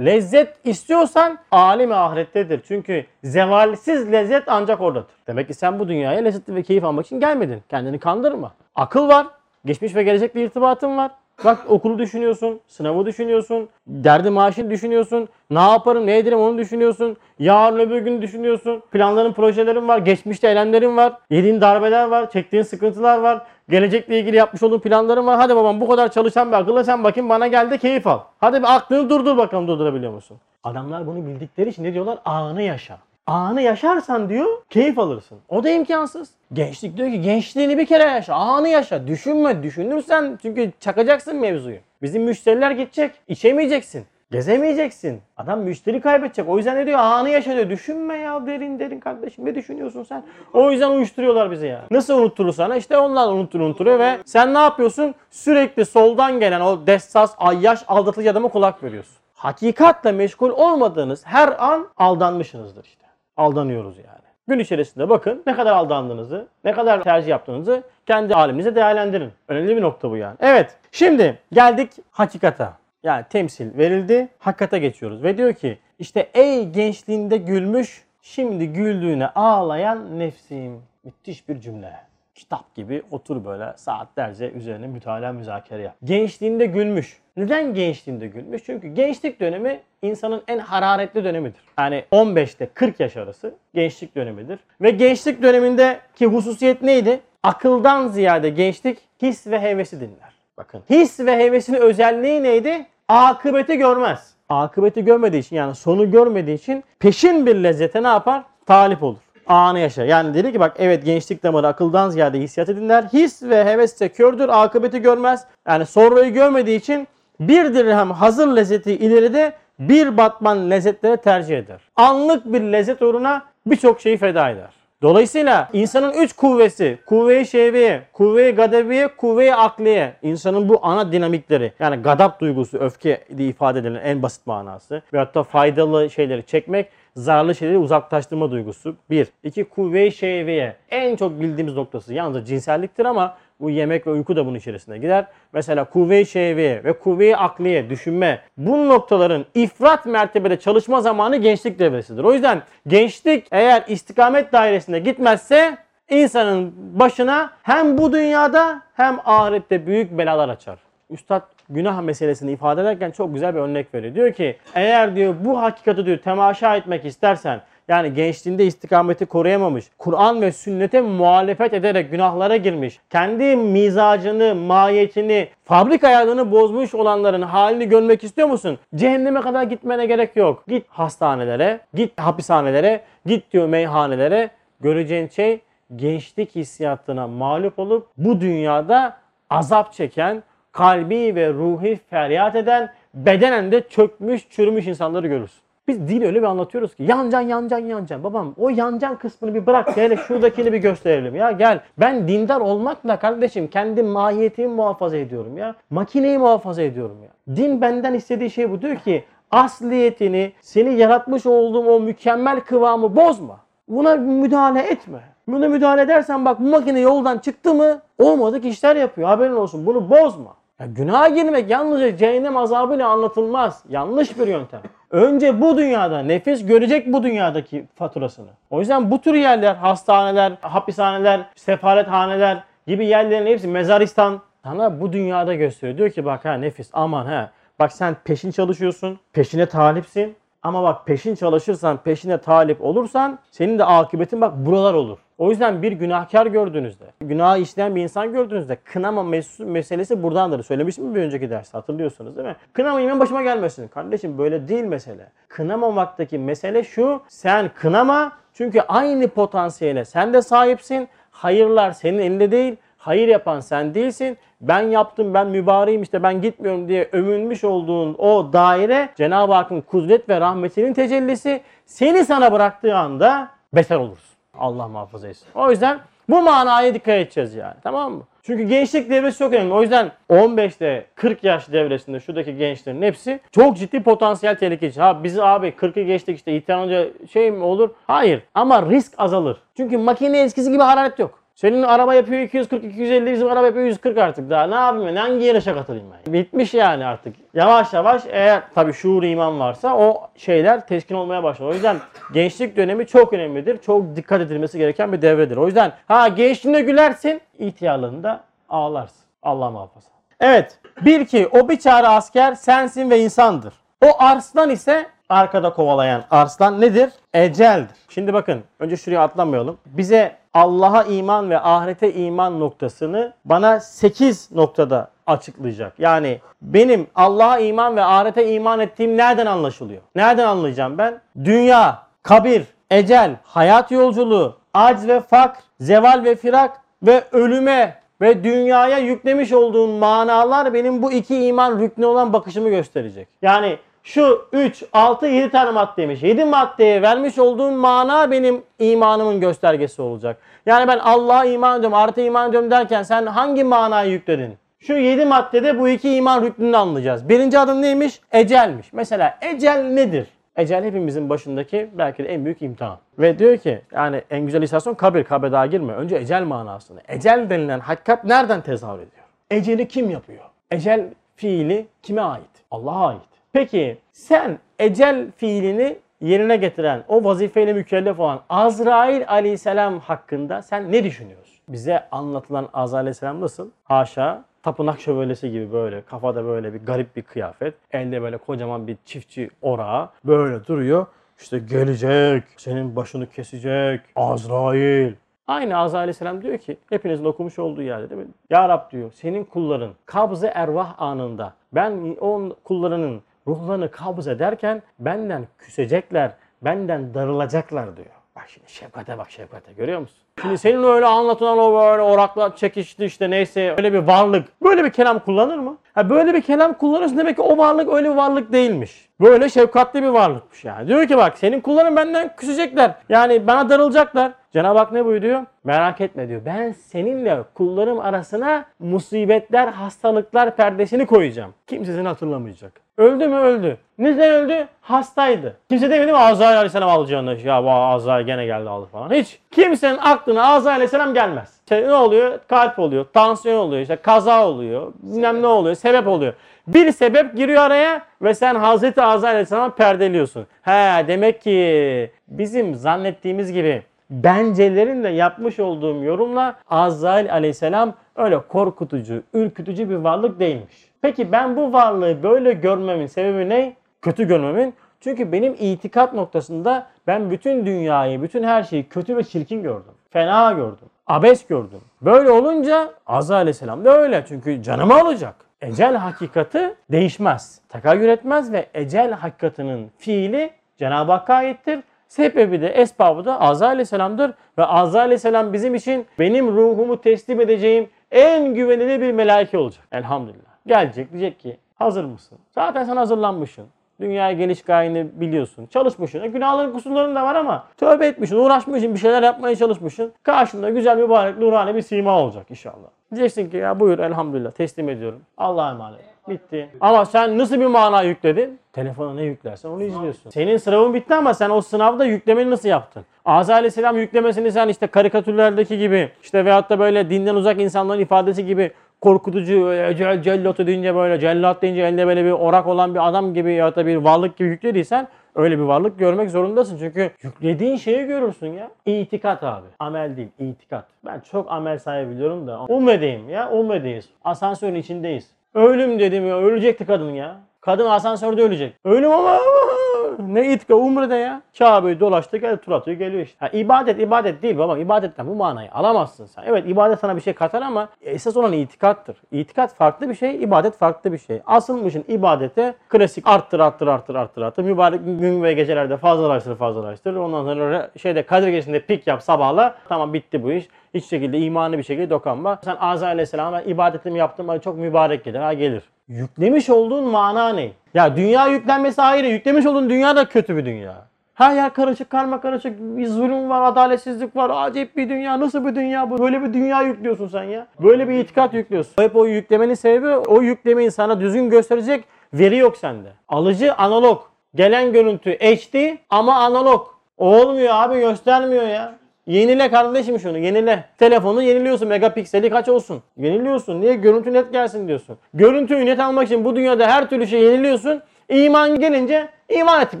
Lezzet 0.00 0.54
istiyorsan 0.64 1.38
alim 1.50 1.92
ahirettedir. 1.92 2.60
Çünkü 2.68 3.06
zevalsiz 3.24 4.12
lezzet 4.12 4.42
ancak 4.46 4.80
oradadır. 4.80 5.06
Demek 5.26 5.48
ki 5.48 5.54
sen 5.54 5.78
bu 5.78 5.88
dünyaya 5.88 6.20
lezzet 6.20 6.48
ve 6.48 6.62
keyif 6.62 6.84
almak 6.84 7.06
için 7.06 7.20
gelmedin. 7.20 7.62
Kendini 7.68 7.98
kandırma. 7.98 8.52
Akıl 8.74 9.08
var. 9.08 9.26
Geçmiş 9.68 9.94
ve 9.94 10.02
gelecekle 10.02 10.44
irtibatın 10.44 10.96
var. 10.96 11.10
Bak 11.44 11.58
okulu 11.68 11.98
düşünüyorsun, 11.98 12.60
sınavı 12.68 13.06
düşünüyorsun, 13.06 13.68
derdi 13.86 14.30
maaşını 14.30 14.70
düşünüyorsun, 14.70 15.28
ne 15.50 15.60
yaparım, 15.60 16.06
ne 16.06 16.18
ederim 16.18 16.38
onu 16.38 16.58
düşünüyorsun. 16.58 17.16
Yarın 17.38 17.78
öbür 17.78 17.98
gün 17.98 18.22
düşünüyorsun. 18.22 18.82
Planların, 18.92 19.32
projelerin 19.32 19.88
var, 19.88 19.98
geçmişte 19.98 20.48
eylemlerin 20.48 20.96
var, 20.96 21.12
yediğin 21.30 21.60
darbeler 21.60 22.08
var, 22.08 22.30
çektiğin 22.30 22.62
sıkıntılar 22.62 23.18
var. 23.18 23.46
Gelecekle 23.68 24.18
ilgili 24.20 24.36
yapmış 24.36 24.62
olduğun 24.62 24.78
planların 24.78 25.26
var. 25.26 25.36
Hadi 25.36 25.56
babam 25.56 25.80
bu 25.80 25.88
kadar 25.88 26.12
çalışan 26.12 26.48
bir 26.48 26.56
akıllı 26.56 26.84
sen 26.84 27.04
bakayım 27.04 27.28
bana 27.28 27.46
gel 27.46 27.70
de 27.70 27.78
keyif 27.78 28.06
al. 28.06 28.20
Hadi 28.40 28.58
bir 28.58 28.76
aklını 28.76 29.10
durdur 29.10 29.36
bakalım 29.36 29.68
durdurabiliyor 29.68 30.12
musun? 30.12 30.36
Adamlar 30.64 31.06
bunu 31.06 31.26
bildikleri 31.26 31.68
için 31.68 31.84
ne 31.84 31.94
diyorlar? 31.94 32.18
Anı 32.24 32.62
yaşa. 32.62 32.98
Anı 33.28 33.62
yaşarsan 33.62 34.28
diyor 34.28 34.46
keyif 34.70 34.98
alırsın. 34.98 35.38
O 35.48 35.64
da 35.64 35.70
imkansız. 35.70 36.30
Gençlik 36.52 36.96
diyor 36.96 37.10
ki 37.10 37.20
gençliğini 37.20 37.78
bir 37.78 37.86
kere 37.86 38.02
yaşa. 38.02 38.34
Anı 38.34 38.68
yaşa. 38.68 39.06
Düşünme. 39.06 39.62
Düşünürsen 39.62 40.38
çünkü 40.42 40.72
çakacaksın 40.80 41.36
mevzuyu. 41.36 41.76
Bizim 42.02 42.22
müşteriler 42.22 42.70
gidecek. 42.70 43.10
içemeyeceksin. 43.28 44.06
Gezemeyeceksin. 44.30 45.20
Adam 45.36 45.60
müşteri 45.60 46.00
kaybedecek. 46.00 46.48
O 46.48 46.56
yüzden 46.56 46.76
ne 46.76 46.86
diyor? 46.86 46.98
Anı 46.98 47.30
yaşa 47.30 47.54
diyor. 47.54 47.70
Düşünme 47.70 48.16
ya 48.16 48.46
derin 48.46 48.78
derin 48.78 49.00
kardeşim. 49.00 49.44
Ne 49.44 49.54
düşünüyorsun 49.54 50.02
sen? 50.02 50.22
O 50.52 50.70
yüzden 50.70 50.90
uyuşturuyorlar 50.90 51.50
bizi 51.50 51.66
ya. 51.66 51.84
Nasıl 51.90 52.14
unutturur 52.18 52.52
sana? 52.52 52.76
İşte 52.76 52.98
onlar 52.98 53.32
unuttur 53.32 53.60
unutturuyor 53.60 53.98
ve 53.98 54.18
sen 54.24 54.54
ne 54.54 54.58
yapıyorsun? 54.58 55.14
Sürekli 55.30 55.84
soldan 55.84 56.40
gelen 56.40 56.60
o 56.60 56.86
dessas, 56.86 57.34
ayyaş, 57.38 57.84
aldatıcı 57.88 58.30
adama 58.30 58.48
kulak 58.48 58.82
veriyorsun. 58.82 59.16
Hakikatle 59.34 60.12
meşgul 60.12 60.50
olmadığınız 60.50 61.26
her 61.26 61.64
an 61.64 61.88
aldanmışsınızdır 61.96 62.84
işte. 62.84 63.07
Aldanıyoruz 63.38 63.96
yani. 63.96 64.28
Gün 64.48 64.58
içerisinde 64.58 65.08
bakın 65.08 65.42
ne 65.46 65.54
kadar 65.54 65.72
aldandığınızı, 65.72 66.46
ne 66.64 66.72
kadar 66.72 67.04
tercih 67.04 67.28
yaptığınızı 67.28 67.82
kendi 68.06 68.34
halinize 68.34 68.74
değerlendirin. 68.74 69.32
Önemli 69.48 69.76
bir 69.76 69.82
nokta 69.82 70.10
bu 70.10 70.16
yani. 70.16 70.36
Evet, 70.40 70.76
şimdi 70.92 71.38
geldik 71.52 71.90
hakikata. 72.10 72.72
Yani 73.02 73.24
temsil 73.30 73.78
verildi, 73.78 74.28
hakikate 74.38 74.78
geçiyoruz. 74.78 75.22
Ve 75.22 75.38
diyor 75.38 75.54
ki 75.54 75.78
işte 75.98 76.30
ey 76.34 76.70
gençliğinde 76.70 77.36
gülmüş, 77.36 78.04
şimdi 78.22 78.68
güldüğüne 78.72 79.28
ağlayan 79.28 80.18
nefsim. 80.18 80.82
Müthiş 81.04 81.48
bir 81.48 81.60
cümle. 81.60 82.07
Kitap 82.38 82.74
gibi 82.74 83.02
otur 83.10 83.44
böyle 83.44 83.72
saatlerce 83.76 84.50
üzerine 84.50 84.86
mütalaa 84.86 85.32
müzakere 85.32 85.82
yap. 85.82 85.96
Gençliğinde 86.04 86.66
gülmüş. 86.66 87.18
Neden 87.36 87.74
gençliğinde 87.74 88.26
gülmüş? 88.26 88.62
Çünkü 88.66 88.88
gençlik 88.88 89.40
dönemi 89.40 89.80
insanın 90.02 90.42
en 90.48 90.58
hararetli 90.58 91.24
dönemidir. 91.24 91.60
Yani 91.78 92.04
15 92.10 92.54
ile 92.54 92.66
40 92.74 93.00
yaş 93.00 93.16
arası 93.16 93.54
gençlik 93.74 94.16
dönemidir. 94.16 94.58
Ve 94.80 94.90
gençlik 94.90 95.42
dönemindeki 95.42 96.26
hususiyet 96.26 96.82
neydi? 96.82 97.20
Akıldan 97.42 98.08
ziyade 98.08 98.48
gençlik 98.50 98.98
his 99.22 99.46
ve 99.46 99.60
hevesi 99.60 100.00
dinler. 100.00 100.32
Bakın 100.56 100.82
his 100.90 101.20
ve 101.20 101.36
hevesinin 101.36 101.80
özelliği 101.80 102.42
neydi? 102.42 102.86
Akıbeti 103.08 103.76
görmez. 103.76 104.34
Akıbeti 104.48 105.04
görmediği 105.04 105.40
için 105.40 105.56
yani 105.56 105.74
sonu 105.74 106.10
görmediği 106.10 106.56
için 106.56 106.84
peşin 106.98 107.46
bir 107.46 107.54
lezzete 107.54 108.02
ne 108.02 108.08
yapar? 108.08 108.42
Talip 108.66 109.02
olur. 109.02 109.18
Anı 109.48 109.78
yaşar. 109.78 110.04
Yani 110.04 110.34
dedi 110.34 110.52
ki 110.52 110.60
bak 110.60 110.76
evet 110.78 111.04
gençlik 111.04 111.42
damarı 111.42 111.66
akıldan 111.66 112.10
ziyade 112.10 112.38
hissiyatı 112.40 112.76
dinler. 112.76 113.02
His 113.02 113.42
ve 113.42 113.64
heves 113.64 113.94
ise 113.94 114.08
kördür. 114.08 114.48
Akıbeti 114.48 115.02
görmez. 115.02 115.44
Yani 115.68 115.86
sonrayı 115.86 116.32
görmediği 116.32 116.78
için 116.78 117.08
bir 117.40 117.74
dirhem 117.74 118.10
hazır 118.10 118.48
lezzeti 118.48 118.92
ileride 118.92 119.52
bir 119.78 120.16
batman 120.16 120.70
lezzetlere 120.70 121.16
tercih 121.16 121.58
eder. 121.58 121.80
Anlık 121.96 122.52
bir 122.52 122.60
lezzet 122.60 123.02
uğruna 123.02 123.42
birçok 123.66 124.00
şeyi 124.00 124.16
feda 124.16 124.50
eder. 124.50 124.78
Dolayısıyla 125.02 125.68
insanın 125.72 126.12
üç 126.12 126.32
kuvvesi, 126.32 126.98
kuvve-i 127.06 127.46
şehviye, 127.46 128.02
kuvve-i 128.12 128.54
gadebiye, 128.54 129.08
kuvve-i 129.08 129.54
akliye. 129.54 130.12
İnsanın 130.22 130.68
bu 130.68 130.78
ana 130.82 131.12
dinamikleri 131.12 131.72
yani 131.80 131.96
gadap 131.96 132.40
duygusu, 132.40 132.78
öfke 132.78 133.24
diye 133.36 133.48
ifade 133.48 133.78
edilen 133.78 134.00
en 134.04 134.22
basit 134.22 134.46
manası. 134.46 135.02
Ve 135.12 135.18
hatta 135.18 135.42
faydalı 135.42 136.10
şeyleri 136.10 136.46
çekmek, 136.46 136.88
zararlı 137.16 137.54
şeyleri 137.54 137.78
uzaklaştırma 137.78 138.50
duygusu. 138.50 138.96
Bir. 139.10 139.28
İki 139.42 139.64
kuvve-i 139.64 140.12
şehviye. 140.12 140.76
En 140.90 141.16
çok 141.16 141.40
bildiğimiz 141.40 141.74
noktası 141.74 142.14
yalnızca 142.14 142.44
cinselliktir 142.44 143.04
ama 143.04 143.36
bu 143.60 143.70
yemek 143.70 144.06
ve 144.06 144.10
uyku 144.10 144.36
da 144.36 144.46
bunun 144.46 144.54
içerisine 144.54 144.98
girer. 144.98 145.26
Mesela 145.52 145.84
kuvve-i 145.84 146.26
şehviye 146.26 146.84
ve 146.84 146.92
kuvve-i 146.92 147.36
akliye, 147.36 147.90
düşünme. 147.90 148.40
Bu 148.56 148.88
noktaların 148.88 149.44
ifrat 149.54 150.06
mertebede 150.06 150.60
çalışma 150.60 151.00
zamanı 151.00 151.36
gençlik 151.36 151.78
devresidir. 151.78 152.24
O 152.24 152.32
yüzden 152.32 152.62
gençlik 152.86 153.46
eğer 153.50 153.84
istikamet 153.88 154.52
dairesinde 154.52 154.98
gitmezse 154.98 155.78
insanın 156.10 156.74
başına 156.76 157.50
hem 157.62 157.98
bu 157.98 158.12
dünyada 158.12 158.82
hem 158.94 159.18
ahirette 159.24 159.86
büyük 159.86 160.18
belalar 160.18 160.48
açar. 160.48 160.78
Üstad 161.10 161.42
günah 161.70 162.00
meselesini 162.00 162.52
ifade 162.52 162.80
ederken 162.80 163.10
çok 163.10 163.34
güzel 163.34 163.54
bir 163.54 163.60
örnek 163.60 163.94
veriyor. 163.94 164.14
Diyor 164.14 164.32
ki 164.32 164.56
eğer 164.74 165.16
diyor 165.16 165.34
bu 165.44 165.62
hakikati 165.62 166.06
diyor 166.06 166.18
temaşa 166.18 166.76
etmek 166.76 167.04
istersen 167.04 167.60
yani 167.88 168.14
gençliğinde 168.14 168.66
istikameti 168.66 169.26
koruyamamış, 169.26 169.84
Kur'an 169.98 170.40
ve 170.40 170.52
sünnete 170.52 171.00
muhalefet 171.00 171.74
ederek 171.74 172.10
günahlara 172.10 172.56
girmiş, 172.56 173.00
kendi 173.10 173.56
mizacını, 173.56 174.54
mahiyetini, 174.54 175.48
fabrika 175.64 176.08
ayarını 176.08 176.50
bozmuş 176.50 176.94
olanların 176.94 177.42
halini 177.42 177.88
görmek 177.88 178.24
istiyor 178.24 178.48
musun? 178.48 178.78
Cehenneme 178.94 179.40
kadar 179.40 179.62
gitmene 179.62 180.06
gerek 180.06 180.36
yok. 180.36 180.64
Git 180.68 180.86
hastanelere, 180.88 181.80
git 181.94 182.20
hapishanelere, 182.20 183.00
git 183.26 183.52
diyor 183.52 183.68
meyhanelere. 183.68 184.50
Göreceğin 184.80 185.28
şey 185.28 185.60
gençlik 185.96 186.56
hissiyatına 186.56 187.26
mağlup 187.26 187.78
olup 187.78 188.06
bu 188.16 188.40
dünyada 188.40 189.16
azap 189.50 189.92
çeken, 189.92 190.42
kalbi 190.72 191.34
ve 191.34 191.52
ruhi 191.52 192.00
feryat 192.10 192.56
eden, 192.56 192.90
bedenen 193.14 193.72
de 193.72 193.88
çökmüş, 193.88 194.48
çürümüş 194.50 194.86
insanları 194.86 195.26
görürsün. 195.26 195.62
Biz 195.88 196.08
dini 196.08 196.26
öyle 196.26 196.38
bir 196.38 196.46
anlatıyoruz 196.46 196.94
ki 196.94 197.02
yancan 197.02 197.40
yancan 197.40 197.78
yancan. 197.78 198.24
Babam 198.24 198.54
o 198.56 198.68
yancan 198.68 199.18
kısmını 199.18 199.54
bir 199.54 199.66
bırak 199.66 199.96
hele 199.96 200.16
şuradakini 200.16 200.72
bir 200.72 200.78
gösterelim 200.78 201.34
ya 201.34 201.50
gel. 201.50 201.80
Ben 201.98 202.28
dindar 202.28 202.60
olmakla 202.60 203.18
kardeşim 203.18 203.68
kendi 203.68 204.02
mahiyetimi 204.02 204.68
muhafaza 204.68 205.16
ediyorum 205.16 205.58
ya. 205.58 205.74
Makineyi 205.90 206.38
muhafaza 206.38 206.82
ediyorum 206.82 207.16
ya. 207.22 207.56
Din 207.56 207.80
benden 207.80 208.14
istediği 208.14 208.50
şey 208.50 208.70
bu 208.70 208.82
diyor 208.82 208.96
ki 208.96 209.24
asliyetini 209.50 210.52
seni 210.60 210.94
yaratmış 210.94 211.46
olduğum 211.46 211.86
o 211.86 212.00
mükemmel 212.00 212.60
kıvamı 212.60 213.16
bozma. 213.16 213.60
Buna 213.88 214.16
müdahale 214.16 214.80
etme. 214.80 215.20
Buna 215.48 215.68
müdahale 215.68 216.02
edersen 216.02 216.44
bak 216.44 216.60
bu 216.60 216.64
makine 216.64 217.00
yoldan 217.00 217.38
çıktı 217.38 217.74
mı 217.74 218.00
olmadık 218.18 218.64
işler 218.64 218.96
yapıyor. 218.96 219.28
Haberin 219.28 219.56
olsun 219.56 219.86
bunu 219.86 220.10
bozma. 220.10 220.57
Ya 220.80 220.86
günaha 220.86 221.28
girmek 221.34 221.70
yalnızca 221.70 222.16
cehennem 222.16 222.56
azabıyla 222.56 223.08
anlatılmaz. 223.08 223.84
Yanlış 223.88 224.38
bir 224.38 224.46
yöntem. 224.46 224.80
Önce 225.10 225.60
bu 225.60 225.78
dünyada 225.78 226.22
nefis 226.22 226.66
görecek 226.66 227.12
bu 227.12 227.22
dünyadaki 227.22 227.86
faturasını. 227.94 228.48
O 228.70 228.80
yüzden 228.80 229.10
bu 229.10 229.20
tür 229.20 229.34
yerler, 229.34 229.74
hastaneler, 229.74 230.52
hapishaneler, 230.60 231.46
sefarethaneler 231.56 232.64
gibi 232.86 233.06
yerlerin 233.06 233.46
hepsi 233.46 233.68
mezaristan 233.68 234.40
sana 234.64 235.00
bu 235.00 235.12
dünyada 235.12 235.54
gösteriyor. 235.54 235.98
Diyor 235.98 236.10
ki 236.10 236.24
bak 236.24 236.44
ha 236.44 236.52
nefis 236.52 236.90
aman 236.92 237.26
ha. 237.26 237.50
Bak 237.78 237.92
sen 237.92 238.16
peşin 238.24 238.50
çalışıyorsun, 238.50 239.18
peşine 239.32 239.66
talipsin. 239.66 240.36
Ama 240.62 240.82
bak 240.82 241.06
peşin 241.06 241.34
çalışırsan, 241.34 241.96
peşine 241.96 242.38
talip 242.38 242.84
olursan 242.84 243.38
senin 243.50 243.78
de 243.78 243.84
akıbetin 243.84 244.40
bak 244.40 244.52
buralar 244.56 244.94
olur. 244.94 245.18
O 245.38 245.50
yüzden 245.50 245.82
bir 245.82 245.92
günahkar 245.92 246.46
gördüğünüzde, 246.46 247.04
günah 247.20 247.56
işleyen 247.56 247.96
bir 247.96 248.02
insan 248.02 248.32
gördüğünüzde 248.32 248.76
kınama 248.76 249.22
mes- 249.22 249.64
meselesi 249.64 250.22
buradandır. 250.22 250.62
Söylemiştim 250.62 251.04
mi 251.04 251.14
bir 251.14 251.20
önceki 251.20 251.50
derste 251.50 251.78
hatırlıyorsunuz 251.78 252.36
değil 252.36 252.48
mi? 252.48 252.56
Kınama 252.72 253.00
yemin 253.00 253.20
başıma 253.20 253.42
gelmesin. 253.42 253.88
Kardeşim 253.88 254.38
böyle 254.38 254.68
değil 254.68 254.84
mesele. 254.84 255.28
Kınamamaktaki 255.48 256.38
mesele 256.38 256.84
şu. 256.84 257.22
Sen 257.28 257.70
kınama 257.74 258.32
çünkü 258.54 258.80
aynı 258.80 259.28
potansiyele 259.28 260.04
sen 260.04 260.32
de 260.34 260.42
sahipsin. 260.42 261.08
Hayırlar 261.30 261.92
senin 261.92 262.18
elinde 262.18 262.50
değil. 262.52 262.76
Hayır 262.98 263.28
yapan 263.28 263.60
sen 263.60 263.94
değilsin. 263.94 264.38
Ben 264.60 264.80
yaptım, 264.80 265.34
ben 265.34 265.46
mübareğim 265.46 266.02
işte 266.02 266.22
ben 266.22 266.40
gitmiyorum 266.40 266.88
diye 266.88 267.08
övünmüş 267.12 267.64
olduğun 267.64 268.14
o 268.18 268.52
daire 268.52 269.08
Cenab-ı 269.16 269.52
Hakk'ın 269.52 269.80
kudret 269.80 270.28
ve 270.28 270.40
rahmetinin 270.40 270.94
tecellisi 270.94 271.60
seni 271.86 272.24
sana 272.24 272.52
bıraktığı 272.52 272.96
anda 272.96 273.48
beter 273.74 273.96
olursun. 273.96 274.37
Allah 274.58 274.88
muhafaza 274.88 275.28
etsin. 275.28 275.46
O 275.54 275.70
yüzden 275.70 276.00
bu 276.28 276.42
manaya 276.42 276.94
dikkat 276.94 277.14
edeceğiz 277.14 277.54
yani. 277.54 277.74
Tamam 277.82 278.12
mı? 278.12 278.22
Çünkü 278.42 278.62
gençlik 278.62 279.10
devresi 279.10 279.38
çok 279.38 279.52
önemli. 279.52 279.72
O 279.72 279.82
yüzden 279.82 280.12
15'te 280.30 281.06
40 281.14 281.44
yaş 281.44 281.72
devresinde 281.72 282.20
şuradaki 282.20 282.56
gençlerin 282.56 283.02
hepsi 283.02 283.40
çok 283.52 283.76
ciddi 283.76 284.02
potansiyel 284.02 284.58
tehlike 284.58 284.92
Ha 284.92 285.24
bizi 285.24 285.42
abi 285.42 285.68
40'ı 285.68 286.02
geçtik 286.02 286.36
işte 286.36 286.56
ihtiyar 286.56 286.78
olunca 286.78 287.06
şey 287.32 287.50
mi 287.50 287.64
olur? 287.64 287.90
Hayır. 288.06 288.42
Ama 288.54 288.90
risk 288.90 289.12
azalır. 289.18 289.56
Çünkü 289.76 289.98
makine 289.98 290.40
eskisi 290.40 290.72
gibi 290.72 290.82
hararet 290.82 291.18
yok. 291.18 291.37
Senin 291.60 291.82
araba 291.82 292.14
yapıyor 292.14 292.40
240, 292.40 292.84
250, 292.84 293.32
bizim 293.32 293.48
araba 293.48 293.66
yapıyor 293.66 293.86
140 293.86 294.18
artık 294.18 294.50
daha. 294.50 294.66
Ne 294.66 294.74
yapayım 294.74 295.06
ben? 295.06 295.16
Hangi 295.16 295.44
yarışa 295.44 295.74
katılayım 295.74 296.06
ben? 296.12 296.32
Bitmiş 296.32 296.74
yani 296.74 297.06
artık. 297.06 297.36
Yavaş 297.54 297.92
yavaş 297.92 298.22
eğer 298.28 298.62
tabii 298.74 298.92
şuur 298.92 299.22
iman 299.22 299.60
varsa 299.60 299.96
o 299.96 300.30
şeyler 300.36 300.86
teskin 300.86 301.14
olmaya 301.14 301.42
başlar. 301.42 301.66
O 301.66 301.74
yüzden 301.74 301.96
gençlik 302.32 302.76
dönemi 302.76 303.06
çok 303.06 303.32
önemlidir. 303.32 303.78
Çok 303.78 304.16
dikkat 304.16 304.40
edilmesi 304.40 304.78
gereken 304.78 305.12
bir 305.12 305.22
devredir. 305.22 305.56
O 305.56 305.66
yüzden 305.66 305.92
ha 306.08 306.28
gençliğinde 306.28 306.80
gülersin, 306.80 307.40
ihtiyarlığında 307.58 308.44
ağlarsın. 308.68 309.24
Allah 309.42 309.70
muhafaza. 309.70 310.08
Evet. 310.40 310.78
Bil 311.04 311.24
ki 311.24 311.48
o 311.52 311.68
bir 311.68 311.78
çare 311.78 312.08
asker 312.08 312.54
sensin 312.54 313.10
ve 313.10 313.20
insandır. 313.20 313.74
O 314.04 314.22
arslan 314.22 314.70
ise 314.70 315.06
arkada 315.28 315.72
kovalayan 315.72 316.24
arslan 316.30 316.80
nedir? 316.80 317.10
Eceldir. 317.34 317.96
Şimdi 318.08 318.32
bakın 318.32 318.62
önce 318.78 318.96
şuraya 318.96 319.22
atlamayalım. 319.22 319.78
Bize 319.86 320.36
Allah'a 320.54 321.02
iman 321.02 321.50
ve 321.50 321.60
ahirete 321.60 322.14
iman 322.14 322.60
noktasını 322.60 323.32
bana 323.44 323.80
8 323.80 324.52
noktada 324.52 325.10
açıklayacak. 325.26 325.92
Yani 325.98 326.40
benim 326.62 327.06
Allah'a 327.14 327.58
iman 327.58 327.96
ve 327.96 328.04
ahirete 328.04 328.52
iman 328.54 328.80
ettiğim 328.80 329.16
nereden 329.16 329.46
anlaşılıyor? 329.46 330.02
Nereden 330.14 330.46
anlayacağım 330.46 330.98
ben? 330.98 331.20
Dünya, 331.44 332.02
kabir, 332.22 332.64
ecel, 332.90 333.36
hayat 333.42 333.90
yolculuğu, 333.90 334.56
acz 334.74 335.08
ve 335.08 335.20
fakr, 335.20 335.60
zeval 335.80 336.24
ve 336.24 336.36
firak 336.36 336.80
ve 337.02 337.24
ölüme 337.32 337.98
ve 338.20 338.44
dünyaya 338.44 338.98
yüklemiş 338.98 339.52
olduğun 339.52 339.90
manalar 339.90 340.74
benim 340.74 341.02
bu 341.02 341.12
iki 341.12 341.44
iman 341.44 341.80
rüknü 341.80 342.06
olan 342.06 342.32
bakışımı 342.32 342.68
gösterecek. 342.68 343.28
Yani 343.42 343.78
şu 344.08 344.48
3, 344.52 344.84
6, 344.92 345.26
7 345.26 345.50
tane 345.50 345.70
maddeymiş. 345.70 346.22
7 346.22 346.44
maddeye 346.44 347.02
vermiş 347.02 347.38
olduğun 347.38 347.74
mana 347.74 348.30
benim 348.30 348.62
imanımın 348.78 349.40
göstergesi 349.40 350.02
olacak. 350.02 350.38
Yani 350.66 350.88
ben 350.88 350.98
Allah'a 350.98 351.44
iman 351.44 351.78
ediyorum, 351.78 351.98
ahirete 351.98 352.24
iman 352.24 352.48
ediyorum 352.48 352.70
derken 352.70 353.02
sen 353.02 353.26
hangi 353.26 353.64
manayı 353.64 354.10
yükledin? 354.10 354.56
Şu 354.80 354.92
7 354.92 355.24
maddede 355.24 355.78
bu 355.78 355.88
iki 355.88 356.14
iman 356.14 356.42
rüknünü 356.42 356.76
anlayacağız. 356.76 357.28
Birinci 357.28 357.58
adım 357.58 357.82
neymiş? 357.82 358.20
Ecelmiş. 358.32 358.92
Mesela 358.92 359.38
ecel 359.42 359.82
nedir? 359.82 360.28
Ecel 360.56 360.84
hepimizin 360.84 361.30
başındaki 361.30 361.90
belki 361.92 362.24
de 362.24 362.28
en 362.28 362.44
büyük 362.44 362.62
imtihan. 362.62 362.98
Ve 363.18 363.38
diyor 363.38 363.56
ki 363.56 363.80
yani 363.92 364.22
en 364.30 364.40
güzel 364.46 364.62
istasyon 364.62 364.94
kabir, 364.94 365.24
kabre 365.24 365.52
daha 365.52 365.66
girme. 365.66 365.92
Önce 365.92 366.16
ecel 366.16 366.42
manasını. 366.42 367.00
Ecel 367.08 367.50
denilen 367.50 367.80
hakikat 367.80 368.24
nereden 368.24 368.60
tezahür 368.60 368.98
ediyor? 368.98 369.24
Eceli 369.50 369.88
kim 369.88 370.10
yapıyor? 370.10 370.44
Ecel 370.70 371.04
fiili 371.36 371.86
kime 372.02 372.22
ait? 372.22 372.50
Allah'a 372.70 373.08
ait. 373.08 373.37
Peki 373.52 373.98
sen 374.12 374.58
ecel 374.78 375.26
fiilini 375.36 375.98
yerine 376.20 376.56
getiren, 376.56 377.04
o 377.08 377.24
vazifeyle 377.24 377.72
mükellef 377.72 378.20
olan 378.20 378.40
Azrail 378.48 379.28
aleyhisselam 379.28 379.98
hakkında 380.00 380.62
sen 380.62 380.92
ne 380.92 381.04
düşünüyorsun? 381.04 381.58
Bize 381.68 382.08
anlatılan 382.10 382.68
Azrail 382.72 383.00
aleyhisselam 383.00 383.40
nasıl? 383.40 383.70
Haşa 383.84 384.44
tapınak 384.62 385.00
şövalyesi 385.00 385.50
gibi 385.50 385.72
böyle 385.72 386.02
kafada 386.02 386.44
böyle 386.44 386.74
bir 386.74 386.78
garip 386.78 387.16
bir 387.16 387.22
kıyafet. 387.22 387.74
Elde 387.92 388.22
böyle 388.22 388.36
kocaman 388.36 388.86
bir 388.86 388.96
çiftçi 389.04 389.50
orağı 389.62 390.08
böyle 390.24 390.66
duruyor. 390.66 391.06
İşte 391.38 391.58
gelecek, 391.58 392.44
senin 392.56 392.96
başını 392.96 393.26
kesecek, 393.26 394.00
Azrail. 394.16 395.12
Aynı 395.46 395.78
Azrail 395.78 396.02
aleyhisselam 396.02 396.42
diyor 396.42 396.58
ki 396.58 396.76
hepinizin 396.90 397.24
okumuş 397.24 397.58
olduğu 397.58 397.82
yerde 397.82 398.10
değil 398.10 398.20
mi? 398.20 398.28
Ya 398.50 398.68
Rab 398.68 398.90
diyor 398.90 399.12
senin 399.12 399.44
kulların 399.44 399.90
kabzı 400.06 400.50
ervah 400.54 401.02
anında 401.02 401.52
ben 401.72 402.16
o 402.20 402.56
kullarının 402.64 403.22
ruhlarını 403.48 403.90
kabz 403.90 404.28
ederken 404.28 404.82
benden 404.98 405.46
küsecekler, 405.58 406.30
benden 406.62 407.14
darılacaklar 407.14 407.96
diyor. 407.96 408.06
Bak 408.36 408.44
şimdi 408.48 408.70
şefkate 408.70 409.18
bak 409.18 409.30
şefkate 409.30 409.72
görüyor 409.72 410.00
musun? 410.00 410.18
Şimdi 410.42 410.58
senin 410.58 410.82
öyle 410.82 411.06
anlatılan 411.06 411.58
o 411.58 411.72
böyle 411.72 412.02
oraklar 412.02 412.56
çekişti 412.56 413.04
işte 413.04 413.30
neyse 413.30 413.74
öyle 413.78 413.92
bir 413.92 413.98
varlık. 413.98 414.62
Böyle 414.62 414.84
bir 414.84 414.90
kelam 414.90 415.18
kullanır 415.18 415.58
mı? 415.58 415.76
Ha 415.94 416.10
böyle 416.10 416.34
bir 416.34 416.40
kelam 416.40 416.72
kullanırsın 416.72 417.18
demek 417.18 417.36
ki 417.36 417.42
o 417.42 417.58
varlık 417.58 417.92
öyle 417.92 418.10
bir 418.10 418.14
varlık 418.14 418.52
değilmiş. 418.52 419.08
Böyle 419.20 419.48
şefkatli 419.48 420.02
bir 420.02 420.08
varlıkmış 420.08 420.64
yani. 420.64 420.88
Diyor 420.88 421.08
ki 421.08 421.16
bak 421.16 421.38
senin 421.38 421.60
kulların 421.60 421.96
benden 421.96 422.36
küsecekler. 422.36 422.94
Yani 423.08 423.46
bana 423.46 423.68
darılacaklar. 423.68 424.32
Cenab-ı 424.52 424.78
Hak 424.78 424.92
ne 424.92 425.04
buyuruyor? 425.04 425.42
Merak 425.64 426.00
etme 426.00 426.28
diyor. 426.28 426.40
Ben 426.46 426.72
seninle 426.72 427.42
kullarım 427.54 428.00
arasına 428.00 428.64
musibetler, 428.78 429.68
hastalıklar 429.68 430.56
perdesini 430.56 431.06
koyacağım. 431.06 431.54
Kimse 431.66 431.94
seni 431.94 432.08
hatırlamayacak. 432.08 432.87
Öldü 432.98 433.28
mü 433.28 433.36
öldü. 433.36 433.76
Neden 433.98 434.30
öldü? 434.30 434.68
Hastaydı. 434.80 435.56
Kimse 435.68 435.90
demedi 435.90 436.12
mi 436.12 436.18
Azrail 436.18 436.56
Aleyhisselam 436.56 436.88
alacağını? 436.90 437.38
Ya 437.44 437.64
bu 437.64 437.70
Azrail 437.70 438.26
gene 438.26 438.46
geldi 438.46 438.68
aldı 438.68 438.86
falan. 438.86 439.10
Hiç. 439.10 439.38
Kimsenin 439.50 439.98
aklına 439.98 440.44
Azrail 440.44 440.74
Aleyhisselam 440.74 441.14
gelmez. 441.14 441.60
İşte 441.60 441.88
ne 441.88 441.94
oluyor? 441.94 442.38
Kalp 442.48 442.78
oluyor, 442.78 443.06
tansiyon 443.12 443.58
oluyor, 443.58 443.82
işte 443.82 443.96
kaza 443.96 444.46
oluyor, 444.48 444.92
bilmem 445.02 445.42
ne 445.42 445.46
oluyor, 445.46 445.74
sebep 445.74 446.06
oluyor. 446.06 446.32
Bir 446.66 446.92
sebep 446.92 447.36
giriyor 447.36 447.62
araya 447.62 448.02
ve 448.22 448.34
sen 448.34 448.54
Hazreti 448.54 449.02
Azrail 449.02 449.32
Aleyhisselam'ı 449.32 449.74
perdeliyorsun. 449.74 450.46
He 450.62 451.08
demek 451.08 451.42
ki 451.42 452.10
bizim 452.28 452.74
zannettiğimiz 452.74 453.52
gibi 453.52 453.82
bencelerin 454.10 455.04
de 455.04 455.08
yapmış 455.08 455.60
olduğum 455.60 456.04
yorumla 456.04 456.56
Azrail 456.70 457.32
aleyhisselam 457.32 457.94
öyle 458.16 458.40
korkutucu, 458.48 459.22
ürkütücü 459.34 459.90
bir 459.90 459.96
varlık 459.96 460.40
değilmiş. 460.40 460.90
Peki 461.02 461.32
ben 461.32 461.56
bu 461.56 461.72
varlığı 461.72 462.22
böyle 462.22 462.52
görmemin 462.52 463.06
sebebi 463.06 463.48
ne? 463.48 463.76
Kötü 464.02 464.28
görmemin. 464.28 464.74
Çünkü 465.00 465.32
benim 465.32 465.56
itikat 465.58 466.14
noktasında 466.14 466.86
ben 467.06 467.30
bütün 467.30 467.66
dünyayı, 467.66 468.22
bütün 468.22 468.42
her 468.42 468.62
şeyi 468.62 468.88
kötü 468.88 469.16
ve 469.16 469.24
çirkin 469.24 469.62
gördüm. 469.62 469.92
Fena 470.10 470.52
gördüm. 470.52 470.88
Abes 471.06 471.46
gördüm. 471.46 471.80
Böyle 472.02 472.30
olunca 472.30 472.92
Azrail 473.06 473.40
aleyhisselam 473.40 473.84
da 473.84 473.98
öyle. 473.98 474.24
Çünkü 474.28 474.62
canımı 474.62 474.94
alacak. 474.94 475.34
Ecel 475.60 475.96
hakikati 475.96 476.74
değişmez. 476.90 477.60
Tekayyür 477.68 478.08
etmez 478.08 478.52
ve 478.52 478.66
ecel 478.74 479.12
hakikatinin 479.12 479.90
fiili 479.98 480.50
Cenab-ı 480.78 481.12
Hakk'a 481.12 481.34
aittir. 481.34 481.80
Sebebi 482.08 482.60
de 482.60 482.68
esbabı 482.68 483.24
da 483.24 483.40
Azrail 483.40 483.70
aleyhisselamdır. 483.70 484.32
Ve 484.58 484.64
Azrail 484.64 485.04
aleyhisselam 485.04 485.52
bizim 485.52 485.74
için 485.74 486.06
benim 486.18 486.56
ruhumu 486.56 487.00
teslim 487.00 487.40
edeceğim 487.40 487.88
en 488.10 488.54
güvenilir 488.54 489.00
bir 489.00 489.12
melaike 489.12 489.58
olacak. 489.58 489.84
Elhamdülillah. 489.92 490.48
Gelecek 490.66 491.12
diyecek 491.12 491.40
ki 491.40 491.56
hazır 491.74 492.04
mısın? 492.04 492.38
Zaten 492.50 492.84
sen 492.84 492.96
hazırlanmışsın. 492.96 493.66
Dünyaya 494.00 494.32
geliş 494.32 494.62
gayeni 494.62 495.06
biliyorsun. 495.20 495.66
Çalışmışsın. 495.66 496.22
E, 496.22 496.28
günahların 496.28 496.72
kusurların 496.72 497.14
da 497.14 497.22
var 497.22 497.34
ama 497.34 497.64
tövbe 497.76 498.06
etmişsin, 498.06 498.36
uğraşmışsın, 498.36 498.94
bir 498.94 498.98
şeyler 498.98 499.22
yapmaya 499.22 499.56
çalışmışsın. 499.56 500.12
Karşında 500.22 500.70
güzel, 500.70 500.96
mübarek, 500.96 501.38
nurani 501.38 501.74
bir 501.74 501.82
sima 501.82 502.20
olacak 502.20 502.46
inşallah. 502.50 502.88
Diyeceksin 503.14 503.50
ki 503.50 503.56
ya 503.56 503.80
buyur 503.80 503.98
elhamdülillah 503.98 504.50
teslim 504.50 504.88
ediyorum. 504.88 505.20
Allah'a 505.36 505.70
emanet. 505.70 506.00
Bitti. 506.30 506.68
Ama 506.80 507.04
sen 507.04 507.38
nasıl 507.38 507.60
bir 507.60 507.66
mana 507.66 508.02
yükledin? 508.02 508.58
Telefona 508.72 509.14
ne 509.14 509.22
yüklersen 509.22 509.68
onu 509.68 509.82
izliyorsun. 509.82 510.30
Senin 510.30 510.56
sınavın 510.56 510.94
bitti 510.94 511.14
ama 511.14 511.34
sen 511.34 511.50
o 511.50 511.60
sınavda 511.60 512.04
yüklemeni 512.04 512.50
nasıl 512.50 512.68
yaptın? 512.68 513.04
Azza 513.24 513.54
aleyhisselam 513.54 513.98
yüklemesini 513.98 514.52
sen 514.52 514.68
işte 514.68 514.86
karikatürlerdeki 514.86 515.78
gibi 515.78 516.10
işte 516.22 516.44
veyahut 516.44 516.70
da 516.70 516.78
böyle 516.78 517.10
dinden 517.10 517.34
uzak 517.34 517.60
insanların 517.60 518.00
ifadesi 518.00 518.46
gibi 518.46 518.70
korkutucu 519.00 519.72
cel, 519.98 520.22
cellatı 520.22 520.66
deyince 520.66 520.94
böyle 520.94 521.20
cellat 521.20 521.62
deyince 521.62 521.82
elinde 521.82 522.06
böyle 522.06 522.24
bir 522.24 522.30
orak 522.30 522.66
olan 522.66 522.94
bir 522.94 523.08
adam 523.08 523.34
gibi 523.34 523.52
ya 523.52 523.76
da 523.76 523.86
bir 523.86 523.96
varlık 523.96 524.36
gibi 524.36 524.48
yüklediysen 524.48 525.08
öyle 525.34 525.58
bir 525.58 525.62
varlık 525.62 525.98
görmek 525.98 526.30
zorundasın. 526.30 526.78
Çünkü 526.78 527.10
yüklediğin 527.22 527.76
şeyi 527.76 528.06
görürsün 528.06 528.52
ya. 528.52 528.70
İtikat 528.86 529.42
abi. 529.44 529.66
Amel 529.78 530.16
değil, 530.16 530.28
itikat. 530.38 530.84
Ben 531.04 531.20
çok 531.20 531.52
amel 531.52 531.78
sahibi 531.78 532.10
biliyorum 532.10 532.46
da. 532.46 532.60
Ummedeyiz 532.68 533.28
ya, 533.28 533.50
ummedeyiz. 533.50 534.08
Asansörün 534.24 534.74
içindeyiz. 534.74 535.37
Ölüm 535.54 535.98
dedim 535.98 536.26
ya, 536.26 536.38
ölecekti 536.38 536.86
kadın 536.86 537.10
ya. 537.14 537.40
Kadın 537.68 537.86
asansörde 537.86 538.42
ölecek. 538.42 538.74
Ölüm 538.84 539.10
ama 539.10 539.38
ne 540.18 540.52
itka 540.52 540.74
umrede 540.74 541.14
ya. 541.14 541.42
Kabe'yi 541.58 542.00
dolaştı 542.00 542.36
gel 542.36 542.56
tur 542.56 542.72
atıyor 542.72 542.96
geliyor 542.96 543.22
işte. 543.22 543.36
Ha, 543.40 543.48
ibadet 543.48 544.00
ibadet 544.00 544.42
değil 544.42 544.58
baba. 544.58 544.78
İbadetten 544.78 545.26
bu 545.26 545.34
manayı 545.34 545.72
alamazsın 545.72 546.26
sen. 546.26 546.42
Evet 546.46 546.64
ibadet 546.66 546.98
sana 546.98 547.16
bir 547.16 547.20
şey 547.20 547.32
katar 547.32 547.62
ama 547.62 547.88
esas 548.02 548.36
olan 548.36 548.52
itikattır. 548.52 549.16
İtikat 549.32 549.74
farklı 549.74 550.08
bir 550.08 550.14
şey, 550.14 550.42
ibadet 550.42 550.76
farklı 550.76 551.12
bir 551.12 551.18
şey. 551.18 551.40
Asılmışın 551.46 552.04
ibadete 552.08 552.74
klasik 552.88 553.28
arttır 553.28 553.60
arttır 553.60 553.86
arttır 553.86 554.14
arttır 554.14 554.42
arttır. 554.42 554.62
Mübarek 554.62 555.00
gün 555.04 555.42
ve 555.42 555.52
gecelerde 555.52 555.96
fazlalaştır 555.96 556.56
fazlalaştır. 556.56 557.16
Ondan 557.16 557.44
sonra 557.44 557.90
şeyde 557.96 558.22
Kadir 558.22 558.48
Gecesi'nde 558.48 558.80
pik 558.80 559.06
yap 559.06 559.22
sabahla. 559.22 559.74
Tamam 559.88 560.12
bitti 560.12 560.42
bu 560.42 560.52
iş. 560.52 560.68
Hiç 560.94 561.04
şekilde 561.04 561.38
imanı 561.38 561.78
bir 561.78 561.82
şekilde 561.82 562.10
dokanma. 562.10 562.58
Sen 562.64 562.76
Azrail 562.80 563.12
Aleyhisselam'a 563.12 563.62
ibadetimi 563.62 564.18
yaptım 564.18 564.58
çok 564.58 564.78
mübarek 564.78 565.24
gelir. 565.24 565.38
Ha 565.38 565.52
gelir. 565.52 565.82
Yüklemiş 566.08 566.70
olduğun 566.70 567.04
mana 567.04 567.48
ne? 567.48 567.70
Ya 567.94 568.16
dünya 568.16 568.46
yüklenmesi 568.46 569.02
ayrı. 569.02 569.26
Yüklemiş 569.26 569.66
olduğun 569.66 569.90
dünya 569.90 570.16
da 570.16 570.24
kötü 570.28 570.56
bir 570.56 570.66
dünya. 570.66 571.08
Her 571.34 571.54
yer 571.54 571.72
karışık, 571.72 572.10
karma 572.10 572.40
karışık. 572.40 572.80
Bir 572.80 573.06
zulüm 573.06 573.50
var, 573.50 573.62
adaletsizlik 573.62 574.36
var. 574.36 574.50
Acayip 574.54 574.96
bir 574.96 575.08
dünya. 575.08 575.40
Nasıl 575.40 575.66
bir 575.66 575.74
dünya 575.74 576.10
bu? 576.10 576.18
Böyle 576.18 576.42
bir 576.42 576.52
dünya 576.52 576.82
yüklüyorsun 576.82 577.28
sen 577.28 577.42
ya. 577.42 577.66
Böyle 577.80 578.08
bir 578.08 578.14
itikat 578.14 578.54
yüklüyorsun. 578.54 579.02
Hep 579.02 579.16
o 579.16 579.26
yüklemenin 579.26 579.74
sebebi 579.74 580.08
o 580.08 580.42
yüklemeyi 580.42 580.90
sana 580.90 581.20
düzgün 581.20 581.50
gösterecek 581.50 582.04
veri 582.32 582.56
yok 582.56 582.76
sende. 582.76 583.08
Alıcı 583.28 583.74
analog. 583.74 584.22
Gelen 584.54 584.92
görüntü 584.92 585.30
HD 585.30 585.96
ama 586.10 586.34
analog. 586.34 586.86
Olmuyor 587.16 587.74
abi 587.74 588.00
göstermiyor 588.00 588.68
ya. 588.68 588.97
Yenile 589.28 589.70
kardeşim 589.70 590.18
şunu 590.18 590.38
yenile. 590.38 590.84
Telefonu 590.98 591.42
yeniliyorsun 591.42 591.88
megapikseli 591.88 592.50
kaç 592.50 592.68
olsun. 592.68 593.02
Yeniliyorsun. 593.16 593.80
Niye? 593.80 593.94
Görüntü 593.94 594.32
net 594.32 594.52
gelsin 594.52 594.88
diyorsun. 594.88 595.18
Görüntüyü 595.34 595.86
net 595.86 596.00
almak 596.00 596.26
için 596.26 596.44
bu 596.44 596.56
dünyada 596.56 596.86
her 596.86 597.08
türlü 597.10 597.26
şey 597.26 597.42
yeniliyorsun. 597.42 598.02
İman 598.28 598.78
gelince 598.78 599.28
iman 599.48 599.82
ettik 599.82 600.00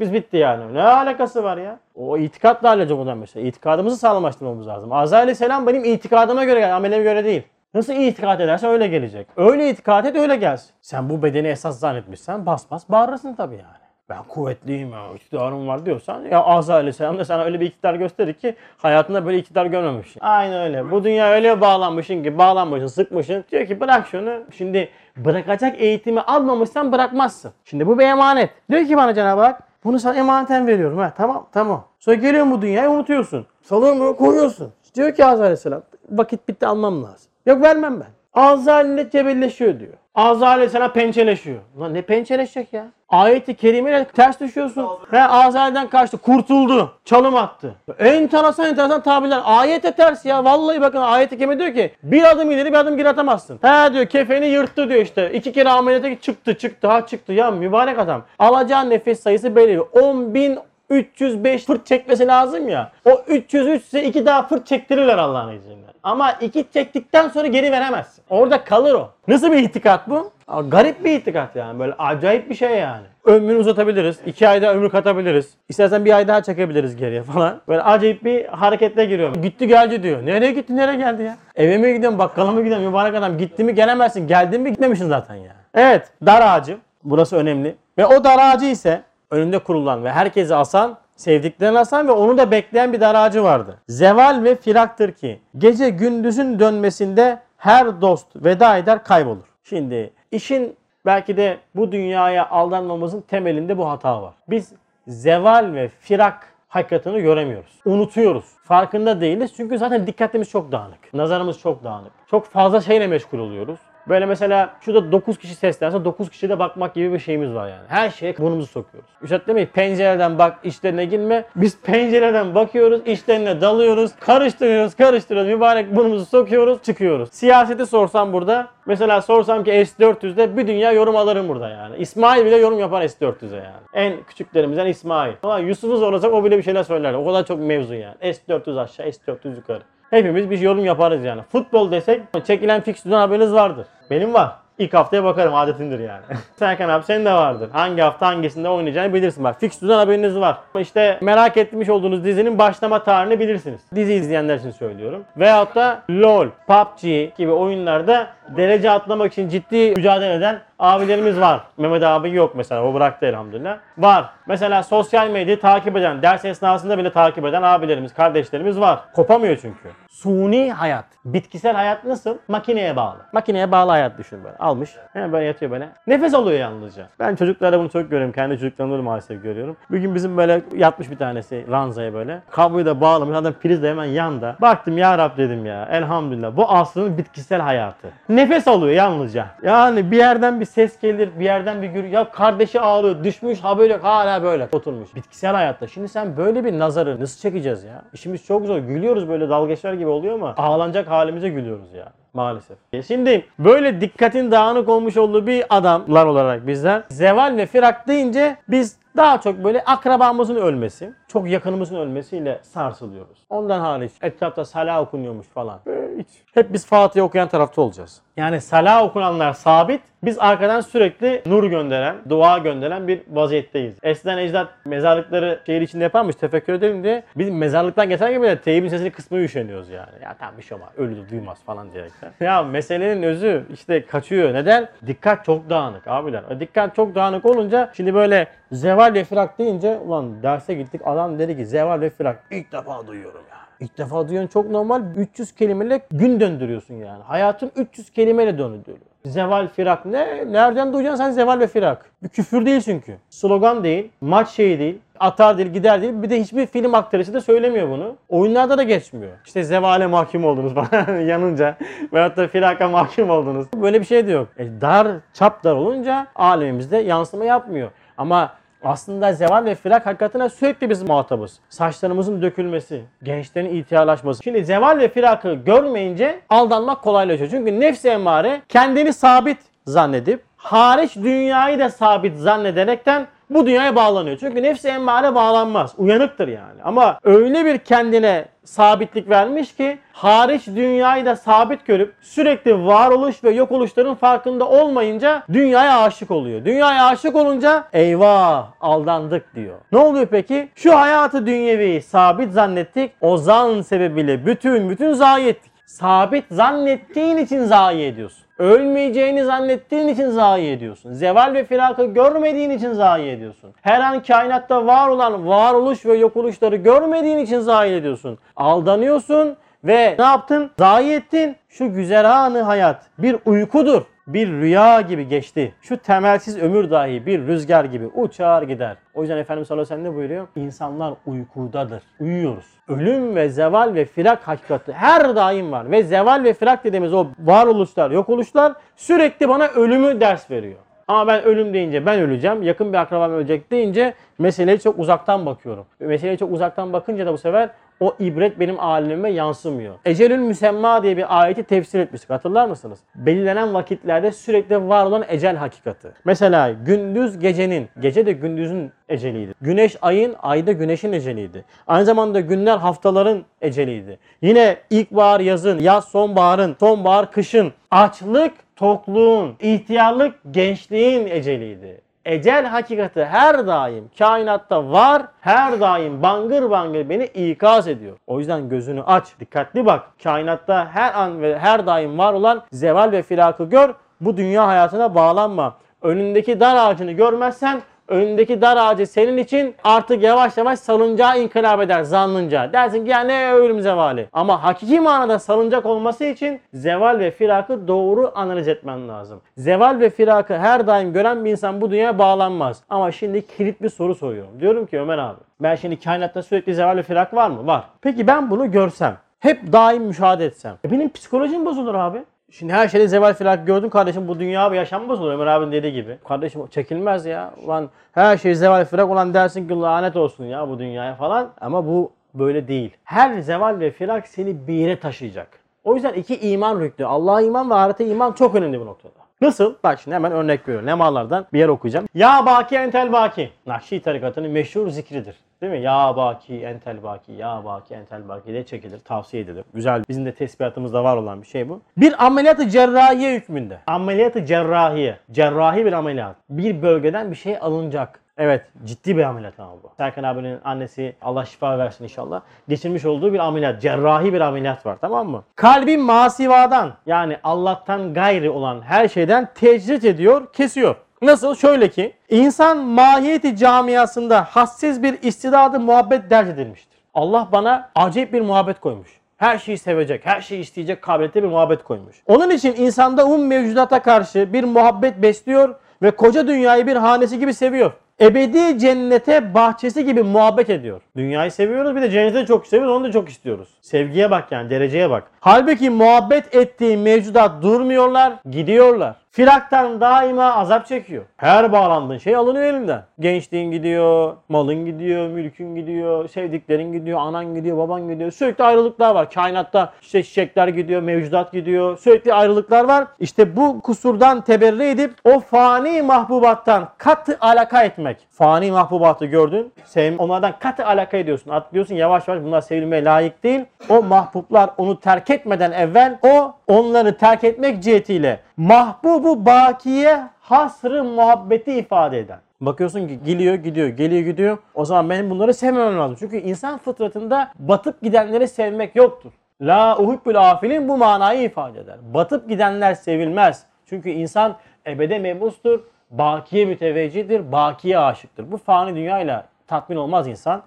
biz 0.00 0.12
bitti 0.12 0.36
yani. 0.36 0.74
Ne 0.74 0.82
alakası 0.82 1.44
var 1.44 1.56
ya? 1.56 1.78
O 1.94 2.18
itikatla 2.18 2.68
alacak 2.68 2.98
olan 2.98 3.18
mesela. 3.18 3.46
İtikadımızı 3.46 3.96
sağlamlaştırmamız 3.96 4.66
lazım. 4.66 4.92
Azrail 4.92 5.22
Aleyhisselam 5.22 5.66
benim 5.66 5.84
itikadıma 5.84 6.44
göre 6.44 6.60
geldi. 6.60 6.72
Amelime 6.72 7.02
göre 7.02 7.24
değil. 7.24 7.42
Nasıl 7.74 7.92
itikat 7.92 8.40
edersen 8.40 8.70
öyle 8.70 8.88
gelecek. 8.88 9.26
Öyle 9.36 9.70
itikat 9.70 10.06
et 10.06 10.16
öyle 10.16 10.36
gelsin. 10.36 10.70
Sen 10.80 11.10
bu 11.10 11.22
bedeni 11.22 11.48
esas 11.48 11.78
zannetmişsen 11.78 12.46
bas 12.46 12.70
bas 12.70 12.88
bağırırsın 12.88 13.34
tabii 13.34 13.54
yani. 13.54 13.77
Ben 14.08 14.22
kuvvetliyim 14.28 14.92
ya, 14.92 15.14
iktidarım 15.14 15.68
var 15.68 15.86
diyorsan 15.86 16.24
ya 16.24 16.44
Azza 16.44 16.74
Aleyhisselam 16.74 17.18
da 17.18 17.24
sana 17.24 17.44
öyle 17.44 17.60
bir 17.60 17.66
iktidar 17.66 17.94
gösterir 17.94 18.34
ki 18.34 18.54
hayatında 18.76 19.26
böyle 19.26 19.38
iktidar 19.38 19.66
görmemiş. 19.66 20.16
Aynen 20.20 20.62
öyle. 20.62 20.90
Bu 20.90 21.04
dünya 21.04 21.30
öyle 21.30 21.60
bağlanmışsın 21.60 22.22
ki 22.22 22.38
bağlanmışsın, 22.38 22.86
sıkmışsın. 22.86 23.44
Diyor 23.52 23.66
ki 23.66 23.80
bırak 23.80 24.06
şunu. 24.06 24.40
Şimdi 24.56 24.88
bırakacak 25.16 25.80
eğitimi 25.80 26.20
almamışsan 26.20 26.92
bırakmazsın. 26.92 27.52
Şimdi 27.64 27.86
bu 27.86 27.98
bir 27.98 28.04
emanet. 28.04 28.50
Diyor 28.70 28.86
ki 28.86 28.96
bana 28.96 29.14
Cenab-ı 29.14 29.40
Hak 29.40 29.62
bunu 29.84 29.98
sana 29.98 30.14
emaneten 30.14 30.66
veriyorum. 30.66 30.98
Ha, 30.98 31.12
tamam 31.16 31.46
tamam. 31.52 31.84
Sonra 31.98 32.16
geliyor 32.16 32.50
bu 32.50 32.62
dünyaya 32.62 32.90
unutuyorsun. 32.90 33.46
Salıyor 33.62 33.92
mu 33.94 34.16
koyuyorsun. 34.16 34.72
Diyor 34.94 35.14
ki 35.14 35.24
Azza 35.24 35.42
Aleyhisselam 35.42 35.82
vakit 36.10 36.48
bitti 36.48 36.66
almam 36.66 37.04
lazım. 37.04 37.30
Yok 37.46 37.62
vermem 37.62 38.00
ben. 38.00 38.08
Azrail'le 38.34 39.10
cebelleşiyor 39.10 39.80
diyor. 39.80 39.92
Azrail 40.18 40.68
sana 40.68 40.88
pençeleşiyor. 40.88 41.58
Lan 41.80 41.94
ne 41.94 42.02
pençeleşecek 42.02 42.72
ya? 42.72 42.86
Ayeti 43.08 43.54
kerimeyle 43.54 44.04
ters 44.04 44.40
düşüyorsun. 44.40 44.88
He 45.10 45.22
Azrail'den 45.22 45.88
kaçtı. 45.88 46.18
Kurtuldu. 46.18 46.92
Çalım 47.04 47.36
attı. 47.36 47.74
Enteresan 47.98 48.66
enteresan 48.66 49.02
tabirler. 49.02 49.40
Ayete 49.44 49.92
ters 49.92 50.24
ya. 50.24 50.44
Vallahi 50.44 50.80
bakın 50.80 51.00
ayeti 51.00 51.38
kerime 51.38 51.58
diyor 51.58 51.74
ki 51.74 51.92
bir 52.02 52.30
adım 52.30 52.50
ileri 52.50 52.72
bir 52.72 52.78
adım 52.78 52.96
geri 52.96 53.08
atamazsın. 53.08 53.58
He 53.62 53.92
diyor 53.92 54.06
kefeni 54.06 54.46
yırttı 54.46 54.88
diyor 54.88 55.00
işte. 55.00 55.32
İki 55.32 55.52
kere 55.52 55.68
ameliyata 55.68 56.20
çıktı 56.20 56.58
çıktı 56.58 56.88
ha 56.88 57.06
çıktı. 57.06 57.32
Ya 57.32 57.50
mübarek 57.50 57.98
adam. 57.98 58.22
Alacağın 58.38 58.90
nefes 58.90 59.20
sayısı 59.20 59.56
belli. 59.56 59.80
10 59.80 60.34
bin 60.34 60.58
305 60.90 61.64
fırt 61.64 61.86
çekmesi 61.86 62.26
lazım 62.26 62.68
ya. 62.68 62.92
O 63.04 63.22
303 63.26 63.82
ise 63.82 64.04
iki 64.04 64.26
daha 64.26 64.42
fırt 64.42 64.66
çektirirler 64.66 65.18
Allah'ın 65.18 65.52
izniyle. 65.52 65.87
Ama 66.02 66.32
iki 66.32 66.64
çektikten 66.72 67.28
sonra 67.28 67.46
geri 67.46 67.72
veremezsin. 67.72 68.24
Orada 68.30 68.64
kalır 68.64 68.94
o. 68.94 69.10
Nasıl 69.28 69.52
bir 69.52 69.56
itikat 69.62 70.08
bu? 70.08 70.30
Garip 70.68 71.04
bir 71.04 71.12
itikat 71.12 71.56
yani. 71.56 71.78
Böyle 71.78 71.94
acayip 71.98 72.50
bir 72.50 72.54
şey 72.54 72.78
yani. 72.78 73.06
Ömrünü 73.24 73.58
uzatabiliriz. 73.58 74.18
iki 74.26 74.48
ayda 74.48 74.74
ömür 74.74 74.90
katabiliriz. 74.90 75.54
İstersen 75.68 76.04
bir 76.04 76.16
ay 76.16 76.28
daha 76.28 76.42
çekebiliriz 76.42 76.96
geriye 76.96 77.22
falan. 77.22 77.60
Böyle 77.68 77.82
acayip 77.82 78.24
bir 78.24 78.46
hareketle 78.46 79.04
giriyor. 79.04 79.34
Gitti 79.34 79.68
geldi 79.68 80.02
diyor. 80.02 80.26
Nereye 80.26 80.52
gitti 80.52 80.76
nereye 80.76 80.96
geldi 80.96 81.22
ya? 81.22 81.36
Eve 81.56 81.78
mi 81.78 81.94
gidiyorsun 81.94 82.18
bakkala 82.18 82.50
mı 82.50 82.60
gidiyorsun 82.62 82.88
mübarek 82.88 83.14
adam. 83.14 83.38
Gitti 83.38 83.64
mi 83.64 83.74
gelemezsin. 83.74 84.26
Geldin 84.26 84.60
mi 84.60 84.70
gitmemişsin 84.70 85.08
zaten 85.08 85.34
ya. 85.34 85.52
Evet 85.74 86.08
dar 86.26 86.42
ağacı. 86.42 86.78
Burası 87.04 87.36
önemli. 87.36 87.76
Ve 87.98 88.06
o 88.06 88.24
dar 88.24 88.38
ağacı 88.38 88.66
ise 88.66 89.02
önünde 89.30 89.58
kurulan 89.58 90.04
ve 90.04 90.12
herkesi 90.12 90.54
asan, 90.54 90.98
sevdiklerini 91.18 91.78
asan 91.78 92.08
ve 92.08 92.12
onu 92.12 92.38
da 92.38 92.50
bekleyen 92.50 92.92
bir 92.92 93.00
dar 93.00 93.14
ağacı 93.14 93.42
vardı. 93.42 93.78
Zeval 93.88 94.44
ve 94.44 94.54
firaktır 94.54 95.12
ki 95.12 95.40
gece 95.58 95.90
gündüzün 95.90 96.58
dönmesinde 96.58 97.38
her 97.56 98.00
dost 98.00 98.26
veda 98.36 98.76
eder 98.76 99.04
kaybolur. 99.04 99.48
Şimdi 99.64 100.10
işin 100.30 100.76
belki 101.06 101.36
de 101.36 101.58
bu 101.74 101.92
dünyaya 101.92 102.48
aldanmamızın 102.48 103.20
temelinde 103.20 103.78
bu 103.78 103.90
hata 103.90 104.22
var. 104.22 104.34
Biz 104.50 104.72
zeval 105.06 105.72
ve 105.74 105.88
firak 105.88 106.52
hakikatini 106.68 107.22
göremiyoruz. 107.22 107.80
Unutuyoruz. 107.84 108.44
Farkında 108.64 109.20
değiliz 109.20 109.52
çünkü 109.56 109.78
zaten 109.78 110.06
dikkatimiz 110.06 110.50
çok 110.50 110.72
dağınık. 110.72 111.14
Nazarımız 111.14 111.58
çok 111.58 111.84
dağınık. 111.84 112.12
Çok 112.30 112.46
fazla 112.46 112.80
şeyle 112.80 113.06
meşgul 113.06 113.38
oluyoruz. 113.38 113.78
Böyle 114.08 114.26
mesela 114.26 114.70
şurada 114.80 115.12
9 115.12 115.38
kişi 115.38 115.54
seslense 115.54 116.04
9 116.04 116.30
kişi 116.30 116.48
de 116.48 116.58
bakmak 116.58 116.94
gibi 116.94 117.12
bir 117.12 117.18
şeyimiz 117.18 117.54
var 117.54 117.68
yani. 117.68 117.82
Her 117.88 118.10
şeye 118.10 118.38
burnumuzu 118.38 118.66
sokuyoruz. 118.66 119.10
Üstad 119.22 119.46
demeyi 119.46 119.66
pencereden 119.66 120.38
bak 120.38 120.58
işlerine 120.64 121.04
girme. 121.04 121.44
Biz 121.56 121.80
pencereden 121.80 122.54
bakıyoruz 122.54 123.00
işlerine 123.06 123.60
dalıyoruz. 123.60 124.10
Karıştırıyoruz 124.20 124.94
karıştırıyoruz. 124.94 125.52
Mübarek 125.52 125.96
burnumuzu 125.96 126.26
sokuyoruz 126.26 126.82
çıkıyoruz. 126.82 127.28
Siyaseti 127.32 127.86
sorsam 127.86 128.32
burada. 128.32 128.68
Mesela 128.86 129.22
sorsam 129.22 129.64
ki 129.64 129.70
S-400'de 129.70 130.56
bir 130.56 130.66
dünya 130.66 130.92
yorum 130.92 131.16
alırım 131.16 131.48
burada 131.48 131.68
yani. 131.68 131.96
İsmail 131.96 132.44
bile 132.44 132.56
yorum 132.56 132.78
yapar 132.78 133.08
S-400'e 133.08 133.56
yani. 133.56 133.82
En 133.94 134.22
küçüklerimizden 134.22 134.86
İsmail. 134.86 135.32
Ama 135.42 135.58
Yusuf'u 135.58 135.96
zorlasak 135.96 136.32
o 136.32 136.44
bile 136.44 136.58
bir 136.58 136.62
şeyler 136.62 136.82
söyler. 136.82 137.14
O 137.14 137.26
kadar 137.26 137.46
çok 137.46 137.60
mevzu 137.60 137.94
yani. 137.94 138.14
S-400 138.20 138.80
aşağı 138.80 139.12
S-400 139.12 139.56
yukarı. 139.56 139.82
Hepimiz 140.10 140.50
bir 140.50 140.58
yorum 140.58 140.84
yaparız 140.84 141.24
yani. 141.24 141.42
Futbol 141.42 141.90
desek 141.90 142.22
çekilen 142.46 142.80
fikstürden 142.80 143.18
haberiniz 143.18 143.52
vardır. 143.52 143.86
Benim 144.10 144.34
var. 144.34 144.52
İlk 144.78 144.94
haftaya 144.94 145.24
bakarım 145.24 145.54
adetimdir 145.54 145.98
yani. 145.98 146.22
Serkan 146.58 146.88
abi 146.88 147.04
senin 147.04 147.24
de 147.24 147.32
vardır. 147.32 147.68
Hangi 147.72 148.02
hafta 148.02 148.26
hangisinde 148.26 148.68
oynayacağını 148.68 149.14
bilirsin 149.14 149.44
bak. 149.44 149.60
Fikstürden 149.60 149.98
haberiniz 149.98 150.36
var. 150.36 150.58
İşte 150.78 151.18
merak 151.20 151.56
etmiş 151.56 151.88
olduğunuz 151.88 152.24
dizinin 152.24 152.58
başlama 152.58 153.04
tarihini 153.04 153.40
bilirsiniz. 153.40 153.80
Dizi 153.94 154.14
izleyenler 154.14 154.58
için 154.58 154.70
söylüyorum. 154.70 155.24
Veyahut 155.36 155.74
da 155.74 156.02
LoL, 156.10 156.46
PUBG 156.66 157.02
gibi 157.36 157.50
oyunlarda 157.50 158.26
derece 158.56 158.90
atlamak 158.90 159.32
için 159.32 159.48
ciddi 159.48 159.92
mücadele 159.96 160.34
eden 160.34 160.60
abilerimiz 160.78 161.40
var. 161.40 161.60
Mehmet 161.76 162.02
abi 162.02 162.34
yok 162.34 162.54
mesela 162.56 162.84
o 162.84 162.94
bıraktı 162.94 163.26
elhamdülillah. 163.26 163.78
Var. 163.98 164.24
Mesela 164.46 164.82
sosyal 164.82 165.30
medyayı 165.30 165.60
takip 165.60 165.96
eden, 165.96 166.22
ders 166.22 166.44
esnasında 166.44 166.98
bile 166.98 167.12
takip 167.12 167.44
eden 167.44 167.62
abilerimiz, 167.62 168.14
kardeşlerimiz 168.14 168.80
var. 168.80 169.00
Kopamıyor 169.14 169.58
çünkü. 169.62 169.88
Suni 170.10 170.72
hayat. 170.72 171.04
Bitkisel 171.24 171.74
hayat 171.74 172.04
nasıl? 172.04 172.36
Makineye 172.48 172.96
bağlı. 172.96 173.16
Makineye 173.32 173.72
bağlı 173.72 173.90
hayat 173.90 174.18
düşün 174.18 174.44
böyle. 174.44 174.56
Almış. 174.56 174.90
Hemen 175.12 175.32
böyle 175.32 175.44
yatıyor 175.44 175.70
böyle. 175.70 175.88
Nefes 176.06 176.34
alıyor 176.34 176.58
yalnızca. 176.60 177.08
Ben 177.18 177.36
çocuklarda 177.36 177.78
bunu 177.78 177.90
çok 177.90 178.10
görüyorum. 178.10 178.32
Kendi 178.32 178.58
çocuklarımda 178.58 178.98
da 178.98 179.02
maalesef 179.02 179.42
görüyorum. 179.42 179.76
Bir 179.90 179.98
gün 179.98 180.14
bizim 180.14 180.36
böyle 180.36 180.62
yatmış 180.76 181.10
bir 181.10 181.16
tanesi 181.18 181.66
ranzaya 181.70 182.14
böyle. 182.14 182.40
Kabloyu 182.50 182.86
da 182.86 183.00
bağlamış. 183.00 183.36
Adam 183.36 183.52
priz 183.52 183.82
de 183.82 183.90
hemen 183.90 184.04
yanda. 184.04 184.56
Baktım 184.60 184.98
ya 184.98 185.18
Rab 185.18 185.36
dedim 185.36 185.66
ya. 185.66 185.88
Elhamdülillah. 185.90 186.56
Bu 186.56 186.70
aslında 186.70 187.18
bitkisel 187.18 187.60
hayatı. 187.60 188.08
Nefes 188.38 188.68
alıyor 188.68 188.92
yalnızca. 188.92 189.46
Yani 189.62 190.10
bir 190.10 190.16
yerden 190.16 190.60
bir 190.60 190.64
ses 190.64 191.00
gelir. 191.00 191.30
Bir 191.38 191.44
yerden 191.44 191.82
bir 191.82 191.88
gür. 191.88 192.04
Ya 192.04 192.30
kardeşi 192.30 192.80
ağlıyor. 192.80 193.24
Düşmüş 193.24 193.60
ha 193.60 193.78
böyle 193.78 193.96
hala 193.96 194.42
böyle 194.42 194.68
oturmuş. 194.72 195.14
Bitkisel 195.14 195.54
hayatta. 195.54 195.86
Şimdi 195.86 196.08
sen 196.08 196.36
böyle 196.36 196.64
bir 196.64 196.78
nazarı 196.78 197.20
nasıl 197.20 197.40
çekeceğiz 197.40 197.84
ya? 197.84 198.02
İşimiz 198.12 198.44
çok 198.46 198.66
zor. 198.66 198.78
Gülüyoruz 198.78 199.28
böyle 199.28 199.48
dalga 199.48 199.68
geçer 199.68 199.92
gibi 199.92 200.08
oluyor 200.08 200.34
ama 200.34 200.54
ağlanacak 200.56 201.10
halimize 201.10 201.48
gülüyoruz 201.48 201.94
ya. 201.94 202.12
Maalesef. 202.34 202.78
E 202.92 203.02
Şimdi 203.02 203.46
böyle 203.58 204.00
dikkatin 204.00 204.50
dağınık 204.50 204.88
olmuş 204.88 205.16
olduğu 205.16 205.46
bir 205.46 205.64
adamlar 205.70 206.26
olarak 206.26 206.66
bizler 206.66 207.02
zeval 207.08 207.56
ve 207.56 207.66
firak 207.66 208.08
deyince 208.08 208.56
biz 208.68 208.98
daha 209.16 209.40
çok 209.40 209.64
böyle 209.64 209.84
akrabamızın 209.84 210.56
ölmesi, 210.56 211.12
çok 211.28 211.48
yakınımızın 211.48 211.96
ölmesiyle 211.96 212.60
sarsılıyoruz. 212.62 213.38
Ondan 213.50 213.80
hariç 213.80 214.12
etrafta 214.22 214.64
salah 214.64 215.00
okunuyormuş 215.00 215.46
falan. 215.46 215.80
Hiç. 216.18 216.28
Hep 216.54 216.72
biz 216.72 216.86
Fatiha 216.86 217.24
okuyan 217.24 217.48
tarafta 217.48 217.82
olacağız. 217.82 218.22
Yani 218.38 218.60
salah 218.60 219.02
okunanlar 219.02 219.52
sabit, 219.52 220.00
biz 220.22 220.38
arkadan 220.38 220.80
sürekli 220.80 221.42
nur 221.46 221.64
gönderen, 221.64 222.16
dua 222.28 222.58
gönderen 222.58 223.08
bir 223.08 223.22
vaziyetteyiz. 223.30 223.94
Eskiden 224.02 224.38
ecdat 224.38 224.68
mezarlıkları 224.84 225.60
şehir 225.66 225.80
içinde 225.80 226.04
yaparmış, 226.04 226.36
tefekkür 226.36 226.72
edelim 226.72 227.04
diye 227.04 227.22
biz 227.36 227.50
mezarlıktan 227.50 228.08
geçen 228.08 228.32
gibi 228.32 228.46
de 228.46 228.60
teybin 228.60 228.88
sesini 228.88 229.10
kısmaya 229.10 229.44
üşeniyoruz 229.44 229.88
yani. 229.88 230.10
Ya 230.22 230.36
tamam 230.38 230.54
bir 230.58 230.62
şey 230.62 230.76
olmaz, 230.76 230.90
ölüdür 230.96 231.30
duymaz 231.30 231.58
falan 231.66 231.92
diyerekten. 231.92 232.30
Ya 232.40 232.62
meselenin 232.62 233.22
özü 233.22 233.66
işte 233.72 234.06
kaçıyor. 234.06 234.54
Neden? 234.54 234.88
Dikkat 235.06 235.44
çok 235.44 235.70
dağınık 235.70 236.06
abiler. 236.06 236.42
O 236.56 236.60
dikkat 236.60 236.96
çok 236.96 237.14
dağınık 237.14 237.44
olunca 237.44 237.90
şimdi 237.94 238.14
böyle 238.14 238.46
zeval 238.72 239.14
ve 239.14 239.24
firak 239.24 239.58
deyince 239.58 239.98
ulan 239.98 240.42
derse 240.42 240.74
gittik 240.74 241.00
adam 241.04 241.38
dedi 241.38 241.56
ki 241.56 241.66
zeval 241.66 242.00
ve 242.00 242.10
firak 242.10 242.44
ilk 242.50 242.72
defa 242.72 243.06
duyuyorum 243.06 243.42
ya. 243.50 243.57
İlk 243.80 243.98
defa 243.98 244.28
duyuyorsun 244.28 244.48
çok 244.52 244.70
normal 244.70 245.02
300 245.16 245.52
kelimeyle 245.52 246.00
gün 246.10 246.40
döndürüyorsun 246.40 246.94
yani. 246.94 247.22
Hayatın 247.22 247.72
300 247.76 248.10
kelimeyle 248.10 248.58
döndürüyor. 248.58 248.98
Zeval 249.24 249.68
firak 249.68 250.06
ne? 250.06 250.52
Nereden 250.52 250.92
duyacaksın 250.92 251.24
sen 251.24 251.30
zeval 251.30 251.60
ve 251.60 251.66
firak? 251.66 252.04
Bir 252.22 252.28
küfür 252.28 252.66
değil 252.66 252.80
çünkü. 252.80 253.16
Slogan 253.30 253.84
değil, 253.84 254.10
maç 254.20 254.48
şeyi 254.48 254.78
değil, 254.78 254.98
atar 255.20 255.58
değil, 255.58 255.68
gider 255.68 256.02
değil. 256.02 256.12
Bir 256.22 256.30
de 256.30 256.40
hiçbir 256.40 256.66
film 256.66 256.94
aktarıcı 256.94 257.34
da 257.34 257.40
söylemiyor 257.40 257.88
bunu. 257.90 258.16
Oyunlarda 258.28 258.78
da 258.78 258.82
geçmiyor. 258.82 259.32
İşte 259.46 259.62
zevale 259.62 260.06
mahkum 260.06 260.44
oldunuz 260.44 260.74
falan 260.90 261.20
yanınca. 261.20 261.76
Veyahut 262.12 262.36
da 262.36 262.48
firaka 262.48 262.88
mahkum 262.88 263.30
oldunuz. 263.30 263.66
Böyle 263.74 264.00
bir 264.00 264.06
şey 264.06 264.26
de 264.26 264.30
yok. 264.30 264.48
E, 264.58 264.80
dar, 264.80 265.08
çap 265.34 265.64
dar 265.64 265.74
olunca 265.74 266.26
alemimizde 266.34 266.96
yansıma 266.96 267.44
yapmıyor. 267.44 267.90
Ama 268.18 268.52
aslında 268.82 269.32
zeval 269.32 269.64
ve 269.64 269.74
firak 269.74 270.06
hakikatine 270.06 270.48
sürekli 270.48 270.90
biz 270.90 271.02
muhatabız. 271.02 271.60
Saçlarımızın 271.68 272.42
dökülmesi, 272.42 273.02
gençlerin 273.22 273.74
ihtiyarlaşması. 273.74 274.42
Şimdi 274.42 274.64
zeval 274.64 274.98
ve 274.98 275.08
firakı 275.08 275.54
görmeyince 275.54 276.40
aldanmak 276.48 277.02
kolaylaşıyor. 277.02 277.50
Çünkü 277.50 277.80
nefsi 277.80 278.08
emmare 278.08 278.62
kendini 278.68 279.12
sabit 279.12 279.58
zannedip 279.86 280.42
hariç 280.56 281.16
dünyayı 281.16 281.78
da 281.78 281.90
sabit 281.90 282.36
zannederekten 282.38 283.26
bu 283.50 283.66
dünyaya 283.66 283.96
bağlanıyor. 283.96 284.36
Çünkü 284.40 284.62
nefsi 284.62 284.88
emmare 284.88 285.34
bağlanmaz. 285.34 285.94
Uyanıktır 285.98 286.48
yani. 286.48 286.82
Ama 286.84 287.18
öyle 287.24 287.64
bir 287.64 287.78
kendine 287.78 288.44
sabitlik 288.64 289.28
vermiş 289.30 289.74
ki 289.74 289.98
hariç 290.12 290.66
dünyayı 290.66 291.26
da 291.26 291.36
sabit 291.36 291.86
görüp 291.86 292.14
sürekli 292.20 292.86
varoluş 292.86 293.44
ve 293.44 293.50
yok 293.50 293.72
oluşların 293.72 294.14
farkında 294.14 294.68
olmayınca 294.68 295.42
dünyaya 295.52 296.02
aşık 296.02 296.30
oluyor. 296.30 296.64
Dünyaya 296.64 297.06
aşık 297.06 297.36
olunca 297.36 297.84
eyvah 297.92 298.66
aldandık 298.80 299.54
diyor. 299.54 299.78
Ne 299.92 299.98
oluyor 299.98 300.26
peki? 300.26 300.68
Şu 300.74 300.96
hayatı 300.98 301.46
dünyevi 301.46 302.02
sabit 302.02 302.52
zannettik. 302.52 303.12
O 303.20 303.36
zan 303.36 303.80
sebebiyle 303.80 304.46
bütün 304.46 304.90
bütün 304.90 305.12
zayi 305.12 305.48
ettik. 305.48 305.72
Sabit 305.86 306.44
zannettiğin 306.50 307.36
için 307.36 307.64
zayi 307.64 308.06
ediyorsun. 308.06 308.47
Ölmeyeceğini 308.58 309.44
zannettiğin 309.44 310.08
için 310.08 310.30
zayi 310.30 310.72
ediyorsun. 310.72 311.12
Zeval 311.12 311.54
ve 311.54 311.64
firakı 311.64 312.04
görmediğin 312.04 312.70
için 312.70 312.92
zayi 312.92 313.30
ediyorsun. 313.30 313.74
Her 313.82 314.00
an 314.00 314.22
kainatta 314.22 314.86
var 314.86 315.08
olan 315.08 315.48
varoluş 315.48 316.06
ve 316.06 316.16
yok 316.16 316.36
oluşları 316.36 316.76
görmediğin 316.76 317.38
için 317.38 317.60
zayi 317.60 317.94
ediyorsun. 317.94 318.38
Aldanıyorsun 318.56 319.56
ve 319.84 320.14
ne 320.18 320.24
yaptın? 320.24 320.70
Zayi 320.78 321.12
ettin. 321.12 321.56
Şu 321.68 321.92
güzel 321.92 322.30
anı 322.30 322.62
hayat 322.62 323.06
bir 323.18 323.36
uykudur 323.46 324.02
bir 324.28 324.48
rüya 324.48 325.00
gibi 325.00 325.28
geçti. 325.28 325.74
Şu 325.82 325.96
temelsiz 325.96 326.58
ömür 326.58 326.90
dahi 326.90 327.26
bir 327.26 327.46
rüzgar 327.46 327.84
gibi 327.84 328.06
uçar 328.06 328.62
gider. 328.62 328.96
O 329.14 329.20
yüzden 329.20 329.36
Efendimiz 329.36 329.68
sallallahu 329.68 329.82
aleyhi 329.82 330.00
ve 330.00 330.02
sellem 330.02 330.14
ne 330.14 330.18
buyuruyor? 330.18 330.48
İnsanlar 330.56 331.14
uykudadır. 331.26 332.02
Uyuyoruz. 332.20 332.64
Ölüm 332.88 333.36
ve 333.36 333.48
zeval 333.48 333.94
ve 333.94 334.04
firak 334.04 334.48
hakikati 334.48 334.92
her 334.92 335.36
daim 335.36 335.72
var. 335.72 335.90
Ve 335.90 336.02
zeval 336.02 336.44
ve 336.44 336.52
firak 336.52 336.84
dediğimiz 336.84 337.14
o 337.14 337.26
varoluşlar, 337.38 338.10
yok 338.10 338.28
oluşlar 338.28 338.72
sürekli 338.96 339.48
bana 339.48 339.66
ölümü 339.68 340.20
ders 340.20 340.50
veriyor. 340.50 340.78
Ama 341.08 341.26
ben 341.26 341.42
ölüm 341.42 341.74
deyince 341.74 342.06
ben 342.06 342.20
öleceğim, 342.20 342.62
yakın 342.62 342.92
bir 342.92 342.98
akrabam 342.98 343.32
ölecek 343.32 343.70
deyince 343.70 344.14
meseleye 344.38 344.78
çok 344.78 344.98
uzaktan 344.98 345.46
bakıyorum. 345.46 345.86
Meseleye 346.00 346.36
çok 346.36 346.52
uzaktan 346.52 346.92
bakınca 346.92 347.26
da 347.26 347.32
bu 347.32 347.38
sefer 347.38 347.70
o 348.00 348.16
ibret 348.18 348.60
benim 348.60 348.80
alemime 348.80 349.30
yansımıyor. 349.30 349.94
Ecelül 350.04 350.38
müsemma 350.38 351.02
diye 351.02 351.16
bir 351.16 351.40
ayeti 351.40 351.62
tefsir 351.62 352.00
etmiştik 352.00 352.30
hatırlar 352.30 352.66
mısınız? 352.66 352.98
Belirlenen 353.14 353.74
vakitlerde 353.74 354.32
sürekli 354.32 354.88
var 354.88 355.06
olan 355.06 355.24
ecel 355.28 355.56
hakikati. 355.56 356.08
Mesela 356.24 356.72
gündüz 356.72 357.38
gecenin, 357.38 357.88
gece 358.00 358.26
de 358.26 358.32
gündüzün 358.32 358.92
eceliydi. 359.08 359.54
Güneş 359.60 359.96
ayın, 360.02 360.36
ayda 360.42 360.72
güneşin 360.72 361.12
eceliydi. 361.12 361.64
Aynı 361.86 362.04
zamanda 362.04 362.40
günler 362.40 362.76
haftaların 362.76 363.44
eceliydi. 363.60 364.18
Yine 364.42 364.76
ilkbahar 364.90 365.40
yazın, 365.40 365.78
yaz 365.78 366.04
sonbaharın, 366.04 366.76
sonbahar 366.80 367.32
kışın, 367.32 367.72
açlık 367.90 368.52
tokluğun, 368.76 369.56
ihtiyarlık 369.60 370.34
gençliğin 370.50 371.26
eceliydi 371.26 372.07
ecel 372.28 372.64
hakikati 372.66 373.24
her 373.24 373.66
daim 373.66 374.10
kainatta 374.18 374.90
var. 374.90 375.22
Her 375.40 375.80
daim 375.80 376.22
bangır 376.22 376.70
bangır 376.70 377.08
beni 377.08 377.24
ikaz 377.24 377.88
ediyor. 377.88 378.16
O 378.26 378.38
yüzden 378.38 378.68
gözünü 378.68 379.02
aç. 379.02 379.24
Dikkatli 379.40 379.86
bak. 379.86 380.02
Kainatta 380.22 380.88
her 380.92 381.14
an 381.14 381.42
ve 381.42 381.58
her 381.58 381.86
daim 381.86 382.18
var 382.18 382.32
olan 382.32 382.62
zeval 382.72 383.12
ve 383.12 383.22
firakı 383.22 383.64
gör. 383.64 383.94
Bu 384.20 384.36
dünya 384.36 384.66
hayatına 384.66 385.14
bağlanma. 385.14 385.76
Önündeki 386.02 386.60
dar 386.60 386.76
ağacını 386.76 387.12
görmezsen 387.12 387.82
önündeki 388.08 388.60
dar 388.60 388.76
ağacı 388.76 389.06
senin 389.06 389.36
için 389.36 389.74
artık 389.84 390.22
yavaş 390.22 390.56
yavaş 390.56 390.78
salıncağa 390.78 391.34
inkılap 391.34 391.80
eder 391.80 392.02
zannınca. 392.02 392.72
Dersin 392.72 393.04
ki 393.04 393.10
ya 393.10 393.20
ne 393.20 393.52
ölüm 393.52 393.80
zevali. 393.80 394.28
Ama 394.32 394.62
hakiki 394.62 395.00
manada 395.00 395.38
salıncak 395.38 395.86
olması 395.86 396.24
için 396.24 396.60
zeval 396.72 397.18
ve 397.18 397.30
firakı 397.30 397.88
doğru 397.88 398.32
analiz 398.34 398.68
etmen 398.68 399.08
lazım. 399.08 399.40
Zeval 399.56 400.00
ve 400.00 400.10
firakı 400.10 400.58
her 400.58 400.86
daim 400.86 401.12
gören 401.12 401.44
bir 401.44 401.50
insan 401.50 401.80
bu 401.80 401.90
dünyaya 401.90 402.18
bağlanmaz. 402.18 402.82
Ama 402.88 403.12
şimdi 403.12 403.46
kilit 403.46 403.82
bir 403.82 403.88
soru 403.88 404.14
soruyorum. 404.14 404.60
Diyorum 404.60 404.86
ki 404.86 405.00
Ömer 405.00 405.18
abi 405.18 405.38
ben 405.60 405.74
şimdi 405.74 406.00
kainatta 406.00 406.42
sürekli 406.42 406.74
zeval 406.74 406.96
ve 406.96 407.02
firak 407.02 407.34
var 407.34 407.50
mı? 407.50 407.66
Var. 407.66 407.84
Peki 408.02 408.26
ben 408.26 408.50
bunu 408.50 408.70
görsem 408.70 409.16
hep 409.40 409.72
daim 409.72 410.02
müşahede 410.02 410.44
etsem. 410.44 410.76
E 410.84 410.90
benim 410.90 411.12
psikolojim 411.12 411.66
bozulur 411.66 411.94
abi. 411.94 412.24
Şimdi 412.50 412.72
her 412.72 412.88
şeyde 412.88 413.08
zeval 413.08 413.34
firak 413.34 413.66
gördün 413.66 413.88
kardeşim 413.88 414.28
bu 414.28 414.40
dünya 414.40 414.72
bir 414.72 414.76
yaşam 414.76 415.08
bozuluyor 415.08 415.34
Ömer 415.34 415.46
abinin 415.46 415.72
dediği 415.72 415.92
gibi. 415.92 416.18
Kardeşim 416.28 416.66
çekilmez 416.66 417.26
ya. 417.26 417.54
Ulan 417.64 417.90
her 418.12 418.36
şey 418.36 418.54
zeval 418.54 418.84
firak 418.84 419.10
olan 419.10 419.34
dersin 419.34 419.68
ki 419.68 419.74
lanet 419.74 420.16
olsun 420.16 420.44
ya 420.44 420.68
bu 420.68 420.78
dünyaya 420.78 421.14
falan. 421.14 421.50
Ama 421.60 421.86
bu 421.86 422.12
böyle 422.34 422.68
değil. 422.68 422.96
Her 423.04 423.40
zeval 423.40 423.80
ve 423.80 423.90
firak 423.90 424.28
seni 424.28 424.66
bir 424.68 424.74
yere 424.74 425.00
taşıyacak. 425.00 425.48
O 425.84 425.94
yüzden 425.94 426.12
iki 426.12 426.50
iman 426.50 426.80
rüknü. 426.80 427.06
Allah'a 427.06 427.40
iman 427.40 427.70
ve 427.70 427.74
ahirete 427.74 428.06
iman 428.06 428.32
çok 428.32 428.54
önemli 428.54 428.80
bu 428.80 428.86
noktada. 428.86 429.27
Nasıl? 429.40 429.74
Bak 429.84 430.00
şimdi 430.00 430.14
hemen 430.14 430.32
örnek 430.32 430.68
veriyorum. 430.68 430.86
Lemalardan 430.88 431.46
bir 431.52 431.58
yer 431.58 431.68
okuyacağım. 431.68 432.06
Ya 432.14 432.46
baki 432.46 432.76
entel 432.76 433.12
baki. 433.12 433.50
Nakşi 433.66 434.02
tarikatının 434.02 434.50
meşhur 434.50 434.88
zikridir. 434.88 435.36
Değil 435.62 435.72
mi? 435.72 435.80
Ya 435.80 436.16
baki 436.16 436.54
entel 436.60 437.02
baki, 437.02 437.32
ya 437.32 437.62
baki 437.64 437.94
entel 437.94 438.28
baki 438.28 438.46
diye 438.46 438.66
çekilir, 438.66 438.98
tavsiye 438.98 439.42
edilir. 439.42 439.64
Güzel. 439.74 440.02
Bizim 440.08 440.26
de 440.26 440.34
tesbihatımızda 440.34 441.04
var 441.04 441.16
olan 441.16 441.42
bir 441.42 441.46
şey 441.46 441.68
bu. 441.68 441.80
Bir 441.96 442.26
ameliyatı 442.26 442.68
cerrahiye 442.68 443.34
hükmünde. 443.34 443.78
Ameliyatı 443.86 444.44
cerrahiye. 444.44 445.18
Cerrahi 445.30 445.86
bir 445.86 445.92
ameliyat. 445.92 446.36
Bir 446.50 446.82
bölgeden 446.82 447.30
bir 447.30 447.36
şey 447.36 447.58
alınacak. 447.60 448.20
Evet 448.38 448.62
ciddi 448.84 449.16
bir 449.16 449.22
ameliyat 449.22 449.60
ama 449.60 449.72
bu. 449.82 449.90
Serkan 449.96 450.22
abinin 450.22 450.58
annesi 450.64 451.16
Allah 451.22 451.44
şifa 451.44 451.78
versin 451.78 452.04
inşallah. 452.04 452.40
Geçirmiş 452.68 453.04
olduğu 453.04 453.32
bir 453.32 453.38
ameliyat. 453.38 453.82
Cerrahi 453.82 454.32
bir 454.32 454.40
ameliyat 454.40 454.86
var 454.86 454.96
tamam 455.00 455.28
mı? 455.28 455.44
Kalbin 455.56 456.00
masivadan 456.00 456.92
yani 457.06 457.36
Allah'tan 457.44 458.14
gayri 458.14 458.50
olan 458.50 458.82
her 458.82 459.08
şeyden 459.08 459.48
tecrit 459.54 460.04
ediyor, 460.04 460.52
kesiyor. 460.52 460.96
Nasıl? 461.22 461.54
Şöyle 461.54 461.88
ki 461.88 462.12
insan 462.28 462.78
mahiyeti 462.78 463.56
camiasında 463.56 464.44
hassiz 464.44 465.02
bir 465.02 465.22
istidadı 465.22 465.80
muhabbet 465.80 466.30
dert 466.30 466.48
edilmiştir. 466.48 466.98
Allah 467.14 467.48
bana 467.52 467.90
acayip 467.94 468.32
bir 468.32 468.40
muhabbet 468.40 468.80
koymuş. 468.80 469.18
Her 469.36 469.58
şeyi 469.58 469.78
sevecek, 469.78 470.26
her 470.26 470.40
şeyi 470.40 470.60
isteyecek 470.60 471.02
kabiliyette 471.02 471.42
bir 471.42 471.48
muhabbet 471.48 471.84
koymuş. 471.84 472.22
Onun 472.26 472.50
için 472.50 472.74
insanda 472.76 473.26
um 473.26 473.46
mevcudata 473.46 474.02
karşı 474.02 474.52
bir 474.52 474.64
muhabbet 474.64 475.22
besliyor 475.22 475.74
ve 476.02 476.10
koca 476.10 476.46
dünyayı 476.48 476.86
bir 476.86 476.96
hanesi 476.96 477.38
gibi 477.38 477.54
seviyor 477.54 477.92
ebedi 478.20 478.78
cennete 478.78 479.54
bahçesi 479.54 480.04
gibi 480.04 480.22
muhabbet 480.22 480.70
ediyor. 480.70 481.00
Dünyayı 481.16 481.50
seviyoruz 481.50 481.96
bir 481.96 482.02
de 482.02 482.10
cenneti 482.10 482.46
çok 482.46 482.66
seviyoruz 482.66 482.96
onu 482.96 483.04
da 483.04 483.12
çok 483.12 483.28
istiyoruz. 483.28 483.68
Sevgiye 483.80 484.30
bak 484.30 484.52
yani 484.52 484.70
dereceye 484.70 485.10
bak. 485.10 485.24
Halbuki 485.40 485.90
muhabbet 485.90 486.54
ettiği 486.54 486.96
mevcudat 486.96 487.62
durmuyorlar, 487.62 488.32
gidiyorlar. 488.50 489.16
Firaktan 489.30 490.00
daima 490.00 490.54
azap 490.54 490.86
çekiyor. 490.86 491.24
Her 491.36 491.72
bağlandığın 491.72 492.18
şey 492.18 492.36
alınıyor 492.36 492.64
elinden. 492.64 493.02
Gençliğin 493.20 493.70
gidiyor, 493.70 494.36
malın 494.48 494.84
gidiyor, 494.84 495.28
mülkün 495.28 495.74
gidiyor, 495.74 496.28
sevdiklerin 496.28 496.92
gidiyor, 496.92 497.18
anan 497.20 497.54
gidiyor, 497.54 497.76
baban 497.78 498.08
gidiyor. 498.08 498.30
Sürekli 498.30 498.64
ayrılıklar 498.64 499.14
var. 499.14 499.30
Kainatta 499.30 499.92
işte 500.02 500.22
çiçekler 500.22 500.68
gidiyor, 500.68 501.02
mevcudat 501.02 501.52
gidiyor. 501.52 501.98
Sürekli 501.98 502.34
ayrılıklar 502.34 502.84
var. 502.84 503.06
İşte 503.20 503.56
bu 503.56 503.80
kusurdan 503.80 504.40
teberri 504.40 504.84
edip 504.84 505.14
o 505.24 505.40
fani 505.40 506.02
mahbubattan 506.02 506.88
katı 506.98 507.36
alaka 507.40 507.82
etmek. 507.82 508.26
Fani 508.30 508.70
mahbubatı 508.70 509.26
gördün, 509.26 509.72
sev 509.84 510.18
onlardan 510.18 510.58
katı 510.58 510.86
alaka 510.86 511.16
ediyorsun. 511.16 511.50
Atlıyorsun 511.50 511.94
yavaş 511.94 512.28
yavaş 512.28 512.42
bunlar 512.42 512.60
sevilmeye 512.60 513.04
layık 513.04 513.44
değil. 513.44 513.64
O 513.88 514.02
mahbublar 514.02 514.70
onu 514.78 515.00
terk 515.00 515.30
etmeden 515.30 515.72
evvel 515.72 516.18
o 516.22 516.57
onları 516.68 517.16
terk 517.16 517.44
etmek 517.44 517.82
cihetiyle 517.82 518.40
mahbubu 518.56 519.46
bakiye 519.46 520.22
hasrı 520.40 521.04
muhabbeti 521.04 521.72
ifade 521.72 522.18
eden. 522.18 522.38
Bakıyorsun 522.60 523.08
ki 523.08 523.18
geliyor 523.24 523.54
gidiyor 523.54 523.88
geliyor 523.88 524.22
gidiyor. 524.22 524.58
O 524.74 524.84
zaman 524.84 525.10
benim 525.10 525.30
bunları 525.30 525.54
sevmemem 525.54 525.98
lazım. 525.98 526.16
Çünkü 526.18 526.36
insan 526.36 526.78
fıtratında 526.78 527.52
batıp 527.58 528.02
gidenleri 528.02 528.48
sevmek 528.48 528.96
yoktur. 528.96 529.32
La 529.60 529.98
uhibbül 529.98 530.50
afilin 530.50 530.88
bu 530.88 530.96
manayı 530.96 531.42
ifade 531.42 531.80
eder. 531.80 531.96
Batıp 532.14 532.48
gidenler 532.48 532.94
sevilmez. 532.94 533.64
Çünkü 533.86 534.10
insan 534.10 534.56
ebede 534.86 535.18
mebustur. 535.18 535.80
Bakiye 536.10 536.64
müteveccihdir. 536.64 537.52
Bakiye 537.52 537.98
aşıktır. 537.98 538.52
Bu 538.52 538.56
fani 538.56 538.96
dünyayla 538.96 539.46
tatmin 539.66 539.96
olmaz 539.96 540.28
insan. 540.28 540.62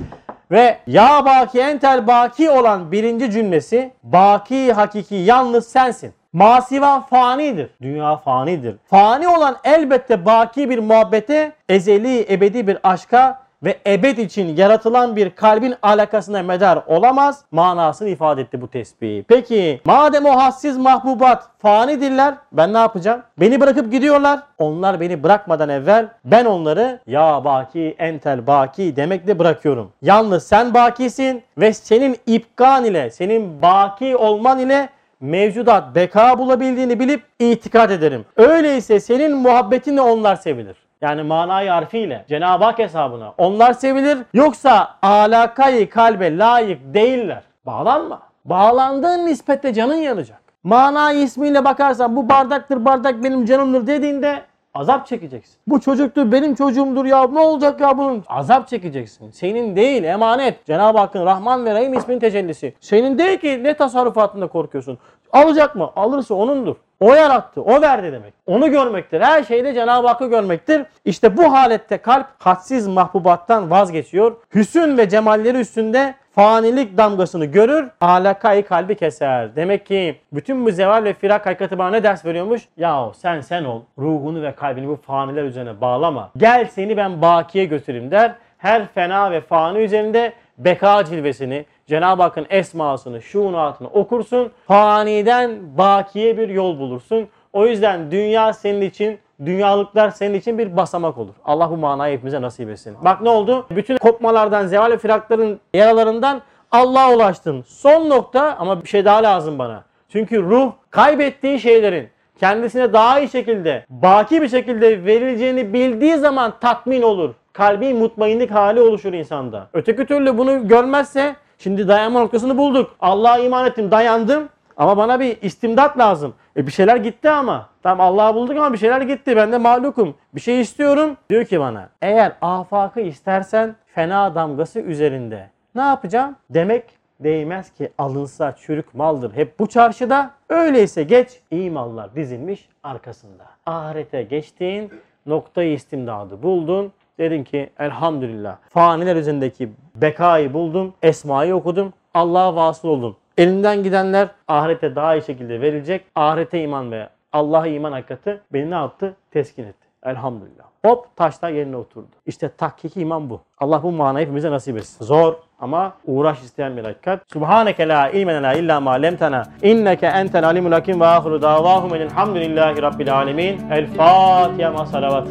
Ve 0.51 0.77
ya 0.87 1.25
baki 1.25 1.59
entel 1.59 2.07
baki 2.07 2.49
olan 2.49 2.91
birinci 2.91 3.31
cümlesi 3.31 3.91
baki 4.03 4.73
hakiki 4.73 5.15
yalnız 5.15 5.67
sensin. 5.67 6.13
Masiva 6.33 7.01
fanidir. 7.01 7.69
Dünya 7.81 8.17
fanidir. 8.17 8.75
Fani 8.85 9.27
olan 9.27 9.57
elbette 9.63 10.25
baki 10.25 10.69
bir 10.69 10.79
muhabbete, 10.79 11.51
ezeli 11.69 12.33
ebedi 12.33 12.67
bir 12.67 12.77
aşka 12.83 13.40
ve 13.63 13.77
ebed 13.87 14.17
için 14.17 14.55
yaratılan 14.57 15.15
bir 15.15 15.29
kalbin 15.29 15.75
alakasına 15.81 16.43
medar 16.43 16.79
olamaz 16.87 17.43
manasını 17.51 18.09
ifade 18.09 18.41
etti 18.41 18.61
bu 18.61 18.67
tesbih. 18.67 19.23
Peki 19.27 19.81
madem 19.85 20.25
o 20.25 20.37
hassiz 20.37 20.77
mahbubat 20.77 21.43
fanidirler 21.59 22.35
ben 22.51 22.73
ne 22.73 22.77
yapacağım? 22.77 23.21
Beni 23.39 23.61
bırakıp 23.61 23.91
gidiyorlar. 23.91 24.39
Onlar 24.57 24.99
beni 24.99 25.23
bırakmadan 25.23 25.69
evvel 25.69 26.07
ben 26.25 26.45
onları 26.45 26.99
ya 27.07 27.41
baki 27.45 27.95
entel 27.99 28.47
baki 28.47 28.95
demekle 28.95 29.39
bırakıyorum. 29.39 29.91
Yalnız 30.01 30.47
sen 30.47 30.73
bakisin 30.73 31.43
ve 31.57 31.73
senin 31.73 32.17
ipkan 32.25 32.85
ile 32.85 33.09
senin 33.09 33.61
baki 33.61 34.15
olman 34.15 34.59
ile 34.59 34.89
mevcudat 35.21 35.95
beka 35.95 36.39
bulabildiğini 36.39 36.99
bilip 36.99 37.23
itikad 37.39 37.89
ederim. 37.89 38.25
Öyleyse 38.37 38.99
senin 38.99 39.37
muhabbetinle 39.37 40.01
onlar 40.01 40.35
sevilir. 40.35 40.75
Yani 41.01 41.23
manayı 41.23 41.69
harfiyle 41.69 42.25
Cenab-ı 42.29 42.63
Hak 42.63 42.79
hesabına 42.79 43.33
onlar 43.37 43.73
sevilir. 43.73 44.17
Yoksa 44.33 44.97
alakayı 45.01 45.89
kalbe 45.89 46.37
layık 46.37 46.93
değiller. 46.93 47.43
Bağlanma. 47.65 48.21
Bağlandığın 48.45 49.25
nispette 49.25 49.73
canın 49.73 49.95
yanacak. 49.95 50.41
Manayı 50.63 51.19
ismiyle 51.19 51.65
bakarsan 51.65 52.15
bu 52.15 52.29
bardaktır 52.29 52.85
bardak 52.85 53.23
benim 53.23 53.45
canımdır 53.45 53.87
dediğinde 53.87 54.41
Azap 54.73 55.07
çekeceksin. 55.07 55.55
Bu 55.67 55.81
çocuktur 55.81 56.31
benim 56.31 56.55
çocuğumdur 56.55 57.05
ya 57.05 57.27
ne 57.27 57.39
olacak 57.39 57.81
ya 57.81 57.97
bunun? 57.97 58.23
Azap 58.27 58.67
çekeceksin. 58.67 59.31
Senin 59.31 59.75
değil 59.75 60.03
emanet. 60.03 60.65
Cenab-ı 60.65 60.97
Hakk'ın 60.97 61.25
Rahman 61.25 61.65
ve 61.65 61.73
Rahim 61.73 61.93
isminin 61.93 62.19
tecellisi. 62.19 62.73
Senin 62.79 63.17
değil 63.17 63.37
ki 63.37 63.63
ne 63.63 63.73
tasarrufatında 63.73 64.47
korkuyorsun. 64.47 64.97
Alacak 65.33 65.75
mı? 65.75 65.89
Alırsa 65.95 66.35
onundur. 66.35 66.75
O 66.99 67.13
yarattı, 67.13 67.61
o 67.61 67.81
verdi 67.81 68.11
demek. 68.11 68.33
Onu 68.45 68.71
görmektir. 68.71 69.21
Her 69.21 69.43
şeyde 69.43 69.73
Cenab-ı 69.73 70.07
Hakk'ı 70.07 70.29
görmektir. 70.29 70.83
İşte 71.05 71.37
bu 71.37 71.53
halette 71.53 71.97
kalp 71.97 72.27
hadsiz 72.39 72.87
mahbubattan 72.87 73.71
vazgeçiyor. 73.71 74.35
Hüsün 74.55 74.97
ve 74.97 75.09
cemalleri 75.09 75.57
üstünde 75.57 76.15
fanilik 76.35 76.97
damgasını 76.97 77.45
görür, 77.45 77.89
alakayı 78.01 78.65
kalbi 78.65 78.95
keser. 78.95 79.55
Demek 79.55 79.85
ki 79.85 80.15
bütün 80.33 80.65
bu 80.65 80.71
zeval 80.71 81.03
ve 81.03 81.13
firak 81.13 81.45
hakikati 81.45 81.77
bana 81.77 81.89
ne 81.89 82.03
ders 82.03 82.25
veriyormuş? 82.25 82.61
Yahu 82.77 83.13
sen 83.15 83.41
sen 83.41 83.63
ol, 83.63 83.81
ruhunu 83.97 84.41
ve 84.41 84.55
kalbini 84.55 84.87
bu 84.87 84.95
faniler 84.95 85.43
üzerine 85.43 85.81
bağlama. 85.81 86.31
Gel 86.37 86.67
seni 86.71 86.97
ben 86.97 87.21
bakiye 87.21 87.65
götüreyim 87.65 88.11
der. 88.11 88.35
Her 88.57 88.87
fena 88.87 89.31
ve 89.31 89.41
fani 89.41 89.79
üzerinde 89.79 90.33
beka 90.65 91.05
cilvesini, 91.05 91.65
Cenab-ı 91.87 92.23
Hakk'ın 92.23 92.45
esmasını, 92.49 93.21
şuunatını 93.21 93.87
okursun. 93.87 94.51
Faniden 94.67 95.77
bakiye 95.77 96.37
bir 96.37 96.49
yol 96.49 96.79
bulursun. 96.79 97.27
O 97.53 97.65
yüzden 97.65 98.11
dünya 98.11 98.53
senin 98.53 98.81
için 98.81 99.19
dünyalıklar 99.45 100.09
senin 100.09 100.33
için 100.33 100.57
bir 100.57 100.77
basamak 100.77 101.17
olur. 101.17 101.33
Allah 101.45 101.69
bu 101.71 101.77
manayı 101.77 102.13
hepimize 102.17 102.41
nasip 102.41 102.69
etsin. 102.69 102.97
Bak 103.01 103.21
ne 103.21 103.29
oldu? 103.29 103.65
Bütün 103.71 103.97
kopmalardan, 103.97 104.67
zeval 104.67 104.91
ve 104.91 104.97
firakların 104.97 105.59
yaralarından 105.73 106.41
Allah'a 106.71 107.13
ulaştın. 107.13 107.63
Son 107.67 108.09
nokta 108.09 108.55
ama 108.59 108.83
bir 108.83 108.89
şey 108.89 109.05
daha 109.05 109.23
lazım 109.23 109.59
bana. 109.59 109.83
Çünkü 110.09 110.43
ruh 110.43 110.71
kaybettiği 110.89 111.59
şeylerin 111.59 112.09
kendisine 112.39 112.93
daha 112.93 113.19
iyi 113.19 113.29
şekilde, 113.29 113.85
baki 113.89 114.41
bir 114.41 114.47
şekilde 114.47 115.05
verileceğini 115.05 115.73
bildiği 115.73 116.17
zaman 116.17 116.53
tatmin 116.61 117.01
olur. 117.01 117.33
Kalbi 117.53 117.93
mutmainlik 117.93 118.51
hali 118.51 118.81
oluşur 118.81 119.13
insanda. 119.13 119.67
Öteki 119.73 120.05
türlü 120.05 120.37
bunu 120.37 120.67
görmezse 120.67 121.35
şimdi 121.57 121.87
dayanma 121.87 122.19
noktasını 122.19 122.57
bulduk. 122.57 122.95
Allah'a 122.99 123.37
iman 123.39 123.65
ettim, 123.65 123.91
dayandım. 123.91 124.49
Ama 124.77 124.97
bana 124.97 125.19
bir 125.19 125.37
istimdat 125.41 125.97
lazım. 125.97 126.33
E 126.57 126.67
bir 126.67 126.71
şeyler 126.71 126.95
gitti 126.95 127.29
ama. 127.29 127.69
Tamam 127.83 128.07
Allah'ı 128.07 128.35
bulduk 128.35 128.57
ama 128.57 128.73
bir 128.73 128.77
şeyler 128.77 129.01
gitti. 129.01 129.35
Ben 129.35 129.51
de 129.51 129.57
mahlukum. 129.57 130.15
Bir 130.35 130.41
şey 130.41 130.61
istiyorum. 130.61 131.17
Diyor 131.29 131.45
ki 131.45 131.59
bana 131.59 131.89
eğer 132.01 132.31
afakı 132.41 132.99
istersen 132.99 133.75
fena 133.85 134.35
damgası 134.35 134.79
üzerinde. 134.79 135.49
Ne 135.75 135.81
yapacağım? 135.81 136.35
Demek 136.49 136.83
değmez 137.19 137.73
ki 137.73 137.91
alınsa 137.97 138.55
çürük 138.55 138.93
maldır. 138.93 139.35
Hep 139.35 139.59
bu 139.59 139.67
çarşıda. 139.67 140.31
Öyleyse 140.49 141.03
geç 141.03 141.41
iyi 141.51 141.71
mallar 141.71 142.15
dizilmiş 142.15 142.69
arkasında. 142.83 143.43
Ahirete 143.65 144.23
geçtiğin 144.23 144.91
noktayı 145.25 145.73
istimdadı 145.73 146.43
buldun. 146.43 146.91
Dedin 147.21 147.43
ki 147.43 147.69
elhamdülillah 147.79 148.57
faniler 148.69 149.15
üzerindeki 149.15 149.69
bekayı 149.95 150.53
buldum. 150.53 150.93
Esmayı 151.01 151.55
okudum. 151.55 151.93
Allah'a 152.13 152.55
vasıl 152.55 152.87
oldum. 152.87 153.15
Elinden 153.37 153.83
gidenler 153.83 154.27
ahirete 154.47 154.95
daha 154.95 155.15
iyi 155.15 155.21
şekilde 155.21 155.61
verilecek. 155.61 156.05
Ahirete 156.15 156.61
iman 156.61 156.91
ve 156.91 157.09
Allah'a 157.33 157.67
iman 157.67 157.91
hakikati 157.91 158.39
beni 158.53 158.71
ne 158.71 158.75
yaptı? 158.75 159.15
Teskin 159.31 159.63
etti. 159.63 159.87
Elhamdülillah. 160.05 160.63
Hop 160.85 161.15
taşta 161.15 161.49
yerine 161.49 161.77
oturdu. 161.77 162.07
İşte 162.25 162.49
takkiki 162.57 163.01
iman 163.01 163.29
bu. 163.29 163.41
Allah 163.59 163.83
bu 163.83 163.91
manayı 163.91 164.25
hepimize 164.25 164.51
nasip 164.51 164.77
etsin. 164.77 165.05
Zor 165.05 165.33
ama 165.59 165.93
uğraş 166.05 166.41
isteyen 166.41 166.77
bir 166.77 166.83
hakikat. 166.83 167.23
Subhaneke 167.33 167.87
la 167.87 168.09
ilme 168.09 168.33
lena 168.33 168.53
illa 168.53 168.79
ma 168.79 168.91
lemtena. 168.91 169.43
İnneke 169.61 170.07
entel 170.07 170.45
alimul 170.45 170.71
hakim 170.71 170.99
ve 170.99 171.05
ahiru 171.05 171.41
davahum 171.41 171.95
elhamdülillahi 171.95 172.81
rabbil 172.81 173.15
alemin. 173.15 173.69
El 173.71 173.87
Fatiha 173.87 174.71
ma 174.71 174.85
salavat. 174.85 175.27